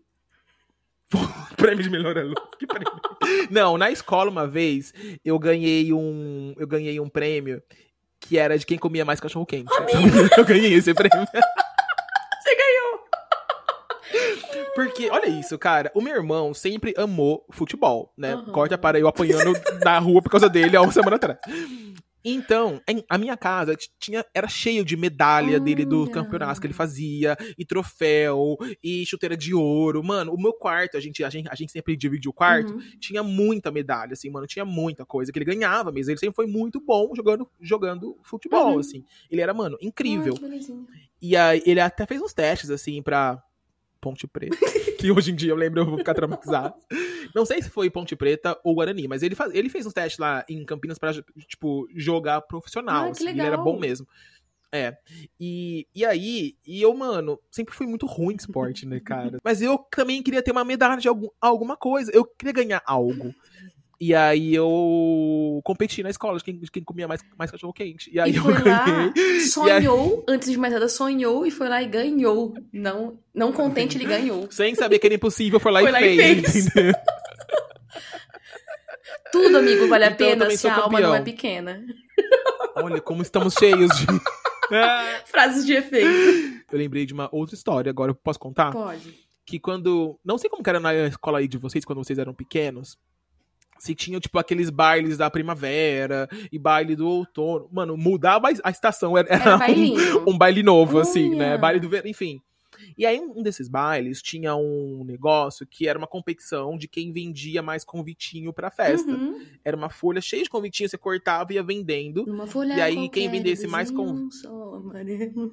Prêmio 1.57 1.83
de 1.83 1.89
melhor 1.89 2.17
aluno. 2.17 2.35
Que 2.59 2.67
prêmio? 2.67 2.91
Não, 3.49 3.77
na 3.77 3.89
escola 3.91 4.29
uma 4.29 4.47
vez 4.47 4.93
eu 5.25 5.37
ganhei 5.39 5.91
um, 5.93 6.53
eu 6.57 6.67
ganhei 6.67 6.99
um 6.99 7.09
prêmio 7.09 7.61
que 8.27 8.37
era 8.37 8.57
de 8.57 8.65
quem 8.65 8.77
comia 8.77 9.05
mais 9.05 9.19
cachorro 9.19 9.45
quente. 9.45 9.69
Eu 10.37 10.45
ganhei 10.45 10.73
esse 10.73 10.93
prêmio. 10.93 11.27
Você 12.41 12.55
ganhou! 12.55 12.99
Porque, 14.75 15.09
olha 15.09 15.27
isso, 15.27 15.57
cara, 15.57 15.91
o 15.93 16.01
meu 16.01 16.15
irmão 16.15 16.53
sempre 16.53 16.93
amou 16.97 17.45
futebol, 17.51 18.11
né? 18.17 18.33
Aham. 18.33 18.51
Corta 18.51 18.77
para 18.77 18.99
eu 18.99 19.07
apanhando 19.07 19.53
na 19.83 19.99
rua 19.99 20.21
por 20.21 20.29
causa 20.29 20.49
dele 20.49 20.75
há 20.75 20.81
uma 20.81 20.91
semana 20.91 21.15
atrás. 21.15 21.37
Então, 22.25 22.81
a 23.09 23.17
minha 23.17 23.35
casa 23.35 23.75
tinha, 23.99 24.25
era 24.33 24.47
cheio 24.47 24.85
de 24.85 24.95
medalha 24.95 25.59
dele 25.59 25.85
do 25.85 26.01
Olha. 26.03 26.11
campeonato 26.11 26.61
que 26.61 26.67
ele 26.67 26.73
fazia, 26.73 27.35
e 27.57 27.65
troféu, 27.65 28.57
e 28.83 29.05
chuteira 29.05 29.35
de 29.35 29.53
ouro. 29.53 30.03
Mano, 30.03 30.33
o 30.33 30.41
meu 30.41 30.53
quarto, 30.53 30.95
a 30.95 30.99
gente, 30.99 31.23
a 31.23 31.29
gente, 31.29 31.49
a 31.49 31.55
gente 31.55 31.71
sempre 31.71 31.95
dividia 31.97 32.29
o 32.29 32.33
quarto, 32.33 32.73
Uhum. 32.73 32.81
tinha 32.99 33.21
muita 33.23 33.71
medalha, 33.71 34.13
assim, 34.13 34.29
mano, 34.29 34.47
tinha 34.47 34.63
muita 34.65 35.05
coisa 35.05 35.31
que 35.31 35.37
ele 35.37 35.45
ganhava 35.45 35.91
mesmo. 35.91 36.11
Ele 36.11 36.19
sempre 36.19 36.35
foi 36.35 36.47
muito 36.47 36.79
bom 36.79 37.11
jogando, 37.15 37.49
jogando 37.59 38.17
futebol, 38.23 38.73
Uhum. 38.73 38.79
assim. 38.79 39.03
Ele 39.29 39.41
era, 39.41 39.53
mano, 39.53 39.77
incrível. 39.81 40.33
Ai. 40.41 40.59
E 41.21 41.35
aí 41.37 41.61
ele 41.65 41.79
até 41.79 42.05
fez 42.05 42.21
uns 42.21 42.33
testes, 42.33 42.69
assim, 42.69 43.01
pra 43.01 43.41
Ponte 44.03 44.27
Preta. 44.27 44.57
que 44.99 45.09
hoje 45.09 45.31
em 45.31 45.35
dia 45.35 45.51
eu 45.51 45.55
lembro, 45.55 45.79
eu 45.79 45.85
vou 45.85 45.97
ficar 45.97 46.13
traumatizado. 46.13 46.75
Não 47.33 47.45
sei 47.45 47.61
se 47.61 47.69
foi 47.69 47.89
Ponte 47.89 48.17
Preta 48.17 48.59
ou 48.61 48.75
Guarani, 48.75 49.07
mas 49.07 49.23
ele, 49.23 49.33
faz, 49.33 49.53
ele 49.55 49.69
fez 49.69 49.85
uns 49.85 49.93
testes 49.93 50.19
lá 50.19 50.43
em 50.49 50.65
Campinas 50.65 50.99
pra, 50.99 51.13
tipo, 51.47 51.87
jogar 51.95 52.41
profissional. 52.41 53.03
Ah, 53.03 53.05
que 53.05 53.23
assim, 53.23 53.29
ele 53.29 53.41
era 53.41 53.55
bom 53.55 53.79
mesmo. 53.79 54.05
É. 54.73 54.97
E, 55.39 55.87
e 55.95 56.03
aí, 56.03 56.57
e 56.67 56.81
eu, 56.81 56.93
mano, 56.93 57.39
sempre 57.49 57.73
fui 57.73 57.87
muito 57.87 58.05
ruim 58.05 58.33
em 58.33 58.37
esporte, 58.37 58.85
né, 58.85 58.99
cara? 58.99 59.37
Mas 59.45 59.61
eu 59.61 59.77
também 59.89 60.21
queria 60.21 60.43
ter 60.43 60.51
uma 60.51 60.65
medalha 60.65 60.99
de 60.99 61.07
algum, 61.07 61.29
alguma 61.39 61.77
coisa. 61.77 62.11
Eu 62.13 62.25
queria 62.25 62.53
ganhar 62.53 62.81
algo. 62.85 63.33
E 64.05 64.13
aí 64.13 64.53
eu 64.53 65.61
competi 65.63 66.03
na 66.03 66.09
escola 66.09 66.37
de 66.37 66.43
quem, 66.43 66.57
de 66.59 66.69
quem 66.69 66.83
comia 66.83 67.07
mais, 67.07 67.21
mais 67.39 67.49
cachorro 67.49 67.71
quente. 67.71 68.11
E 68.13 68.19
aí 68.19 68.33
E 68.33 68.35
eu 68.35 68.43
foi 68.43 68.53
lá, 68.61 68.83
ganhei. 68.85 69.39
sonhou, 69.39 70.25
antes 70.27 70.51
de 70.51 70.57
mais 70.57 70.73
nada, 70.73 70.89
sonhou 70.89 71.45
e 71.45 71.51
foi 71.51 71.69
lá 71.69 71.81
e 71.81 71.85
ganhou. 71.87 72.53
Não, 72.73 73.17
não 73.33 73.53
contente, 73.53 73.97
ele 73.97 74.03
ganhou. 74.03 74.45
Sem 74.51 74.75
saber 74.75 74.99
que 74.99 75.07
era 75.07 75.15
impossível, 75.15 75.57
foi 75.57 75.71
lá, 75.71 75.79
Foi 75.79 75.87
e, 75.89 75.91
lá 75.93 76.01
e 76.01 76.17
fez, 76.17 76.51
fez. 76.51 76.67
entendeu? 76.67 76.93
Tudo, 79.31 79.57
amigo, 79.57 79.87
vale 79.87 80.03
a 80.03 80.11
Então 80.11 80.27
eu 80.27 80.37
pena 80.37 80.49
se 80.51 80.67
a 80.67 80.75
alma 80.75 80.99
não 80.99 81.15
é 81.15 81.21
pequena. 81.21 81.81
Olha 82.75 82.99
como 82.99 83.21
estamos 83.21 83.53
cheios 83.53 83.89
de. 83.97 84.05
Frases 85.25 85.65
de 85.65 85.73
efeito. 85.73 86.09
eu 86.71 86.77
lembrei 86.77 87.05
de 87.05 87.13
uma 87.13 87.29
outra 87.31 87.55
história, 87.55 87.89
agora 87.89 88.11
eu 88.11 88.15
posso 88.15 88.37
contar? 88.39 88.71
Pode. 88.73 89.17
Que 89.45 89.59
quando. 89.59 90.19
Não 90.25 90.37
sei 90.37 90.49
como 90.49 90.61
que 90.61 90.69
era 90.69 90.79
na 90.79 90.93
escola 91.07 91.39
aí 91.39 91.47
de 91.47 91.57
vocês, 91.57 91.85
quando 91.85 92.03
vocês 92.03 92.19
eram 92.19 92.33
pequenos. 92.33 92.97
Se 93.83 93.93
tinham, 93.93 94.17
tipo, 94.21 94.39
aqueles 94.39 94.69
bailes 94.69 95.17
da 95.17 95.29
primavera 95.29 96.29
e 96.49 96.57
baile 96.57 96.95
do 96.95 97.05
outono. 97.05 97.67
Mano, 97.69 97.97
mudava 97.97 98.47
a 98.63 98.69
estação. 98.71 99.17
Era, 99.17 99.27
Era 99.27 99.57
um- 99.57 100.29
um 100.29 100.37
baile 100.37 100.63
novo, 100.63 100.99
assim, 100.99 101.35
né? 101.35 101.57
Baile 101.57 101.81
do 101.81 101.89
verão, 101.89 102.09
enfim. 102.09 102.39
E 102.97 103.05
aí, 103.05 103.19
um 103.19 103.43
desses 103.43 103.67
bailes 103.67 104.21
tinha 104.21 104.55
um 104.55 105.03
negócio 105.05 105.67
que 105.67 105.85
era 105.87 105.97
uma 105.97 106.07
competição 106.07 106.77
de 106.77 106.87
quem 106.87 107.11
vendia 107.11 107.61
mais 107.61 107.83
convitinho 107.83 108.53
pra 108.53 108.71
festa. 108.71 109.11
Uhum. 109.11 109.41
Era 109.65 109.75
uma 109.75 109.89
folha 109.89 110.21
cheia 110.21 110.43
de 110.43 110.49
convitinho, 110.49 110.87
você 110.87 110.97
cortava 110.97 111.51
e 111.51 111.55
ia 111.55 111.63
vendendo. 111.63 112.25
Numa 112.25 112.47
folha 112.47 112.75
E 112.75 112.81
aí, 112.81 113.09
quem 113.09 113.29
vendesse 113.29 113.67
mais 113.67 113.91
com- 113.91 114.05
desenha 114.13 114.27
um 114.27 114.31
sol 114.31 114.75
amarelo. 114.75 115.51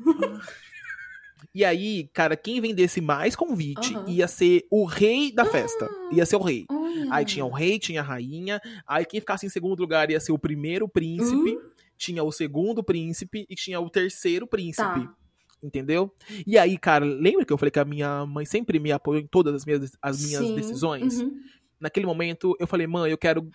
E 1.54 1.64
aí, 1.64 2.08
cara, 2.12 2.36
quem 2.36 2.60
vendesse 2.60 3.00
mais 3.00 3.34
convite 3.34 3.94
Aham. 3.94 4.04
ia 4.08 4.28
ser 4.28 4.66
o 4.70 4.84
rei 4.84 5.32
da 5.32 5.44
festa. 5.44 5.88
Ia 6.12 6.24
ser 6.26 6.36
o 6.36 6.42
rei. 6.42 6.66
Olha. 6.70 7.08
Aí 7.12 7.24
tinha 7.24 7.44
o 7.44 7.50
rei, 7.50 7.78
tinha 7.78 8.00
a 8.00 8.04
rainha. 8.04 8.60
Aí 8.86 9.04
quem 9.04 9.20
ficasse 9.20 9.46
em 9.46 9.48
segundo 9.48 9.80
lugar 9.80 10.10
ia 10.10 10.20
ser 10.20 10.32
o 10.32 10.38
primeiro 10.38 10.88
príncipe. 10.88 11.56
Hum. 11.56 11.70
Tinha 11.96 12.24
o 12.24 12.32
segundo 12.32 12.82
príncipe 12.82 13.46
e 13.48 13.54
tinha 13.54 13.80
o 13.80 13.90
terceiro 13.90 14.46
príncipe. 14.46 14.82
Tá. 14.82 15.14
Entendeu? 15.62 16.10
E 16.46 16.56
aí, 16.56 16.78
cara, 16.78 17.04
lembra 17.04 17.44
que 17.44 17.52
eu 17.52 17.58
falei 17.58 17.70
que 17.70 17.78
a 17.78 17.84
minha 17.84 18.24
mãe 18.24 18.46
sempre 18.46 18.78
me 18.78 18.90
apoiou 18.90 19.20
em 19.20 19.26
todas 19.26 19.54
as 19.54 19.64
minhas, 19.66 19.92
as 20.00 20.24
minhas 20.24 20.46
Sim. 20.46 20.54
decisões? 20.54 21.20
Uhum. 21.20 21.38
Naquele 21.78 22.06
momento, 22.06 22.56
eu 22.58 22.66
falei, 22.66 22.86
mãe, 22.86 23.10
eu 23.10 23.18
quero 23.18 23.50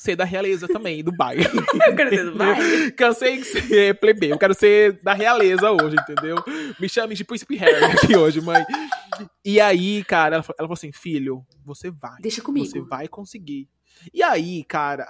ser 0.00 0.16
da 0.16 0.24
realeza 0.24 0.66
também, 0.66 1.04
do 1.04 1.12
baile. 1.12 1.44
Eu 1.86 1.94
quero 1.94 2.08
ser 2.08 2.24
do 2.24 2.34
baile. 2.34 2.90
Cansei 2.92 3.36
de 3.36 3.44
ser 3.44 4.00
plebeu, 4.00 4.30
eu 4.30 4.38
quero 4.38 4.54
ser 4.54 4.98
da 5.02 5.12
realeza 5.12 5.70
hoje, 5.70 5.94
entendeu? 6.00 6.36
Me 6.80 6.88
chame 6.88 7.14
de 7.14 7.22
Príncipe 7.22 7.54
Harry 7.56 7.84
aqui 7.84 8.16
hoje, 8.16 8.40
mãe. 8.40 8.64
E 9.44 9.60
aí, 9.60 10.02
cara, 10.04 10.36
ela, 10.36 10.44
ela 10.44 10.68
falou 10.68 10.72
assim, 10.72 10.90
filho, 10.90 11.44
você 11.62 11.90
vai. 11.90 12.16
Deixa 12.22 12.40
comigo. 12.40 12.66
Você 12.66 12.80
vai 12.80 13.08
conseguir. 13.08 13.68
E 14.14 14.22
aí, 14.22 14.64
cara, 14.64 15.06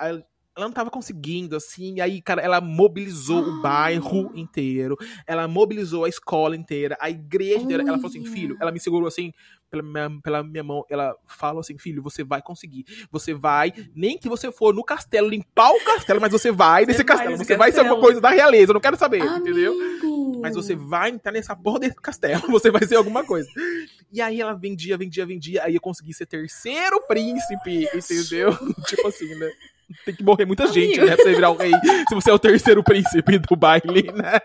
ela 0.56 0.66
não 0.66 0.72
tava 0.72 0.90
conseguindo, 0.90 1.56
assim, 1.56 1.94
e 1.96 2.00
aí, 2.00 2.20
cara, 2.20 2.42
ela 2.42 2.60
mobilizou 2.60 3.42
o 3.42 3.58
Ah. 3.58 3.60
bairro 3.62 4.32
inteiro, 4.34 4.96
ela 5.26 5.46
mobilizou 5.46 6.04
a 6.04 6.08
escola 6.08 6.56
inteira, 6.56 6.96
a 7.00 7.08
igreja 7.08 7.58
inteira. 7.60 7.82
Ela 7.82 7.96
falou 7.96 8.08
assim, 8.08 8.24
filho, 8.24 8.56
ela 8.60 8.72
me 8.72 8.80
segurou 8.80 9.06
assim, 9.06 9.32
pela 9.70 9.82
minha, 9.82 10.20
pela 10.22 10.42
minha 10.42 10.64
mão, 10.64 10.84
ela 10.90 11.14
falou 11.26 11.60
assim, 11.60 11.78
filho, 11.78 12.02
você 12.02 12.24
vai 12.24 12.42
conseguir. 12.42 12.84
Você 13.12 13.32
vai, 13.32 13.72
nem 13.94 14.18
que 14.18 14.28
você 14.28 14.50
for 14.50 14.74
no 14.74 14.82
castelo, 14.82 15.28
limpar 15.28 15.70
o 15.70 15.84
castelo, 15.84 16.20
mas 16.20 16.32
você 16.32 16.50
vai 16.50 16.84
nesse 16.84 16.98
vai 16.98 17.06
castelo. 17.06 17.30
nesse 17.32 17.44
Você 17.44 17.56
vai 17.56 17.70
ser 17.70 17.80
alguma 17.80 18.00
coisa 18.00 18.20
da 18.20 18.30
realeza, 18.30 18.72
eu 18.72 18.74
não 18.74 18.80
quero 18.80 18.96
saber, 18.96 19.22
entendeu? 19.24 19.72
Amigo. 19.72 20.40
Mas 20.42 20.56
você 20.56 20.74
vai 20.74 21.10
entrar 21.10 21.30
nessa 21.32 21.54
porra 21.54 21.78
desse 21.78 21.96
castelo, 21.96 22.42
você 22.50 22.70
vai 22.70 22.84
ser 22.86 22.96
alguma 22.96 23.24
coisa. 23.24 23.48
E 24.12 24.20
aí 24.20 24.40
ela 24.40 24.54
vendia, 24.54 24.96
vendia, 24.98 25.24
vendia, 25.24 25.62
aí 25.64 25.76
eu 25.76 25.80
consegui 25.80 26.12
ser 26.12 26.26
terceiro 26.26 27.00
príncipe, 27.06 27.88
entendeu? 27.94 28.50
tipo 28.86 29.06
assim, 29.06 29.32
né? 29.36 29.50
Tem 30.05 30.14
que 30.14 30.22
morrer 30.22 30.44
muita 30.44 30.66
gente, 30.66 30.98
Amigo. 31.00 31.07
né? 31.07 31.14
Pra 31.16 31.24
você 31.24 31.35
virar 31.35 31.50
o 31.50 31.57
rei. 31.57 31.72
Se 32.09 32.14
você 32.14 32.31
é 32.31 32.33
o 32.33 32.38
terceiro 32.38 32.83
príncipe 32.83 33.38
do 33.38 33.57
baile, 33.57 34.11
né? 34.12 34.38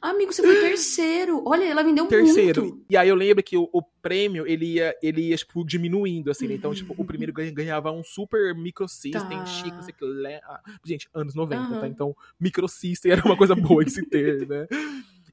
Amigo, 0.00 0.32
você 0.32 0.42
foi 0.42 0.60
terceiro. 0.60 1.42
Olha, 1.46 1.64
ela 1.64 1.82
vendeu 1.82 2.06
Terceiro. 2.06 2.62
muito. 2.62 2.84
E 2.90 2.96
aí 2.96 3.08
eu 3.08 3.14
lembro 3.14 3.42
que 3.42 3.56
o, 3.56 3.68
o 3.72 3.82
prêmio, 4.02 4.46
ele 4.46 4.74
ia, 4.74 4.94
ele 5.02 5.28
ia, 5.28 5.36
tipo, 5.36 5.64
diminuindo, 5.64 6.30
assim, 6.30 6.46
né? 6.46 6.54
Então, 6.54 6.72
tipo, 6.74 6.94
o 6.96 7.04
primeiro 7.04 7.32
ganha- 7.32 7.50
ganhava 7.52 7.90
um 7.90 8.02
super 8.02 8.54
microsystem, 8.54 9.38
Tá. 9.38 9.46
chique, 9.46 9.70
não 9.76 9.82
sei 9.82 9.94
o 9.94 9.96
que. 9.96 10.26
Ah, 10.44 10.60
Gente, 10.84 11.08
anos 11.12 11.34
90, 11.34 11.62
tá? 11.68 11.76
Aham. 11.76 11.86
Então, 11.88 12.16
microsystem 12.40 13.12
era 13.12 13.24
uma 13.24 13.36
coisa 13.36 13.54
boa 13.54 13.84
de 13.84 13.90
se 13.90 14.04
ter, 14.08 14.46
né? 14.48 14.66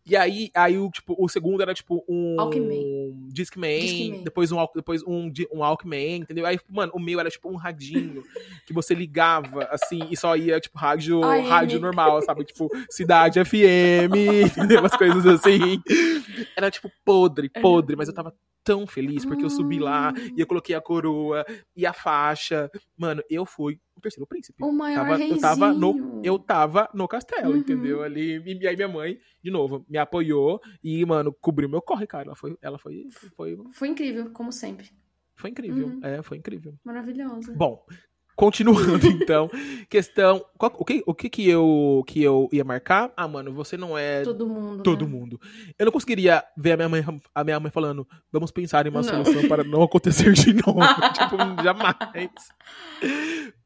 E 0.08 0.16
aí, 0.16 0.52
aí 0.54 0.78
o, 0.78 0.90
tipo, 0.90 1.16
o 1.18 1.28
segundo 1.28 1.62
era, 1.62 1.74
tipo, 1.74 2.06
um... 2.08 2.36
Walkman. 2.38 3.30
Discman, 3.34 3.80
Discman. 3.80 4.24
depois 4.24 4.52
um, 4.52 4.66
depois 4.76 5.04
um, 5.04 5.32
um 5.52 5.60
Walkman, 5.60 6.18
entendeu? 6.18 6.46
Aí, 6.46 6.60
mano, 6.70 6.92
o 6.96 7.00
meu 7.00 7.20
era, 7.20 7.30
tipo, 7.30 7.50
um 7.50 7.56
radinho 7.56 8.24
que 8.68 8.74
você 8.74 8.94
ligava, 8.94 9.64
assim, 9.66 10.08
e 10.12 10.16
só 10.16 10.36
ia, 10.38 10.60
tipo, 10.60 10.78
rádio, 10.78 11.22
rádio 11.22 11.80
normal, 11.80 12.22
sabe? 12.22 12.46
Tipo, 12.46 12.70
Cidade 12.90 13.44
FM, 13.44 14.16
entendeu? 14.56 14.80
Umas 14.80 14.96
coisas 14.96 15.26
assim. 15.26 15.82
Era, 16.56 16.70
tipo, 16.70 16.92
podre, 17.04 17.50
podre, 17.50 17.96
mas 17.96 18.08
eu 18.08 18.14
tava 18.14 18.34
tão 18.66 18.86
feliz 18.88 19.24
porque 19.26 19.46
eu 19.46 19.50
subi 19.50 19.80
lá 19.80 20.12
e 20.36 20.42
eu 20.42 20.48
coloquei 20.48 20.76
a 20.76 20.82
coroa 20.82 21.46
e 21.76 21.86
a 21.86 21.94
faixa. 21.94 22.70
Mano, 22.98 23.22
eu 23.30 23.46
fui 23.46 23.80
o 23.96 24.02
terceiro 24.02 24.28
príncipe. 24.28 24.62
O 24.64 24.72
maior 24.72 25.06
Tava- 25.08 25.24
eu 25.24 25.40
tava 25.40 25.74
no- 25.74 26.22
Eu 26.26 26.40
tava 26.40 26.90
no 26.94 27.08
castelo, 27.08 27.52
Uhum. 27.52 27.58
entendeu? 27.58 28.02
Ali, 28.02 28.42
e 28.44 28.68
aí 28.68 28.76
minha 28.76 28.88
mãe, 28.88 29.18
de 29.44 29.52
novo, 29.52 29.86
me 29.88 29.98
apoiou 30.00 30.60
e, 30.84 31.06
mano, 31.06 31.32
cobriu 31.40 31.70
meu 31.70 31.82
corre, 31.82 32.08
cara. 32.08 32.26
Ela 32.26 32.36
foi, 32.36 32.58
ela 32.62 32.80
foi, 32.80 33.06
foi, 33.38 33.56
Foi 33.72 33.88
incrível, 33.88 34.32
como 34.32 34.52
sempre. 34.52 34.90
foi 35.36 35.52
incrível. 35.52 35.88
Uhum. 35.88 36.00
É, 36.02 36.24
foi 36.24 36.38
incrível. 36.38 36.74
Maravilhosa. 36.84 37.54
Bom, 37.56 37.86
continuando 38.36 39.06
então, 39.08 39.50
questão, 39.90 40.46
qual- 40.58 40.76
o 40.78 40.84
que, 40.86 41.04
o 41.06 41.14
que 41.14 41.30
que 41.30 41.50
eu, 41.50 42.04
que 42.06 42.22
eu 42.22 42.50
ia 42.52 42.64
marcar? 42.64 43.14
Ah, 43.16 43.28
mano, 43.28 43.54
você 43.54 43.78
não 43.78 43.98
é 43.98 44.24
Todo 44.24 44.48
mundo. 44.48 44.84
todo 44.84 45.06
né? 45.06 45.12
mundo. 45.12 45.40
Eu 45.80 45.86
não 45.86 45.92
conseguiria 45.92 46.44
ver 46.58 46.74
a 46.74 46.78
minha 46.78 46.90
mãe, 46.90 47.04
a 47.34 47.44
minha 47.44 47.60
mãe 47.60 47.72
falando, 47.72 48.08
vamos 48.32 48.52
pensar 48.52 48.86
em 48.86 48.90
uma 48.90 49.02
Não. 49.02 49.24
solução 49.24 49.48
para 49.48 49.64
não 49.64 49.82
acontecer 49.84 50.34
de 50.34 50.54
novo. 50.54 50.80
tipo, 51.14 51.64
jamais. 51.64 52.36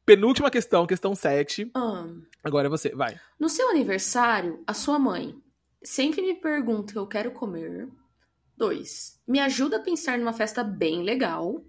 Penúltima 0.04 0.50
questão, 0.50 0.86
questão 0.86 1.14
7. 1.14 1.70
Ah, 1.74 2.06
Agora 2.42 2.66
é 2.66 2.70
você, 2.70 2.90
vai. 2.94 3.16
no 3.38 3.48
seu 3.48 3.68
aniversário, 3.70 4.62
a 4.66 4.74
sua 4.74 4.98
mãe 4.98 5.34
sempre 5.82 6.22
me 6.22 6.34
pergunta 6.34 6.90
o 6.90 6.92
que 6.92 6.98
eu 6.98 7.06
quero 7.06 7.30
comer. 7.32 7.88
Dois, 8.56 9.18
me 9.26 9.38
ajuda 9.40 9.76
a 9.76 9.82
pensar 9.82 10.18
numa 10.18 10.32
festa 10.32 10.62
bem 10.62 11.02
legal. 11.02 11.62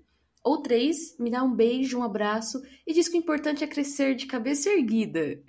Ou 0.44 0.62
três, 0.62 1.18
me 1.20 1.30
dá 1.30 1.44
um 1.44 1.54
beijo, 1.54 2.00
um 2.00 2.04
abraço 2.04 2.62
e 2.86 2.94
diz 2.94 3.08
que 3.08 3.18
o 3.18 3.20
importante 3.20 3.64
é 3.64 3.68
crescer 3.68 4.16
de 4.16 4.26
cabeça 4.26 4.70
erguida. 4.70 5.40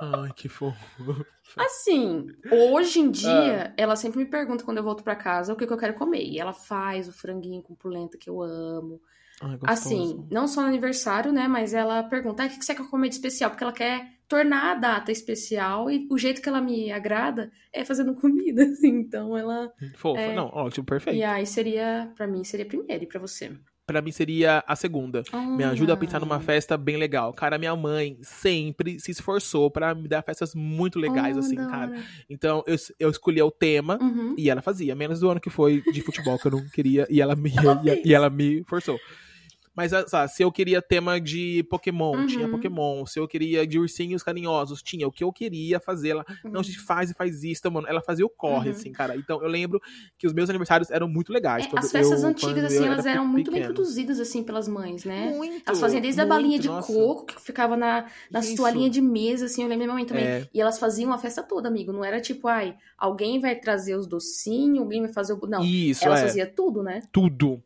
Ai, 0.00 0.30
que 0.34 0.48
fofo. 0.48 1.26
Assim, 1.56 2.26
hoje 2.50 3.00
em 3.00 3.10
dia, 3.10 3.72
ela 3.76 3.96
sempre 3.96 4.18
me 4.18 4.26
pergunta 4.26 4.64
quando 4.64 4.78
eu 4.78 4.84
volto 4.84 5.02
pra 5.02 5.16
casa 5.16 5.52
o 5.52 5.56
que, 5.56 5.66
que 5.66 5.72
eu 5.72 5.78
quero 5.78 5.94
comer. 5.94 6.22
E 6.22 6.38
ela 6.38 6.52
faz 6.52 7.08
o 7.08 7.12
franguinho 7.12 7.62
com 7.62 7.74
polenta 7.74 8.18
que 8.18 8.28
eu 8.28 8.42
amo. 8.42 9.00
Ai. 9.40 9.58
Assim, 9.66 10.26
não 10.30 10.48
só 10.48 10.62
no 10.62 10.68
aniversário, 10.68 11.32
né? 11.32 11.46
Mas 11.48 11.72
ela 11.72 12.02
pergunta, 12.02 12.42
ah, 12.42 12.46
o 12.46 12.48
que 12.48 12.58
que 12.58 12.64
você 12.64 12.74
quer 12.74 12.88
comer 12.88 13.08
de 13.08 13.14
especial? 13.14 13.50
Porque 13.50 13.64
ela 13.64 13.72
quer 13.72 14.15
tornar 14.28 14.72
a 14.72 14.74
data 14.74 15.12
especial 15.12 15.90
e 15.90 16.06
o 16.10 16.18
jeito 16.18 16.42
que 16.42 16.48
ela 16.48 16.60
me 16.60 16.90
agrada 16.90 17.50
é 17.72 17.84
fazendo 17.84 18.14
comida, 18.20 18.62
assim. 18.64 18.88
Então 18.88 19.36
ela. 19.36 19.70
Fofa. 19.96 20.20
É. 20.20 20.34
Não, 20.34 20.46
ótimo, 20.52 20.84
perfeito. 20.86 21.16
E 21.18 21.22
aí 21.22 21.46
seria, 21.46 22.10
pra 22.16 22.26
mim, 22.26 22.42
seria 22.44 22.64
a 22.66 22.68
primeira 22.68 23.02
e 23.04 23.06
pra 23.06 23.20
você. 23.20 23.52
Pra 23.88 24.02
mim 24.02 24.10
seria 24.10 24.64
a 24.66 24.74
segunda. 24.74 25.22
Me 25.56 25.62
ajuda 25.62 25.92
a 25.92 25.96
pensar 25.96 26.18
numa 26.18 26.40
festa 26.40 26.76
bem 26.76 26.96
legal. 26.96 27.32
Cara, 27.32 27.56
minha 27.56 27.76
mãe 27.76 28.18
sempre 28.20 28.98
se 28.98 29.12
esforçou 29.12 29.70
pra 29.70 29.94
me 29.94 30.08
dar 30.08 30.22
festas 30.22 30.56
muito 30.56 30.98
legais, 30.98 31.36
Oh, 31.36 31.38
assim, 31.38 31.54
cara. 31.54 31.92
hora. 31.92 32.02
Então 32.28 32.64
eu, 32.66 32.74
eu 32.98 33.08
escolhia 33.10 33.46
o 33.46 33.50
tema 33.52 33.96
Uhum. 34.02 34.34
e 34.36 34.50
ela 34.50 34.60
fazia. 34.60 34.92
Menos 34.96 35.20
do 35.20 35.30
ano 35.30 35.40
que 35.40 35.50
foi 35.50 35.82
de 35.92 36.00
futebol, 36.02 36.36
que 36.36 36.48
eu 36.48 36.50
não 36.50 36.66
queria, 36.68 37.06
e 37.08 37.20
ela 37.20 37.36
me, 37.36 37.48
e, 38.04 38.08
e 38.08 38.12
ela 38.12 38.28
me 38.28 38.64
forçou. 38.64 38.98
Mas, 39.76 39.92
ah, 39.92 40.06
sabe, 40.08 40.32
se 40.32 40.42
eu 40.42 40.50
queria 40.50 40.80
tema 40.80 41.20
de 41.20 41.62
Pokémon, 41.70 42.16
Uhum. 42.16 42.26
tinha 42.26 42.48
Pokémon. 42.48 43.04
Se 43.04 43.18
eu 43.20 43.28
queria 43.28 43.66
de 43.66 43.78
ursinhos 43.78 44.22
carinhosos, 44.22 44.82
tinha. 44.82 45.06
O 45.06 45.12
que 45.12 45.22
eu 45.22 45.30
queria 45.30 45.78
fazer, 45.78 46.08
ela, 46.10 46.24
não, 46.42 46.60
a 46.60 46.64
gente 46.64 46.78
faz 46.80 47.10
e 47.10 47.14
faz 47.14 47.44
isso, 47.44 47.60
então, 47.60 47.70
mano. 47.70 47.86
Ela 47.86 48.00
fazia 48.00 48.24
o 48.24 48.28
corre, 48.30 48.70
Uhum. 48.70 48.74
assim, 48.76 48.90
cara. 48.92 49.14
Então, 49.16 49.42
eu 49.42 49.48
lembro 49.48 49.78
que 50.16 50.26
os 50.26 50.32
meus 50.32 50.48
aniversários 50.48 50.90
eram 50.90 51.06
muito 51.08 51.32
legais. 51.32 51.66
É, 51.66 51.78
as 51.78 51.92
festas 51.92 52.22
eu- 52.22 52.28
antigas, 52.30 52.64
assim, 52.64 52.86
elas 52.86 53.04
era 53.04 53.16
eram 53.16 53.26
muito 53.26 53.50
bem 53.50 53.60
pequeno. 53.60 53.74
produzidas, 53.74 54.18
assim, 54.18 54.42
pelas 54.42 54.66
mães, 54.66 55.04
né? 55.04 55.30
Muito, 55.36 55.62
Elas 55.66 55.78
faziam 55.80 56.00
desde 56.00 56.20
a 56.20 56.24
muito, 56.24 56.34
balinha 56.34 56.58
de 56.58 56.68
nossa. 56.68 56.90
coco, 56.92 57.26
que 57.26 57.40
ficava 57.40 57.76
na, 57.76 58.06
nas 58.30 58.46
Isso. 58.46 58.56
toalhinhas 58.56 58.90
de 58.92 59.00
mesa, 59.02 59.44
assim, 59.44 59.62
eu 59.62 59.68
lembro 59.68 59.84
minha 59.84 59.94
mãe 59.94 60.06
também. 60.06 60.24
É. 60.24 60.48
E 60.54 60.60
elas 60.60 60.78
faziam 60.78 61.12
a 61.12 61.18
festa 61.18 61.42
toda, 61.42 61.68
amigo. 61.68 61.92
Não 61.92 62.02
era 62.04 62.18
tipo, 62.20 62.48
ai, 62.48 62.74
alguém 62.96 63.38
vai 63.40 63.54
trazer 63.56 63.94
os 63.94 64.06
docinhos, 64.06 64.78
alguém 64.78 65.02
vai 65.02 65.12
fazer 65.12 65.34
o. 65.34 65.46
Não. 65.46 65.62
Isso, 65.62 66.04
elas 66.04 66.20
é. 66.20 66.22
faziam 66.22 66.48
tudo, 66.54 66.82
né? 66.82 67.02
Tudo. 67.12 67.62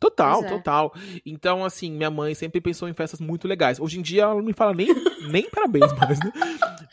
Total, 0.00 0.42
é. 0.42 0.48
total. 0.48 0.94
Então, 1.26 1.62
assim, 1.62 1.92
minha 1.92 2.10
mãe 2.10 2.34
sempre 2.34 2.58
pensou 2.60 2.88
em 2.88 2.94
festas 2.94 3.20
muito 3.20 3.46
legais. 3.46 3.78
Hoje 3.78 3.98
em 3.98 4.02
dia 4.02 4.22
ela 4.22 4.34
não 4.34 4.42
me 4.42 4.54
fala 4.54 4.72
nem, 4.72 4.88
nem 5.30 5.48
parabéns 5.50 5.92
mais, 5.92 6.18
né? 6.18 6.32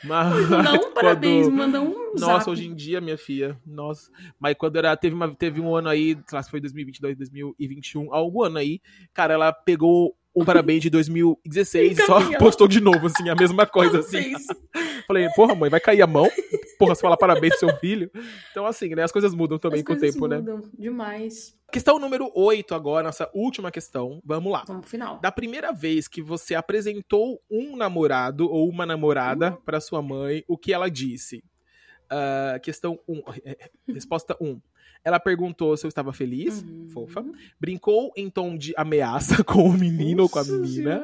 Mas 0.03 0.49
Não, 0.49 0.77
quando- 0.91 0.93
parabéns, 0.93 1.47
manda 1.47 1.81
um 1.81 2.11
Nossa, 2.13 2.39
zap. 2.39 2.49
hoje 2.49 2.67
em 2.67 2.75
dia, 2.75 2.99
minha 2.99 3.17
filha, 3.17 3.57
nossa. 3.65 4.11
Mas 4.39 4.55
quando 4.57 4.75
era, 4.75 4.95
teve, 4.97 5.15
uma, 5.15 5.33
teve 5.33 5.61
um 5.61 5.73
ano 5.73 5.87
aí, 5.87 6.17
sei 6.27 6.35
lá 6.35 6.43
se 6.43 6.51
foi 6.51 6.59
2022, 6.59 7.15
2021, 7.17 8.13
algum 8.13 8.43
ano 8.43 8.57
aí, 8.57 8.81
cara, 9.13 9.33
ela 9.35 9.53
pegou 9.53 10.13
um 10.37 10.45
parabéns 10.45 10.81
de 10.81 10.89
2016 10.89 11.97
e 11.97 12.05
só 12.05 12.37
postou 12.37 12.67
de 12.67 12.79
novo, 12.79 13.07
assim, 13.07 13.27
a 13.29 13.35
mesma 13.35 13.65
coisa, 13.65 13.99
assim. 13.99 14.33
Falei, 15.07 15.27
porra, 15.35 15.55
mãe, 15.55 15.69
vai 15.69 15.79
cair 15.79 16.01
a 16.01 16.07
mão? 16.07 16.29
Porra, 16.77 16.93
você 16.93 17.01
fala 17.01 17.17
parabéns 17.17 17.57
pro 17.57 17.67
seu 17.69 17.77
filho? 17.79 18.11
Então, 18.51 18.65
assim, 18.65 18.89
né, 18.89 19.03
as 19.03 19.11
coisas 19.11 19.33
mudam 19.33 19.57
também 19.57 19.79
As 19.79 19.85
com 19.85 19.93
o 19.93 19.97
tempo, 19.97 20.27
né? 20.27 20.37
mudam 20.37 20.61
Demais. 20.77 21.55
Questão 21.71 21.97
número 21.99 22.31
8 22.35 22.75
agora, 22.75 23.03
nossa 23.07 23.29
última 23.33 23.71
questão. 23.71 24.21
Vamos 24.23 24.51
lá. 24.51 24.63
Vamos 24.67 24.81
pro 24.81 24.89
final. 24.91 25.19
Da 25.19 25.31
primeira 25.31 25.73
vez 25.73 26.07
que 26.07 26.21
você 26.21 26.55
apresentou 26.55 27.41
um 27.49 27.75
namorado 27.75 28.49
ou 28.49 28.69
uma 28.69 28.85
namorada 28.85 29.51
Hum. 29.51 29.57
pra 29.65 29.81
sua 29.81 30.01
mãe, 30.01 30.43
o 30.47 30.57
que 30.57 30.71
ela 30.71 30.89
disse? 30.89 31.43
Ah, 32.09 32.59
questão 32.61 32.99
1. 33.07 33.21
Resposta 33.93 34.37
1. 34.39 34.61
Ela 35.07 35.21
perguntou 35.21 35.77
se 35.77 35.85
eu 35.85 35.87
estava 35.87 36.11
feliz, 36.11 36.61
Uhum. 36.61 36.89
fofa. 36.89 37.23
Brincou 37.57 38.11
em 38.17 38.29
tom 38.29 38.57
de 38.57 38.73
ameaça 38.75 39.41
com 39.45 39.63
o 39.69 39.71
menino 39.71 40.23
ou 40.23 40.29
com 40.29 40.39
a 40.39 40.43
menina. 40.43 41.01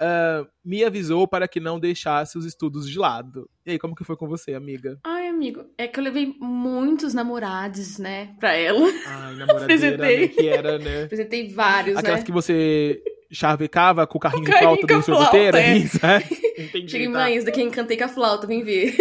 Ah, 0.00 0.44
me 0.64 0.82
avisou 0.84 1.28
para 1.28 1.46
que 1.46 1.60
não 1.60 1.78
deixasse 1.78 2.36
os 2.36 2.44
estudos 2.44 2.90
de 2.90 2.98
lado. 2.98 3.48
E 3.64 3.70
aí, 3.70 3.78
como 3.78 3.94
que 3.94 4.02
foi 4.02 4.16
com 4.16 4.26
você, 4.26 4.52
amiga? 4.54 4.98
Ai, 5.04 5.28
amigo, 5.28 5.64
é 5.78 5.86
que 5.86 6.00
eu 6.00 6.02
levei 6.04 6.34
muitos 6.40 7.14
namorados, 7.14 7.98
né, 7.98 8.34
pra 8.40 8.52
ela. 8.56 8.80
Ai, 9.06 9.36
namoradeira, 9.38 9.62
Apresentei. 9.64 10.20
né? 10.22 10.28
Que 10.28 10.48
era, 10.48 10.78
né? 10.80 11.04
Apresentei 11.04 11.48
vários, 11.52 11.96
Aquelas 11.98 12.20
né? 12.20 12.26
que 12.26 12.32
você 12.32 13.00
chavecava 13.30 14.08
com 14.08 14.18
o 14.18 14.20
carrinho 14.20 14.44
de 14.44 14.50
carrinho 14.50 14.70
flauta 14.70 14.86
com 14.88 14.94
a 14.94 14.98
do 14.98 15.04
sorveteiro, 15.04 15.56
flauta, 15.56 15.70
é. 15.70 15.76
isso, 15.78 16.04
é? 16.04 16.62
Entendi, 16.64 16.88
Cheguei, 16.90 17.06
tá. 17.06 17.12
mãe, 17.12 17.36
isso 17.36 17.46
daqui 17.46 17.60
eu 17.60 17.66
encantei 17.68 17.96
com 17.96 18.04
a 18.04 18.08
flauta, 18.08 18.44
vem 18.46 18.64
ver. 18.64 18.96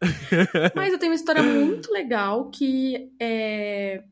Mas 0.74 0.92
eu 0.92 0.98
tenho 0.98 1.12
uma 1.12 1.16
história 1.16 1.42
muito 1.42 1.92
legal 1.92 2.50
que 2.50 3.10
é... 3.20 4.02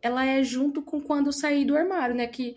ela 0.00 0.24
é 0.24 0.42
junto 0.42 0.82
com 0.82 1.00
quando 1.00 1.26
eu 1.26 1.32
saí 1.32 1.64
do 1.64 1.76
armário, 1.76 2.14
né? 2.14 2.26
Que, 2.26 2.56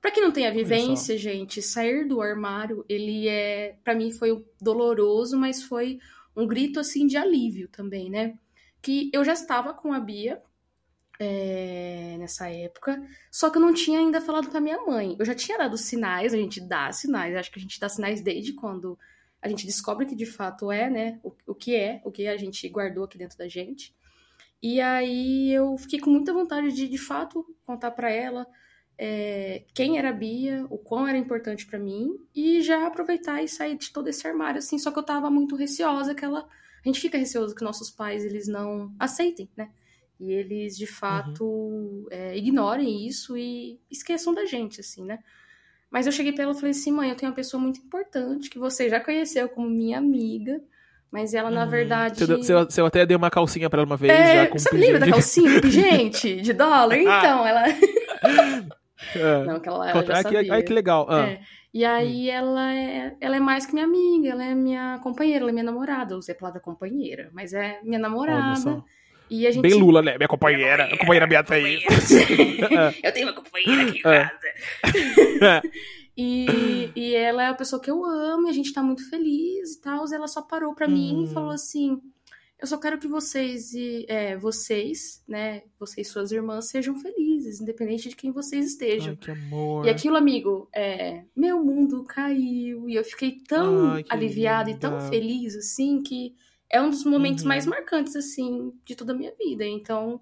pra 0.00 0.10
quem 0.10 0.22
não 0.22 0.32
tem 0.32 0.46
a 0.46 0.50
vivência, 0.50 1.16
gente, 1.16 1.62
sair 1.62 2.06
do 2.06 2.20
armário, 2.20 2.84
ele 2.88 3.28
é. 3.28 3.76
Pra 3.84 3.94
mim 3.94 4.10
foi 4.10 4.44
doloroso, 4.60 5.38
mas 5.38 5.62
foi 5.62 5.98
um 6.36 6.46
grito 6.46 6.80
assim 6.80 7.06
de 7.06 7.16
alívio 7.16 7.68
também, 7.68 8.10
né? 8.10 8.34
Que 8.82 9.10
eu 9.12 9.24
já 9.24 9.32
estava 9.32 9.72
com 9.72 9.92
a 9.92 10.00
Bia. 10.00 10.42
é, 11.18 12.16
nessa 12.18 12.48
época, 12.50 13.02
só 13.30 13.48
que 13.50 13.56
eu 13.56 13.62
não 13.62 13.72
tinha 13.72 13.98
ainda 13.98 14.20
falado 14.20 14.50
pra 14.50 14.60
minha 14.60 14.78
mãe. 14.84 15.16
Eu 15.18 15.24
já 15.24 15.34
tinha 15.34 15.58
dado 15.58 15.78
sinais, 15.78 16.34
a 16.34 16.36
gente 16.36 16.60
dá 16.60 16.92
sinais, 16.92 17.34
acho 17.34 17.50
que 17.50 17.58
a 17.58 17.62
gente 17.62 17.80
dá 17.80 17.88
sinais 17.88 18.20
desde 18.20 18.52
quando 18.52 18.98
a 19.46 19.48
gente 19.48 19.66
descobre 19.66 20.06
que 20.06 20.14
de 20.14 20.26
fato 20.26 20.70
é, 20.70 20.90
né? 20.90 21.20
O, 21.22 21.32
o 21.46 21.54
que 21.54 21.74
é, 21.74 22.00
o 22.04 22.10
que 22.10 22.26
a 22.26 22.36
gente 22.36 22.68
guardou 22.68 23.04
aqui 23.04 23.16
dentro 23.16 23.38
da 23.38 23.48
gente. 23.48 23.94
E 24.62 24.80
aí 24.80 25.52
eu 25.52 25.76
fiquei 25.78 26.00
com 26.00 26.10
muita 26.10 26.32
vontade 26.32 26.72
de, 26.72 26.88
de 26.88 26.98
fato, 26.98 27.46
contar 27.64 27.90
pra 27.92 28.10
ela 28.10 28.46
é, 28.98 29.64
quem 29.74 29.98
era 29.98 30.10
a 30.10 30.12
Bia, 30.12 30.66
o 30.70 30.78
quão 30.78 31.06
era 31.06 31.18
importante 31.18 31.66
pra 31.66 31.78
mim, 31.78 32.16
e 32.34 32.62
já 32.62 32.86
aproveitar 32.86 33.42
e 33.42 33.48
sair 33.48 33.76
de 33.76 33.92
todo 33.92 34.08
esse 34.08 34.26
armário, 34.26 34.58
assim. 34.58 34.78
Só 34.78 34.90
que 34.90 34.98
eu 34.98 35.02
tava 35.02 35.30
muito 35.30 35.56
receosa 35.56 36.14
que 36.14 36.24
ela. 36.24 36.40
A 36.84 36.88
gente 36.88 37.00
fica 37.00 37.18
receoso 37.18 37.54
que 37.54 37.64
nossos 37.64 37.90
pais 37.90 38.24
eles 38.24 38.46
não 38.48 38.94
aceitem, 38.98 39.48
né? 39.56 39.70
E 40.18 40.32
eles 40.32 40.76
de 40.76 40.86
fato 40.86 42.06
é, 42.10 42.36
ignorem 42.36 43.06
isso 43.06 43.36
e 43.36 43.78
esqueçam 43.90 44.32
da 44.32 44.46
gente, 44.46 44.80
assim, 44.80 45.04
né? 45.04 45.18
Mas 45.96 46.04
eu 46.04 46.12
cheguei 46.12 46.30
pra 46.30 46.42
ela 46.44 46.52
e 46.52 46.56
falei 46.56 46.72
assim: 46.72 46.92
mãe, 46.92 47.08
eu 47.08 47.16
tenho 47.16 47.30
uma 47.32 47.34
pessoa 47.36 47.58
muito 47.58 47.80
importante 47.80 48.50
que 48.50 48.58
você 48.58 48.86
já 48.90 49.00
conheceu 49.00 49.48
como 49.48 49.66
minha 49.70 49.96
amiga, 49.96 50.60
mas 51.10 51.32
ela, 51.32 51.50
na 51.50 51.64
Uhum. 51.64 51.70
verdade. 51.70 52.22
Você, 52.26 52.82
até 52.82 53.06
deu 53.06 53.16
uma 53.16 53.30
calcinha 53.30 53.70
pra 53.70 53.78
ela 53.80 53.86
uma 53.88 53.96
vez, 53.96 54.12
já 54.12 54.42
É, 54.42 54.46
com 54.46 54.58
você 54.58 54.74
um 54.74 54.78
lembra 54.78 55.00
da 55.00 55.06
calcinha 55.10 55.58
gente 55.62 56.36
de 56.42 56.52
dólar? 56.52 56.98
Então, 56.98 57.46
ela. 57.46 57.62
de- 57.62 57.80
É. 59.14 59.44
Não, 59.44 59.58
que 59.58 59.68
ela, 59.70 59.88
ela 59.90 60.04
já 60.04 60.14
ai, 60.16 60.24
que, 60.24 60.34
sabia. 60.34 60.52
ai, 60.54 60.62
que 60.62 60.72
legal. 60.74 61.06
Ah, 61.08 61.22
É. 61.28 61.40
E 61.72 61.82
aí 61.82 62.28
ela 62.28 62.74
é, 62.74 63.16
ela 63.18 63.36
é 63.36 63.40
mais 63.40 63.64
que 63.64 63.72
minha 63.72 63.86
amiga, 63.86 64.28
ela 64.30 64.44
é 64.44 64.54
minha 64.54 64.98
companheira, 65.02 65.40
ela 65.44 65.50
é 65.50 65.52
minha 65.52 65.64
namorada. 65.64 66.12
Eu 66.14 66.18
usei 66.18 66.34
a 66.34 66.38
palavra 66.38 66.60
companheira, 66.60 67.30
mas 67.32 67.54
é 67.54 67.80
minha 67.82 67.98
namorada. 67.98 68.52
E 69.30 69.46
a 69.46 69.50
gente. 69.50 69.62
Bem 69.62 69.74
Lula, 69.74 70.02
né? 70.02 70.16
Minha 70.16 70.28
companheira. 70.28 70.86
Minha 70.86 70.98
companheira 70.98 71.26
Beatriz. 71.26 71.82
Eu 73.02 73.12
tenho 73.12 73.26
uma 73.28 73.34
companheira 73.34 73.82
aqui 73.90 73.98
em 73.98 74.10
É. 74.10 74.30
casa. 75.40 75.62
E, 76.18 76.90
e 76.96 77.14
ela 77.14 77.42
é 77.42 77.46
a 77.48 77.54
pessoa 77.54 77.78
que 77.80 77.90
eu 77.90 78.02
amo, 78.02 78.46
e 78.46 78.50
a 78.50 78.52
gente 78.54 78.72
tá 78.72 78.82
muito 78.82 79.06
feliz 79.10 79.74
e 79.74 79.80
tal. 79.82 80.06
Ela 80.10 80.26
só 80.26 80.40
parou 80.40 80.74
pra 80.74 80.88
mim 80.88 81.14
Hum. 81.14 81.24
e 81.24 81.26
falou 81.34 81.50
assim: 81.50 82.00
Eu 82.58 82.66
só 82.66 82.78
quero 82.78 82.98
que 82.98 83.06
vocês 83.06 83.74
e 83.74 84.06
é, 84.08 84.34
vocês, 84.34 85.22
né? 85.28 85.64
Vocês 85.78 86.08
e 86.08 86.10
suas 86.10 86.32
irmãs 86.32 86.70
sejam 86.70 86.98
felizes, 86.98 87.60
independente 87.60 88.08
de 88.08 88.16
quem 88.16 88.30
vocês 88.30 88.64
estejam. 88.64 89.10
Ai, 89.10 89.16
que 89.16 89.30
amor. 89.30 89.84
E 89.84 89.90
aquilo, 89.90 90.16
amigo, 90.16 90.70
é, 90.74 91.24
meu 91.36 91.62
mundo 91.62 92.02
caiu. 92.04 92.88
E 92.88 92.94
eu 92.94 93.04
fiquei 93.04 93.36
tão 93.46 93.90
Ai, 93.90 94.04
aliviada 94.08 94.70
e 94.70 94.78
tão 94.78 94.92
linda. 94.96 95.08
feliz, 95.10 95.54
assim, 95.54 96.02
que 96.02 96.32
é 96.70 96.80
um 96.80 96.90
dos 96.90 97.04
momentos 97.04 97.44
Uhum. 97.44 97.48
mais 97.48 97.66
marcantes, 97.66 98.16
assim, 98.16 98.72
de 98.84 98.94
toda 98.96 99.12
a 99.12 99.16
minha 99.16 99.32
vida. 99.34 99.64
Então, 99.64 100.20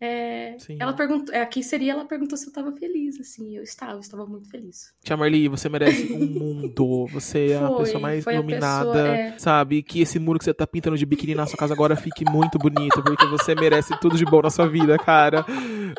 é, 0.00 0.56
ela 0.78 0.92
perguntou, 0.92 1.34
é, 1.34 1.40
aqui 1.40 1.62
seria, 1.62 1.92
ela 1.92 2.04
perguntou 2.04 2.36
se 2.38 2.46
eu 2.46 2.52
tava 2.52 2.72
feliz, 2.72 3.18
assim. 3.20 3.56
Eu 3.56 3.62
estava, 3.62 3.92
eu 3.94 4.00
estava 4.00 4.24
muito 4.26 4.48
feliz. 4.48 4.92
Tia 5.02 5.16
Marli, 5.16 5.48
você 5.48 5.68
merece 5.68 6.12
um 6.12 6.26
mundo. 6.26 7.06
Você 7.12 7.50
é 7.50 7.56
a 7.56 7.68
Foi, 7.68 7.78
pessoa 7.78 8.00
mais 8.00 8.26
a 8.26 8.32
iluminada. 8.32 8.86
pessoa, 8.92 9.08
é. 9.08 9.34
Sabe? 9.38 9.82
Que 9.82 10.00
esse 10.00 10.18
muro 10.18 10.38
que 10.38 10.44
você 10.44 10.54
tá 10.54 10.66
pintando 10.66 10.96
de 10.96 11.04
biquíni 11.04 11.34
na 11.34 11.46
sua 11.46 11.56
casa 11.58 11.74
agora 11.74 11.96
fique 11.96 12.24
muito 12.30 12.58
bonito, 12.58 13.02
porque 13.02 13.26
você 13.26 13.54
merece 13.54 13.98
tudo 14.00 14.16
de 14.16 14.24
bom 14.24 14.40
na 14.42 14.50
sua 14.50 14.68
vida, 14.68 14.96
cara. 14.98 15.44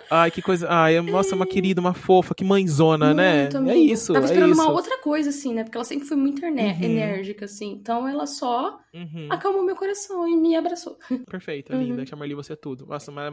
Ai, 0.09 0.31
que 0.31 0.41
coisa. 0.41 0.67
Ai, 0.69 0.99
nossa, 1.01 1.35
uma 1.35 1.45
querida, 1.45 1.81
uma 1.81 1.93
fofa, 1.93 2.33
que 2.33 2.43
mãezona, 2.43 3.13
né? 3.13 3.41
Muito, 3.41 3.57
É 3.57 3.59
amigo. 3.59 3.93
isso. 3.93 4.13
Tava 4.13 4.25
é 4.25 4.29
esperando 4.29 4.51
isso. 4.51 4.61
uma 4.61 4.71
outra 4.71 4.97
coisa, 5.01 5.29
assim, 5.29 5.53
né? 5.53 5.63
Porque 5.63 5.77
ela 5.77 5.83
sempre 5.85 6.07
foi 6.07 6.15
muito 6.17 6.41
Uhum. 6.45 6.47
enérgica, 6.57 7.45
assim. 7.45 7.73
Então, 7.73 8.07
ela 8.07 8.25
só 8.25 8.79
Uhum. 8.93 9.27
acalmou 9.29 9.63
meu 9.63 9.75
coração 9.75 10.27
e 10.27 10.35
me 10.35 10.55
abraçou. 10.55 10.97
Perfeita, 11.29 11.73
Uhum. 11.75 11.81
linda. 11.83 12.05
Tia 12.05 12.17
Marli, 12.17 12.33
você 12.33 12.53
é 12.53 12.55
tudo. 12.55 12.85
Nossa, 12.87 13.11
mar- 13.11 13.31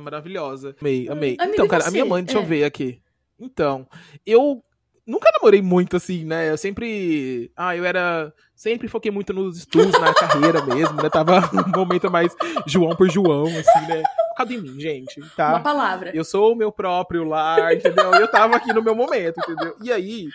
maravilhosa. 0.56 0.76
Amei, 0.80 1.08
amei. 1.08 1.36
Amiga, 1.38 1.54
então, 1.54 1.68
cara, 1.68 1.82
a 1.84 1.86
você? 1.86 1.92
minha 1.92 2.04
mãe, 2.04 2.24
deixa 2.24 2.38
É. 2.38 2.42
eu 2.42 2.46
ver 2.46 2.64
aqui. 2.64 3.00
Então, 3.38 3.86
eu 4.24 4.62
nunca 5.06 5.30
namorei 5.32 5.60
muito 5.62 5.96
assim, 5.96 6.24
né? 6.24 6.50
Eu 6.50 6.56
sempre. 6.56 7.50
Ah, 7.56 7.76
eu 7.76 7.84
era. 7.84 8.32
Sempre 8.54 8.88
foquei 8.88 9.10
muito 9.10 9.32
nos 9.34 9.58
estudos, 9.58 9.92
na 9.92 10.12
carreira 10.14 10.64
mesmo, 10.64 10.96
né? 11.02 11.10
Tava 11.10 11.40
um 11.54 11.78
momento 11.78 12.10
mais 12.10 12.34
João 12.66 12.96
por 12.96 13.10
João, 13.10 13.44
assim, 13.46 13.86
né? 13.86 14.02
Focado 14.30 14.52
em 14.52 14.60
mim, 14.60 14.80
gente, 14.80 15.20
tá? 15.36 15.50
Uma 15.50 15.60
palavra. 15.60 16.16
Eu 16.16 16.24
sou 16.24 16.52
o 16.52 16.56
meu 16.56 16.72
próprio 16.72 17.24
lar, 17.24 17.74
entendeu? 17.74 18.12
Eu 18.14 18.28
tava 18.28 18.56
aqui 18.56 18.72
no 18.72 18.82
meu 18.82 18.94
momento, 18.94 19.38
entendeu? 19.40 19.76
E 19.82 19.92
aí, 19.92 20.28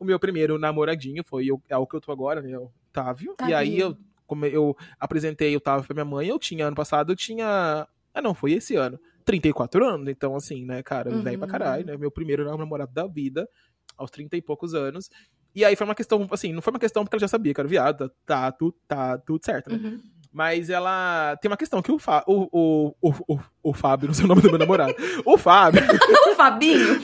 o 0.00 0.04
meu 0.04 0.18
primeiro 0.18 0.58
namoradinho 0.58 1.22
foi 1.26 1.50
o, 1.50 1.60
é 1.68 1.76
o 1.76 1.86
que 1.86 1.96
eu 1.96 2.00
tô 2.00 2.10
agora, 2.12 2.40
né? 2.40 2.56
O 2.58 2.70
Otávio. 2.90 3.34
E 3.46 3.52
aí 3.52 3.78
eu 3.78 3.96
como 4.26 4.44
eu 4.44 4.76
apresentei 4.98 5.54
o 5.56 5.60
Tava 5.60 5.84
pra 5.84 5.94
minha 5.94 6.04
mãe, 6.04 6.26
eu 6.26 6.38
tinha, 6.38 6.66
ano 6.66 6.74
passado, 6.74 7.12
eu 7.12 7.16
tinha. 7.16 7.86
Ah, 8.12 8.22
não, 8.22 8.34
foi 8.34 8.52
esse 8.52 8.74
ano. 8.74 8.98
34 9.26 9.84
anos, 9.84 10.08
então 10.08 10.34
assim, 10.34 10.64
né, 10.64 10.82
cara, 10.82 11.10
Uhum. 11.10 11.22
velho 11.22 11.38
pra 11.38 11.48
caralho, 11.48 11.84
né? 11.84 11.96
Meu 11.98 12.10
primeiro 12.10 12.44
namorado 12.56 12.92
da 12.94 13.06
vida, 13.06 13.46
aos 13.98 14.10
30 14.10 14.36
e 14.36 14.40
poucos 14.42 14.72
anos. 14.72 15.10
E 15.54 15.64
aí 15.64 15.74
foi 15.76 15.86
uma 15.86 15.94
questão, 15.94 16.26
assim, 16.30 16.52
não 16.52 16.62
foi 16.62 16.72
uma 16.72 16.78
questão 16.80 17.02
porque 17.04 17.16
ela 17.16 17.20
já 17.20 17.28
sabia 17.28 17.52
que 17.52 17.60
era 17.60 17.68
viado, 17.68 18.10
tá, 18.24 18.50
tu, 18.52 18.72
tá 18.86 19.18
tudo 19.18 19.44
certo, 19.44 19.70
né? 19.70 19.76
Uhum. 19.76 20.00
Mas 20.32 20.68
ela 20.70 21.34
tem 21.40 21.50
uma 21.50 21.56
questão 21.56 21.80
que 21.80 21.90
o, 21.90 21.98
Fá, 21.98 22.22
o, 22.26 22.46
o, 22.52 22.94
o, 23.00 23.34
o, 23.34 23.40
o 23.62 23.72
Fábio, 23.74 24.06
não 24.08 24.14
sei 24.14 24.24
o 24.26 24.28
nome 24.28 24.42
do 24.42 24.48
meu 24.50 24.58
namorado. 24.58 24.94
O 25.24 25.36
Fábio, 25.38 25.80
O 26.30 26.34
Fabinho. 26.36 27.00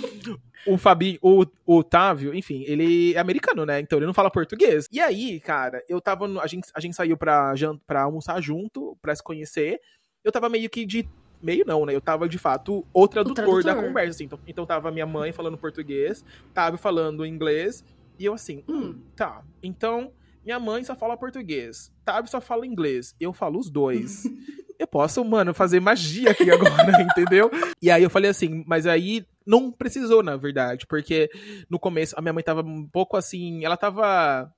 o 0.67 0.77
Fabinho, 0.77 1.19
o, 1.23 1.47
o 1.65 1.77
Otávio, 1.79 2.35
enfim, 2.35 2.63
ele 2.67 3.15
é 3.15 3.19
americano, 3.19 3.65
né? 3.65 3.81
Então 3.81 3.99
ele 3.99 4.05
não 4.07 4.13
fala 4.13 4.31
português. 4.31 4.87
E 4.93 5.01
aí, 5.01 5.41
cara, 5.41 5.83
eu 5.89 5.99
tava. 5.99 6.29
no- 6.29 6.39
a, 6.41 6.47
gente, 6.47 6.69
a 6.75 6.81
gente 6.81 6.95
saiu 6.95 7.17
pra, 7.17 7.55
jan- 7.57 7.79
pra 7.87 8.03
almoçar 8.03 8.39
junto, 8.43 8.99
pra 9.01 9.17
se 9.17 9.23
conhecer. 9.25 9.81
Eu 10.23 10.31
tava 10.31 10.51
meio 10.51 10.69
que 10.69 10.85
de. 10.85 11.09
Meio 11.43 11.65
não, 11.67 11.85
né? 11.85 11.95
Eu 11.95 12.01
tava 12.01 12.29
de 12.29 12.39
fato 12.39 12.87
o 12.93 13.09
tradutor, 13.09 13.63
da 13.63 13.63
tradutor. 13.63 13.89
conversa, 13.89 14.11
assim. 14.11 14.25
Então, 14.25 14.39
então 14.47 14.67
tava 14.67 14.91
minha 14.91 15.07
mãe 15.07 15.33
falando 15.33 15.59
português, 15.59 16.25
Tábio 16.55 16.79
falando 16.79 17.27
inglês. 17.27 17.85
E 18.19 18.25
eu 18.25 18.35
assim, 18.35 18.63
hum, 18.69 19.01
tá. 19.17 19.43
Então, 19.63 20.13
minha 20.45 20.61
mãe 20.61 20.85
só 20.85 20.95
fala 20.95 21.17
português. 21.17 21.93
Tábio 22.05 22.31
só 22.31 22.41
fala 22.41 22.67
inglês. 22.67 23.15
Eu 23.19 23.33
falo 23.33 23.59
os 23.59 23.69
dois. 23.69 24.25
eu 24.79 24.87
posso, 24.87 25.25
mano, 25.25 25.55
fazer 25.55 25.81
magia 25.81 26.31
aqui 26.31 26.51
agora, 26.51 27.03
entendeu? 27.03 27.51
E 27.81 27.91
aí 27.91 28.03
eu 28.03 28.11
falei 28.11 28.31
assim, 28.31 28.65
mas 28.67 28.87
aí 28.87 29.25
não 29.47 29.71
precisou, 29.71 30.23
na 30.23 30.37
verdade, 30.37 30.87
porque 30.87 31.31
no 31.69 31.79
começo 31.79 32.15
a 32.19 32.21
minha 32.21 32.33
mãe 32.33 32.43
tava 32.43 32.63
um 32.63 32.87
pouco 32.87 33.17
assim, 33.17 33.65
ela 33.65 33.77
tava. 33.77 34.53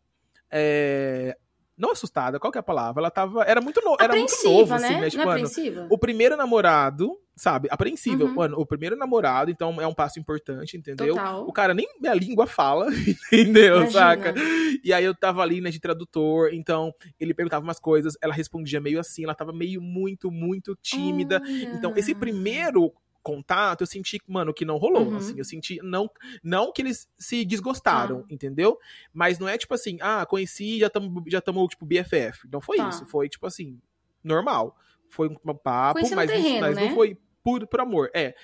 é, 0.50 1.36
não 1.76 1.90
assustada, 1.90 2.38
qual 2.38 2.52
que 2.52 2.58
é 2.58 2.60
a 2.60 2.62
palavra? 2.62 3.00
Ela 3.00 3.10
tava. 3.10 3.42
Era 3.44 3.60
muito, 3.60 3.80
no, 3.84 3.96
era 3.98 4.14
muito 4.14 4.34
novo, 4.44 4.78
né? 4.78 4.86
assim, 4.86 5.00
né? 5.00 5.10
Tipo, 5.10 5.24
não 5.24 5.32
é 5.32 5.42
mano, 5.42 5.86
o 5.90 5.98
primeiro 5.98 6.36
namorado, 6.36 7.18
sabe? 7.36 7.68
Apreensível. 7.70 8.26
Uhum. 8.26 8.34
Mano, 8.34 8.58
o 8.58 8.66
primeiro 8.66 8.96
namorado, 8.96 9.50
então 9.50 9.80
é 9.80 9.86
um 9.86 9.94
passo 9.94 10.18
importante, 10.18 10.76
entendeu? 10.76 11.14
Total. 11.14 11.46
O 11.46 11.52
cara 11.52 11.74
nem 11.74 11.88
minha 12.00 12.14
língua 12.14 12.46
fala, 12.46 12.88
entendeu? 13.32 13.76
Imagina. 13.78 13.90
Saca? 13.90 14.34
E 14.82 14.92
aí 14.92 15.04
eu 15.04 15.14
tava 15.14 15.42
ali, 15.42 15.60
né, 15.60 15.70
de 15.70 15.80
tradutor, 15.80 16.52
então 16.52 16.92
ele 17.18 17.34
perguntava 17.34 17.64
umas 17.64 17.80
coisas, 17.80 18.16
ela 18.22 18.32
respondia 18.32 18.80
meio 18.80 19.00
assim, 19.00 19.24
ela 19.24 19.34
tava 19.34 19.52
meio 19.52 19.80
muito, 19.82 20.30
muito 20.30 20.76
tímida. 20.80 21.42
Então, 21.74 21.92
esse 21.96 22.14
primeiro 22.14 22.92
contato, 23.24 23.80
eu 23.80 23.86
senti, 23.88 24.20
mano, 24.28 24.54
que 24.54 24.64
não 24.64 24.76
rolou, 24.76 25.08
Uhum. 25.08 25.16
assim, 25.16 25.36
eu 25.38 25.44
senti, 25.44 25.80
não, 25.82 26.08
não 26.42 26.70
que 26.72 26.82
eles 26.82 27.08
se 27.18 27.44
desgostaram, 27.44 28.20
Tá. 28.20 28.26
entendeu? 28.30 28.78
Mas 29.12 29.38
não 29.40 29.48
é 29.48 29.58
tipo 29.58 29.74
assim, 29.74 29.98
ah, 30.00 30.24
conheci, 30.24 30.78
já 30.78 30.88
tamo, 30.88 31.24
já 31.26 31.40
tamo, 31.40 31.66
tipo, 31.66 31.84
BFF, 31.84 32.46
não 32.52 32.60
foi 32.60 32.76
Tá. 32.76 32.88
isso, 32.90 33.04
foi, 33.06 33.28
tipo 33.28 33.46
assim, 33.46 33.80
normal, 34.22 34.78
foi 35.08 35.28
um 35.28 35.54
papo, 35.56 35.94
Conhecendo 35.94 36.16
mas, 36.16 36.30
terreno, 36.30 36.60
mas 36.60 36.76
né? 36.76 36.82
não 36.84 36.94
foi 36.94 37.18
por, 37.42 37.66
por 37.66 37.80
amor, 37.80 38.10
é. 38.14 38.34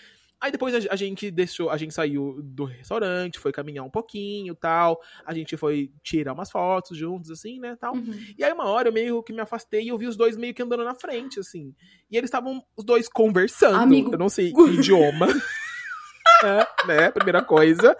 Aí 0.40 0.50
depois 0.50 0.74
a, 0.74 0.96
gente 0.96 1.30
deixou, 1.30 1.68
a 1.68 1.76
gente 1.76 1.92
saiu 1.92 2.40
do 2.42 2.64
restaurante, 2.64 3.38
foi 3.38 3.52
caminhar 3.52 3.84
um 3.84 3.90
pouquinho, 3.90 4.54
tal, 4.54 4.98
a 5.26 5.34
gente 5.34 5.54
foi 5.54 5.92
tirar 6.02 6.32
umas 6.32 6.50
fotos 6.50 6.96
juntos, 6.96 7.30
assim, 7.30 7.60
né, 7.60 7.76
tal. 7.78 7.94
Uhum. 7.94 8.18
E 8.38 8.42
aí, 8.42 8.50
uma 8.50 8.64
hora 8.64 8.88
eu 8.88 8.92
meio 8.92 9.22
que 9.22 9.34
me 9.34 9.40
afastei 9.40 9.82
e 9.82 9.88
eu 9.88 9.98
vi 9.98 10.06
os 10.06 10.16
dois 10.16 10.38
meio 10.38 10.54
que 10.54 10.62
andando 10.62 10.82
na 10.82 10.94
frente, 10.94 11.38
assim. 11.38 11.74
E 12.10 12.16
eles 12.16 12.28
estavam, 12.28 12.64
os 12.74 12.84
dois 12.84 13.06
conversando. 13.06 13.76
Amigo. 13.76 14.14
Eu 14.14 14.18
não 14.18 14.30
sei 14.30 14.50
que 14.54 14.62
idioma. 14.62 15.28
é, 16.42 16.86
né? 16.86 17.10
Primeira 17.10 17.42
coisa. 17.42 17.94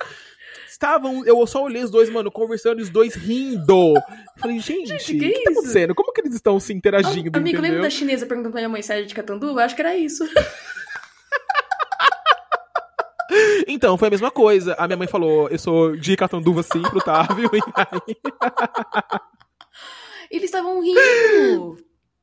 Estavam, 0.66 1.22
eu 1.26 1.47
só 1.47 1.62
olhei 1.62 1.84
os 1.84 1.91
dois, 1.91 2.09
mano, 2.09 2.30
conversando 2.30 2.78
e 2.78 2.82
os 2.82 2.88
dois 2.88 3.14
rindo. 3.14 3.93
Falei, 4.38 4.59
gente, 4.61 4.95
o 4.95 4.97
que 4.99 5.18
que, 5.18 5.26
é 5.26 5.45
tá 5.45 5.51
acontecendo? 5.51 5.95
Como 5.95 6.11
que 6.11 6.22
eles 6.22 6.34
estão 6.34 6.59
se 6.59 6.72
interagindo, 6.72 7.36
Amigo, 7.36 7.57
lembra 7.57 7.68
entendeu? 7.68 7.82
da 7.82 7.91
chinesa 7.91 8.24
perguntando 8.24 8.53
pra 8.53 8.61
minha 8.61 8.68
mãe 8.70 8.80
se 8.80 8.91
era 8.91 9.05
de 9.05 9.14
Catanduva? 9.14 9.62
Acho 9.62 9.74
que 9.74 9.82
era 9.82 9.95
isso. 9.95 10.24
Então, 13.71 13.97
foi 13.97 14.09
a 14.09 14.11
mesma 14.11 14.31
coisa. 14.31 14.75
A 14.75 14.87
minha 14.87 14.97
mãe 14.97 15.07
falou, 15.07 15.49
eu 15.49 15.59
sou 15.59 15.97
de 15.97 16.16
Catanduva, 16.16 16.62
sim, 16.62 16.83
pro 16.83 17.01
Távio. 17.01 17.49
E 20.31 20.37
aí, 20.37 20.39
Eles 20.39 20.45
estavam 20.45 20.81
rindo. 20.81 21.77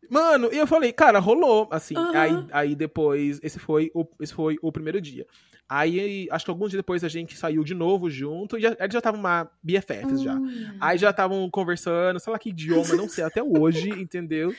Mano, 0.09 0.49
e 0.51 0.57
eu 0.57 0.65
falei, 0.65 0.93
cara, 0.93 1.19
rolou, 1.19 1.67
assim. 1.71 1.95
Aham. 1.95 2.11
Aí, 2.13 2.47
aí 2.51 2.75
depois, 2.75 3.39
esse 3.43 3.59
foi, 3.59 3.91
o, 3.93 4.05
esse 4.21 4.33
foi 4.33 4.57
o 4.61 4.71
primeiro 4.71 5.01
dia. 5.01 5.25
Aí, 5.67 6.27
acho 6.31 6.45
que 6.45 6.51
alguns 6.51 6.69
dias 6.69 6.79
depois 6.79 7.03
a 7.03 7.09
gente 7.09 7.37
saiu 7.37 7.63
de 7.63 7.73
novo 7.73 8.09
junto 8.09 8.57
e 8.57 8.61
já, 8.61 8.69
eles 8.79 8.93
já 8.93 8.99
estavam 8.99 9.19
uma 9.19 9.49
BFFs 9.61 10.21
já. 10.21 10.35
Hum. 10.35 10.77
Aí 10.79 10.97
já 10.97 11.09
estavam 11.09 11.49
conversando, 11.49 12.19
sei 12.19 12.31
lá 12.31 12.39
que 12.39 12.49
idioma, 12.49 12.95
não 12.95 13.09
sei 13.09 13.25
até 13.25 13.43
hoje, 13.43 13.89
entendeu? 13.89 14.53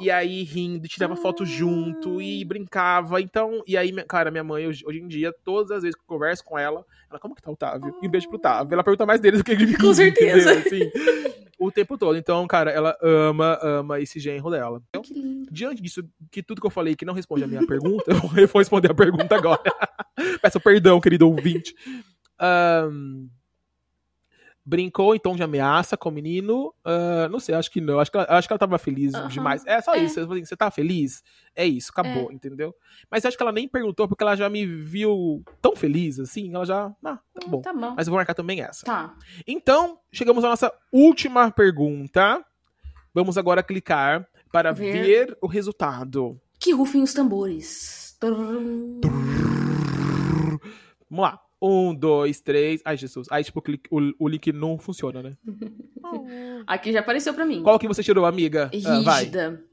E 0.00 0.10
aí 0.10 0.42
rindo, 0.42 0.88
tirava 0.88 1.16
foto 1.16 1.44
junto 1.44 2.20
e 2.20 2.44
brincava. 2.44 3.20
Então, 3.20 3.62
e 3.66 3.76
aí, 3.76 3.92
cara, 4.04 4.30
minha 4.30 4.44
mãe, 4.44 4.66
hoje, 4.66 4.84
hoje 4.86 5.00
em 5.00 5.08
dia, 5.08 5.32
todas 5.44 5.70
as 5.70 5.82
vezes 5.82 5.94
que 5.94 6.02
eu 6.02 6.06
converso 6.06 6.44
com 6.44 6.58
ela, 6.58 6.84
ela, 7.10 7.18
como 7.18 7.34
que 7.34 7.42
tá 7.42 7.50
o 7.50 7.54
Otávio? 7.54 7.94
E 8.02 8.06
um 8.06 8.10
beijo 8.10 8.28
pro 8.28 8.36
Otávio. 8.36 8.74
Ela 8.74 8.84
pergunta 8.84 9.06
mais 9.06 9.20
dele 9.20 9.38
do 9.38 9.44
que 9.44 9.56
de 9.56 9.66
mim. 9.66 9.74
Com 9.74 9.94
certeza. 9.94 10.52
Assim, 10.52 10.90
o 11.58 11.72
tempo 11.72 11.98
todo. 11.98 12.16
Então, 12.16 12.46
cara, 12.46 12.70
ela 12.70 12.96
ama, 13.02 13.58
ama 13.62 14.00
esse 14.00 14.20
genro 14.20 14.50
dela. 14.50 14.80
Então, 14.88 15.02
diante 15.50 15.82
disso, 15.82 16.02
que 16.30 16.42
tudo 16.42 16.60
que 16.60 16.66
eu 16.66 16.70
falei 16.70 16.94
que 16.94 17.04
não 17.04 17.14
responde 17.14 17.44
a 17.44 17.48
minha 17.48 17.66
pergunta, 17.66 18.04
eu 18.38 18.46
vou 18.46 18.60
responder 18.60 18.90
a 18.90 18.94
pergunta 18.94 19.34
agora. 19.34 19.60
Peço 20.40 20.60
perdão, 20.60 21.00
querido 21.00 21.28
ouvinte. 21.28 21.74
Ahn, 22.38 23.28
brincou 24.68 25.14
em 25.14 25.18
tom 25.18 25.34
de 25.34 25.42
ameaça 25.42 25.96
com 25.96 26.10
o 26.10 26.12
menino? 26.12 26.74
Ah, 26.84 27.26
não 27.30 27.40
sei, 27.40 27.54
acho 27.54 27.70
que 27.70 27.80
não. 27.80 27.98
Acho 27.98 28.10
que 28.10 28.18
ela, 28.18 28.26
acho 28.28 28.46
que 28.46 28.52
ela 28.52 28.58
tava 28.58 28.76
feliz 28.78 29.14
Aham. 29.14 29.28
demais. 29.28 29.64
É 29.66 29.80
só 29.80 29.94
É. 29.94 29.98
isso. 30.04 30.26
Você 30.26 30.54
tá 30.56 30.70
feliz? 30.70 31.22
É 31.56 31.64
isso, 31.66 31.90
acabou, 31.90 32.30
entendeu? 32.30 32.74
Mas 33.10 33.24
acho 33.24 33.36
que 33.36 33.42
ela 33.42 33.50
nem 33.52 33.66
perguntou 33.66 34.06
porque 34.06 34.22
ela 34.22 34.36
já 34.36 34.48
me 34.50 34.66
viu 34.66 35.42
tão 35.62 35.74
feliz 35.74 36.20
assim. 36.20 36.54
Ela 36.54 36.66
já. 36.66 36.92
Ah, 37.02 37.18
tá 37.32 37.46
bom. 37.48 37.60
Tá 37.62 37.72
bom. 37.72 37.94
Mas 37.96 38.06
eu 38.06 38.10
vou 38.10 38.18
marcar 38.18 38.34
também 38.34 38.60
essa. 38.60 38.84
Tá. 38.84 39.14
Então, 39.46 39.98
chegamos 40.12 40.44
à 40.44 40.48
nossa 40.50 40.70
última 40.92 41.50
pergunta. 41.50 42.44
Vamos 43.14 43.38
agora 43.38 43.62
clicar 43.62 44.28
para 44.52 44.70
Ver. 44.72 44.92
ver 45.26 45.38
o 45.40 45.46
resultado. 45.46 46.38
Que 46.60 46.72
rufem 46.72 47.02
os 47.02 47.14
tambores. 47.14 48.16
Vamos 48.20 49.00
lá. 51.10 51.40
Um, 51.60 51.94
dois, 51.94 52.40
três. 52.40 52.80
Ai, 52.84 52.96
Jesus. 52.96 53.26
Aí, 53.30 53.42
tipo, 53.42 53.62
o, 53.90 54.28
link 54.28 54.52
não 54.52 54.78
funciona, 54.78 55.22
né? 55.22 55.36
Aqui 56.66 56.92
já 56.92 57.00
apareceu 57.00 57.34
pra 57.34 57.44
mim. 57.44 57.62
Qual 57.62 57.78
que 57.78 57.88
você 57.88 58.02
tirou, 58.02 58.24
amiga? 58.24 58.70
Ah, 58.86 59.00
vai. 59.00 59.20
Rígida. 59.24 59.64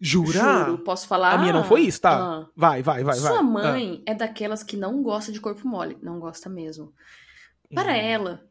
Jura? 0.00 0.64
Juro, 0.66 0.78
posso 0.78 1.06
falar? 1.06 1.32
A 1.32 1.38
minha 1.38 1.52
não 1.52 1.64
foi 1.64 1.82
isso, 1.82 2.00
tá? 2.00 2.18
Ah. 2.18 2.48
Vai, 2.56 2.82
vai, 2.82 3.04
vai, 3.04 3.18
vai. 3.18 3.30
Sua 3.30 3.38
Ah. 3.38 3.42
mãe 3.42 4.02
é 4.06 4.14
daquelas 4.14 4.62
que 4.62 4.76
não 4.76 5.02
gosta 5.02 5.30
de 5.30 5.40
corpo 5.40 5.66
mole. 5.66 5.96
Não 6.02 6.18
gosta 6.18 6.48
mesmo. 6.48 6.92
Para 7.72 7.92
Hum. 7.92 7.96
ela, 7.96 8.50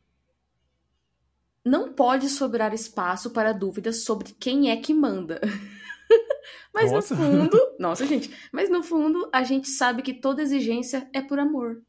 não 1.65 1.91
pode 1.91 2.29
sobrar 2.29 2.73
espaço 2.73 3.31
para 3.31 3.51
dúvidas 3.53 4.03
sobre 4.03 4.33
quem 4.39 4.71
é 4.71 4.77
que 4.77 4.93
manda. 4.93 5.41
mas 6.73 6.91
Nossa. 6.91 7.15
no 7.15 7.21
fundo. 7.21 7.57
Nossa, 7.79 8.05
gente. 8.05 8.33
Mas 8.51 8.69
no 8.69 8.81
fundo, 8.81 9.29
a 9.33 9.43
gente 9.43 9.67
sabe 9.67 10.01
que 10.01 10.13
toda 10.13 10.41
exigência 10.41 11.09
é 11.13 11.21
por 11.21 11.37
amor. 11.37 11.81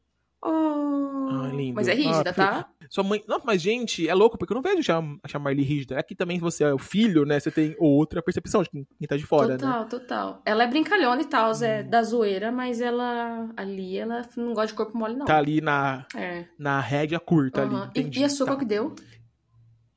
Oh. 0.43 1.29
Ah, 1.31 1.47
lindo. 1.53 1.75
Mas 1.75 1.87
é 1.87 1.93
rígida, 1.93 2.29
Ah, 2.31 2.33
tá? 2.33 2.69
Sua 2.89 3.03
mãe. 3.03 3.23
Não, 3.27 3.39
mas, 3.45 3.61
gente, 3.61 4.07
é 4.09 4.13
louco, 4.13 4.37
porque 4.37 4.51
eu 4.51 4.55
não 4.55 4.61
vejo 4.61 4.91
a 4.91 5.39
Marli 5.39 5.63
rígida. 5.63 5.97
Aqui 5.97 6.13
também, 6.15 6.37
se 6.37 6.41
você 6.41 6.63
é 6.63 6.73
o 6.73 6.77
filho, 6.77 7.23
né? 7.25 7.39
Você 7.39 7.49
tem 7.51 7.75
outra 7.79 8.21
percepção 8.21 8.63
de 8.63 8.69
quem, 8.69 8.85
tá 9.07 9.15
de 9.15 9.25
fora, 9.25 9.49
né? 9.49 9.57
total, 9.57 9.85
total. 9.87 10.41
Ela 10.45 10.63
é 10.63 10.67
brincalhona 10.67 11.21
e 11.21 11.25
tal, 11.25 11.51
é 11.61 11.83
da 11.83 12.03
zoeira, 12.03 12.51
mas 12.51 12.81
ela 12.81 13.49
ali, 13.55 13.97
ela 13.97 14.23
não 14.35 14.53
gosta 14.53 14.67
de 14.67 14.73
corpo 14.73 14.97
mole, 14.97 15.15
não. 15.15 15.25
Tá 15.25 15.37
ali 15.37 15.61
na, 15.61 16.05
É. 16.15 16.45
na 16.59 16.79
rédea 16.81 17.19
curta 17.19 17.61
Aham. 17.61 17.83
ali. 17.83 17.91
E- 17.95 17.99
Entendi. 18.01 18.19
E, 18.19 18.23
a 18.25 18.29
sua 18.29 18.45
Tá. 18.45 18.51
qual 18.51 18.59
que 18.59 18.65
deu? 18.65 18.93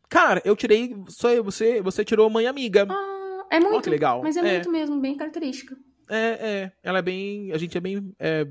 Cara, 0.08 0.40
eu 0.44 0.54
tirei. 0.54 0.94
Só 1.08 1.42
você, 1.42 1.80
você 1.82 2.04
tirou 2.04 2.30
mãe 2.30 2.46
amiga. 2.46 2.86
Ah, 2.88 3.44
é 3.50 3.58
muito. 3.58 3.82
Que 3.82 3.90
legal. 3.90 4.22
Mas 4.22 4.36
é, 4.36 4.40
É. 4.40 4.52
muito 4.54 4.70
mesmo, 4.70 5.00
bem 5.00 5.16
característica. 5.16 5.76
É, 6.08 6.18
é. 6.18 6.72
Ela 6.82 6.98
é 6.98 7.02
bem. 7.02 7.50
A 7.50 7.58
gente 7.58 7.76
é 7.76 7.80
bem. 7.80 8.14
É, 8.20 8.46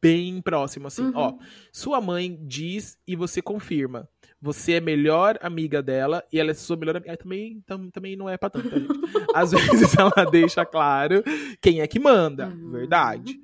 bem 0.00 0.40
próximo, 0.40 0.86
assim. 0.86 1.02
Uhum. 1.06 1.12
Ó, 1.14 1.34
sua 1.72 2.00
mãe 2.00 2.38
diz 2.42 2.98
e 3.06 3.14
você 3.16 3.40
confirma. 3.42 4.08
Você 4.42 4.72
é 4.74 4.80
melhor 4.80 5.38
amiga 5.42 5.82
dela 5.82 6.24
e 6.32 6.38
ela 6.40 6.50
é 6.50 6.54
sua 6.54 6.76
melhor 6.76 6.96
amiga. 6.96 7.16
Também, 7.16 7.60
tam- 7.66 7.90
também 7.90 8.16
não 8.16 8.28
é 8.28 8.36
pra 8.38 8.48
tanto, 8.48 8.70
tá, 8.70 8.78
gente? 8.78 8.88
Às 9.34 9.50
vezes 9.52 9.94
ela 9.98 10.24
deixa 10.30 10.64
claro 10.64 11.22
quem 11.60 11.80
é 11.82 11.86
que 11.86 11.98
manda. 11.98 12.48
Uhum. 12.48 12.70
Verdade. 12.72 13.38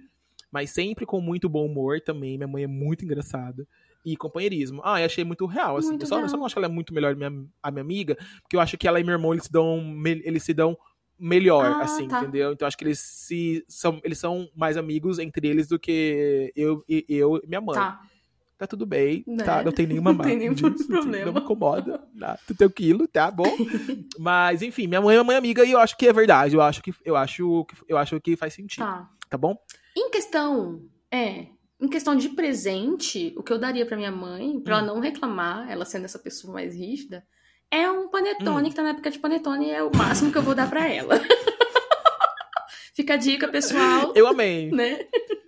Mas 0.50 0.70
sempre 0.70 1.04
com 1.04 1.20
muito 1.20 1.48
bom 1.48 1.66
humor 1.66 2.00
também. 2.00 2.38
Minha 2.38 2.48
mãe 2.48 2.62
é 2.64 2.66
muito 2.68 3.04
engraçada. 3.04 3.66
E 4.04 4.16
companheirismo. 4.16 4.80
Ah, 4.84 5.00
eu 5.00 5.06
achei 5.06 5.24
muito 5.24 5.44
real, 5.46 5.76
assim. 5.76 5.88
Muito 5.88 6.02
eu, 6.04 6.06
só, 6.06 6.14
eu 6.14 6.18
real. 6.20 6.28
só 6.30 6.36
não 6.36 6.46
acho 6.46 6.54
que 6.54 6.58
ela 6.60 6.68
é 6.68 6.70
muito 6.70 6.94
melhor 6.94 7.14
minha, 7.16 7.32
a 7.62 7.70
minha 7.72 7.82
amiga, 7.82 8.16
porque 8.40 8.54
eu 8.56 8.60
acho 8.60 8.78
que 8.78 8.86
ela 8.86 9.00
e 9.00 9.04
meu 9.04 9.12
irmão, 9.14 9.34
eles 9.34 9.44
se 9.44 9.52
dão, 9.52 9.82
eles 10.24 10.44
se 10.44 10.54
dão 10.54 10.78
melhor, 11.18 11.64
Ah, 11.64 11.82
assim, 11.82 12.06
tá. 12.08 12.20
entendeu? 12.22 12.52
Então 12.52 12.66
acho 12.68 12.76
que 12.76 12.84
eles 12.84 12.98
se 12.98 13.64
são, 13.68 14.00
eles 14.04 14.18
são 14.18 14.48
mais 14.54 14.76
amigos 14.76 15.18
entre 15.18 15.48
eles 15.48 15.66
do 15.66 15.78
que 15.78 16.52
eu 16.54 16.82
e 16.88 17.04
eu 17.08 17.36
e 17.42 17.46
minha 17.46 17.60
mãe. 17.60 17.74
Tá. 17.76 18.00
tá 18.58 18.66
tudo 18.66 18.86
bem, 18.86 19.22
Né? 19.26 19.44
tá? 19.44 19.62
Não 19.62 19.70
tem 19.72 19.86
nenhuma 19.86 20.12
Não 20.14 20.24
tem 20.24 20.36
nenhum 20.38 20.54
disso, 20.54 20.86
problema. 20.86 21.26
Não 21.26 21.32
me 21.34 21.40
incomoda, 21.40 22.02
tá? 22.18 22.38
Tu 22.46 22.54
tem 22.54 22.66
aquilo, 22.66 23.06
tá 23.06 23.30
bom? 23.30 23.54
Mas, 24.18 24.62
enfim, 24.62 24.86
minha 24.86 25.00
mãe 25.00 25.14
é 25.16 25.18
uma 25.18 25.24
mãe 25.24 25.36
amiga 25.36 25.64
e 25.64 25.72
eu 25.72 25.78
acho 25.78 25.96
que 25.96 26.06
é 26.08 26.12
verdade. 26.12 26.54
Eu 26.54 26.62
acho 26.62 26.82
que, 26.82 26.92
eu 27.04 27.16
acho, 27.16 27.64
que- 27.66 27.76
eu 27.88 27.98
acho 27.98 28.18
que 28.20 28.34
faz 28.36 28.54
sentido, 28.54 28.84
Tá. 28.84 29.08
tá 29.30 29.36
bom? 29.38 29.56
Em 29.96 30.10
questão, 30.10 30.82
é, 31.10 31.46
em 31.80 31.88
questão 31.88 32.16
de 32.16 32.30
presente, 32.30 33.34
o 33.36 33.42
que 33.42 33.52
eu 33.52 33.58
daria 33.58 33.84
pra 33.84 33.96
minha 33.96 34.10
mãe, 34.12 34.58
pra 34.60 34.76
Hum. 34.76 34.78
ela 34.78 34.86
não 34.86 35.00
reclamar, 35.00 35.70
ela 35.70 35.84
sendo 35.84 36.04
essa 36.06 36.18
pessoa 36.18 36.54
mais 36.54 36.74
rígida, 36.74 37.22
é 37.70 37.90
um 37.90 38.04
Hum. 38.04 38.08
panetone, 38.08 38.70
que 38.70 38.76
tá 38.76 38.82
na 38.82 38.90
época 38.90 39.10
de 39.10 39.18
panetone, 39.18 39.70
é 39.70 39.82
o 39.82 39.90
máximo 39.94 40.30
que 40.32 40.38
eu 40.38 40.42
vou 40.42 40.54
dar 40.54 40.68
pra 40.70 40.88
ela. 40.88 41.14
Fica 42.94 43.14
a 43.14 43.16
dica, 43.18 43.46
pessoal, 43.48 44.12
Eu 44.14 44.26
amei. 44.26 44.70
né? 44.70 45.00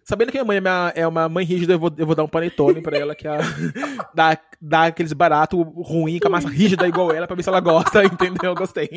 Sabendo 0.04 0.30
que 0.32 0.38
minha 0.38 0.44
mãe 0.44 0.56
é, 0.56 0.60
minha- 0.60 0.92
é 0.94 1.06
uma 1.06 1.28
mãe 1.28 1.44
rígida, 1.44 1.74
eu 1.74 1.78
vou, 1.78 1.90
eu 1.96 2.06
vou 2.06 2.14
dar 2.14 2.24
um 2.24 2.28
panetone 2.28 2.80
pra 2.82 2.96
ela, 2.98 3.14
que 3.14 3.26
é 3.28 3.36
dá, 4.14 4.38
dá 4.60 4.84
aqueles 4.86 5.12
baratos 5.12 5.58
ruim, 5.76 6.18
com 6.18 6.28
a 6.28 6.30
massa 6.30 6.48
rígida 6.48 6.86
igual 6.88 7.10
ela, 7.12 7.26
pra 7.26 7.36
ver 7.36 7.42
se 7.42 7.48
ela 7.48 7.60
gosta, 7.60 8.04
entendeu? 8.06 8.50
Eu 8.50 8.54
gostei. 8.54 8.88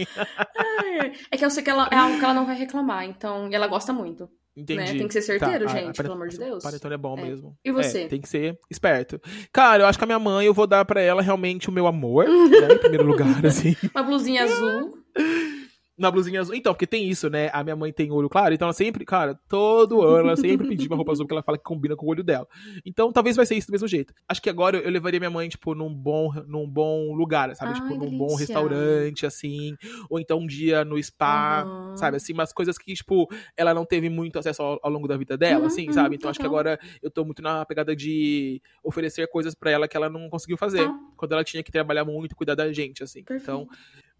É, 0.57 1.11
é 1.31 1.37
que 1.37 1.43
eu 1.45 1.49
sei 1.49 1.63
que 1.63 1.69
ela, 1.69 1.87
é 1.91 1.95
algo 1.97 2.17
que 2.17 2.23
ela 2.23 2.33
não 2.33 2.45
vai 2.45 2.55
reclamar, 2.55 3.05
então, 3.05 3.49
e 3.49 3.55
ela 3.55 3.67
gosta 3.67 3.91
muito. 3.93 4.29
Entendi. 4.55 4.79
Né? 4.79 4.97
Tem 4.99 5.07
que 5.07 5.13
ser 5.13 5.21
certeiro, 5.21 5.65
Tá, 5.65 5.71
a- 5.71 5.73
a 5.75 5.77
gente, 5.79 5.95
pane- 5.95 6.03
pelo 6.09 6.13
amor 6.13 6.27
de 6.27 6.37
Deus. 6.37 6.61
Panetone 6.63 6.93
é 6.93 6.97
bom 6.97 7.17
É. 7.17 7.21
mesmo. 7.23 7.57
E 7.63 7.71
você? 7.71 8.01
É, 8.03 8.07
tem 8.07 8.19
que 8.19 8.27
ser 8.27 8.57
esperto. 8.69 9.19
Cara, 9.53 9.83
eu 9.83 9.87
acho 9.87 9.97
que 9.97 10.03
a 10.03 10.07
minha 10.07 10.19
mãe, 10.19 10.45
eu 10.45 10.53
vou 10.53 10.67
dar 10.67 10.83
pra 10.83 10.99
ela 11.01 11.21
realmente 11.21 11.69
o 11.69 11.71
meu 11.71 11.87
amor, 11.87 12.25
né, 12.67 12.73
em 12.73 12.77
primeiro 12.77 13.05
lugar, 13.05 13.45
assim. 13.45 13.75
Uma 13.95 14.03
blusinha 14.03 14.43
azul. 14.43 14.97
Na 16.01 16.09
blusinha 16.09 16.41
azul. 16.41 16.55
Então, 16.55 16.73
porque 16.73 16.87
tem 16.87 17.07
isso, 17.07 17.29
né? 17.29 17.49
A 17.53 17.63
minha 17.63 17.75
mãe 17.75 17.93
tem 17.93 18.11
olho 18.11 18.27
claro, 18.27 18.53
então 18.53 18.65
ela 18.65 18.73
sempre, 18.73 19.05
cara, 19.05 19.39
todo 19.47 20.01
ano 20.01 20.29
ela 20.29 20.35
sempre 20.35 20.67
pediu 20.67 20.87
uma 20.89 20.95
roupa 20.95 21.11
azul 21.11 21.25
porque 21.25 21.33
ela 21.35 21.43
fala 21.43 21.57
que 21.59 21.63
combina 21.63 21.95
com 21.95 22.07
o 22.07 22.09
olho 22.09 22.23
dela. 22.23 22.47
Então, 22.83 23.11
talvez 23.11 23.35
vai 23.35 23.45
ser 23.45 23.55
isso 23.55 23.67
do 23.67 23.71
mesmo 23.71 23.87
jeito. 23.87 24.11
Acho 24.27 24.41
que 24.41 24.49
agora 24.49 24.77
eu 24.79 24.89
levaria 24.89 25.19
minha 25.19 25.29
mãe, 25.29 25.47
tipo, 25.47 25.75
num 25.75 25.93
bom, 25.93 26.33
num 26.47 26.67
bom 26.67 27.13
lugar, 27.13 27.55
sabe? 27.55 27.69
Ai, 27.69 27.75
tipo, 27.75 27.95
num 27.95 28.17
bom 28.17 28.35
restaurante, 28.35 29.25
assim. 29.25 29.75
Ou 30.09 30.19
então 30.19 30.39
um 30.39 30.47
dia 30.47 30.83
no 30.83 31.01
spa, 31.01 31.61
Aham. 31.61 31.95
sabe? 31.95 32.17
Assim, 32.17 32.33
umas 32.33 32.51
coisas 32.51 32.77
que, 32.79 32.93
tipo, 32.95 33.27
ela 33.55 33.71
não 33.73 33.85
teve 33.85 34.09
muito 34.09 34.39
acesso 34.39 34.63
ao, 34.63 34.79
ao 34.81 34.91
longo 34.91 35.07
da 35.07 35.17
vida 35.17 35.37
dela, 35.37 35.61
Uhum, 35.61 35.67
assim, 35.67 35.85
uhum, 35.87 35.93
sabe? 35.93 36.15
Então, 36.15 36.29
acho 36.31 36.39
que 36.39 36.45
agora 36.47 36.79
eu 37.01 37.11
tô 37.11 37.23
muito 37.23 37.41
na 37.43 37.63
pegada 37.65 37.95
de 37.95 38.59
oferecer 38.83 39.27
coisas 39.27 39.53
pra 39.53 39.69
ela 39.69 39.87
que 39.87 39.95
ela 39.95 40.09
não 40.09 40.29
conseguiu 40.29 40.57
fazer. 40.57 40.87
Tá. 40.87 40.99
Quando 41.15 41.33
ela 41.33 41.43
tinha 41.43 41.61
que 41.61 41.71
trabalhar 41.71 42.03
muito, 42.05 42.35
cuidar 42.35 42.55
da 42.55 42.71
gente, 42.73 43.03
assim. 43.03 43.23
Perfeito. 43.23 43.43
Então, 43.43 43.67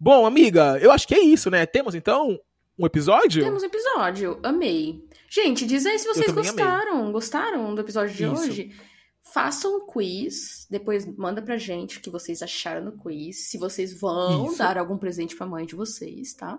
bom, 0.02 0.26
amiga, 0.26 0.78
eu 0.80 0.90
acho 0.90 1.06
que 1.06 1.14
é 1.14 1.20
isso, 1.20 1.48
né? 1.48 1.64
Temos, 1.64 1.94
então, 1.94 2.36
um 2.76 2.84
episódio? 2.84 3.44
Temos 3.44 3.62
um 3.62 3.66
episódio, 3.66 4.40
amei. 4.42 5.06
Gente, 5.30 5.64
diz 5.64 5.86
aí 5.86 5.96
se 5.96 6.06
vocês 6.06 6.26
também 6.26 6.48
amei. 6.48 6.64
gostaram. 6.64 7.12
Gostaram 7.12 7.74
do 7.74 7.80
episódio 7.80 8.14
de 8.14 8.24
Isso. 8.24 8.34
hoje? 8.34 8.76
Façam 9.22 9.76
um 9.76 9.86
quiz, 9.86 10.66
depois 10.68 11.06
manda 11.16 11.40
pra 11.40 11.56
gente 11.56 11.98
o 11.98 12.00
que 12.00 12.10
vocês 12.10 12.42
acharam 12.42 12.84
no 12.84 12.98
quiz, 12.98 13.48
se 13.48 13.56
vocês 13.56 13.98
vão 13.98 14.48
Isso. 14.48 14.58
dar 14.58 14.76
algum 14.76 14.98
presente 14.98 15.36
pra 15.36 15.46
mãe 15.46 15.64
de 15.64 15.76
vocês, 15.76 16.34
tá? 16.34 16.58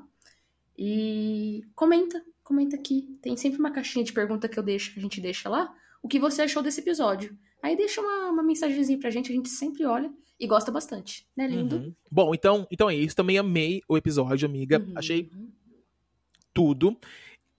E 0.78 1.64
comenta, 1.76 2.24
comenta 2.44 2.78
aqui. 2.78 3.20
Tem 3.22 3.36
sempre 3.36 3.60
uma 3.60 3.72
caixinha 3.72 4.06
de 4.06 4.14
pergunta 4.14 4.48
que 4.48 4.58
eu 4.58 4.64
deixo, 4.64 4.94
que 4.94 5.00
a 5.00 5.04
gente 5.04 5.20
deixa 5.20 5.50
lá. 5.50 5.72
O 6.02 6.08
que 6.08 6.18
você 6.18 6.44
achou 6.44 6.64
desse 6.64 6.80
episódio? 6.80 7.38
Aí 7.64 7.78
deixa 7.78 8.02
uma, 8.02 8.30
uma 8.30 8.44
mensagenzinha 8.44 9.00
pra 9.00 9.10
gente, 9.10 9.32
a 9.32 9.36
gente 9.36 9.48
sempre 9.48 9.86
olha 9.86 10.12
e 10.38 10.46
gosta 10.46 10.70
bastante, 10.70 11.26
né, 11.36 11.48
lindo? 11.48 11.78
Uhum. 11.78 11.96
Bom, 12.12 12.36
então, 12.36 12.68
então 12.70 12.90
é 12.90 12.96
isso. 12.96 13.16
Também 13.16 13.38
amei 13.38 13.82
o 13.88 13.96
episódio, 13.96 14.46
amiga. 14.46 14.80
Uhum. 14.80 14.92
Achei 14.96 15.32
tudo. 16.54 16.98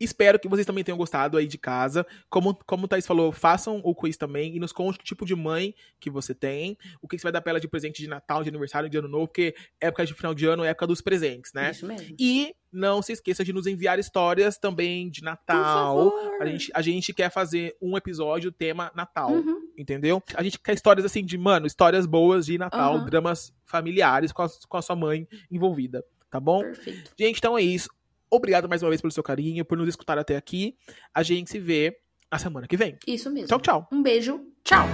Espero 0.04 0.38
que 0.38 0.48
vocês 0.48 0.66
também 0.66 0.84
tenham 0.84 0.98
gostado 0.98 1.36
aí 1.36 1.46
de 1.46 1.58
casa. 1.58 2.06
Como, 2.30 2.54
como 2.66 2.84
o 2.84 2.88
Thaís 2.88 3.06
falou, 3.06 3.32
façam 3.32 3.80
o 3.82 3.94
quiz 3.94 4.16
também 4.16 4.54
e 4.54 4.60
nos 4.60 4.72
conte 4.72 4.98
que 4.98 5.04
tipo 5.04 5.24
de 5.26 5.34
mãe 5.34 5.74
que 5.98 6.10
você 6.10 6.34
tem, 6.34 6.76
o 7.02 7.08
que 7.08 7.18
você 7.18 7.22
vai 7.22 7.32
dar 7.32 7.40
pra 7.40 7.50
ela 7.50 7.60
de 7.60 7.68
presente 7.68 8.00
de 8.02 8.08
Natal, 8.08 8.42
de 8.42 8.48
aniversário, 8.50 8.88
de 8.88 8.96
Ano 8.98 9.08
Novo, 9.08 9.26
porque 9.28 9.54
época 9.80 10.04
de 10.06 10.14
final 10.14 10.34
de 10.34 10.46
ano 10.46 10.62
é 10.64 10.68
época 10.68 10.86
dos 10.86 11.00
presentes, 11.00 11.52
né? 11.54 11.70
Isso 11.70 11.86
mesmo. 11.86 12.14
E 12.18 12.54
não 12.72 13.00
se 13.00 13.12
esqueça 13.12 13.44
de 13.44 13.52
nos 13.52 13.66
enviar 13.68 13.98
histórias 14.00 14.58
também 14.58 15.08
de 15.08 15.22
Natal. 15.22 16.12
A 16.40 16.46
gente, 16.46 16.70
a 16.74 16.82
gente 16.82 17.12
quer 17.14 17.30
fazer 17.30 17.76
um 17.80 17.96
episódio 17.96 18.50
tema 18.50 18.90
Natal, 18.94 19.32
Uhum. 19.32 19.60
entendeu? 19.78 20.20
A 20.34 20.42
gente 20.42 20.58
quer 20.58 20.74
histórias 20.74 21.06
assim 21.06 21.24
de, 21.24 21.38
mano, 21.38 21.66
histórias 21.66 22.04
boas 22.04 22.46
de 22.46 22.58
Natal, 22.58 22.96
Aham. 22.96 23.04
dramas 23.04 23.52
familiares 23.64 24.32
com 24.32 24.42
a, 24.42 24.48
com 24.68 24.76
a 24.76 24.82
sua 24.82 24.96
mãe 24.96 25.26
envolvida, 25.50 26.04
tá 26.30 26.40
bom? 26.40 26.60
Perfeito. 26.62 27.12
Gente, 27.18 27.38
então 27.38 27.56
é 27.56 27.62
isso. 27.62 27.88
Obrigado 28.30 28.68
mais 28.68 28.82
uma 28.82 28.90
vez 28.90 29.00
pelo 29.00 29.12
seu 29.12 29.22
carinho, 29.22 29.64
por 29.64 29.78
nos 29.78 29.88
escutar 29.88 30.18
até 30.18 30.36
aqui. 30.36 30.76
A 31.14 31.22
gente 31.22 31.50
se 31.50 31.58
vê 31.58 31.96
a 32.30 32.38
semana 32.38 32.66
que 32.66 32.76
vem. 32.76 32.98
Isso 33.06 33.30
mesmo. 33.30 33.48
Tchau, 33.48 33.60
tchau. 33.60 33.88
Um 33.92 34.02
beijo. 34.02 34.40
Tchau. 34.64 34.88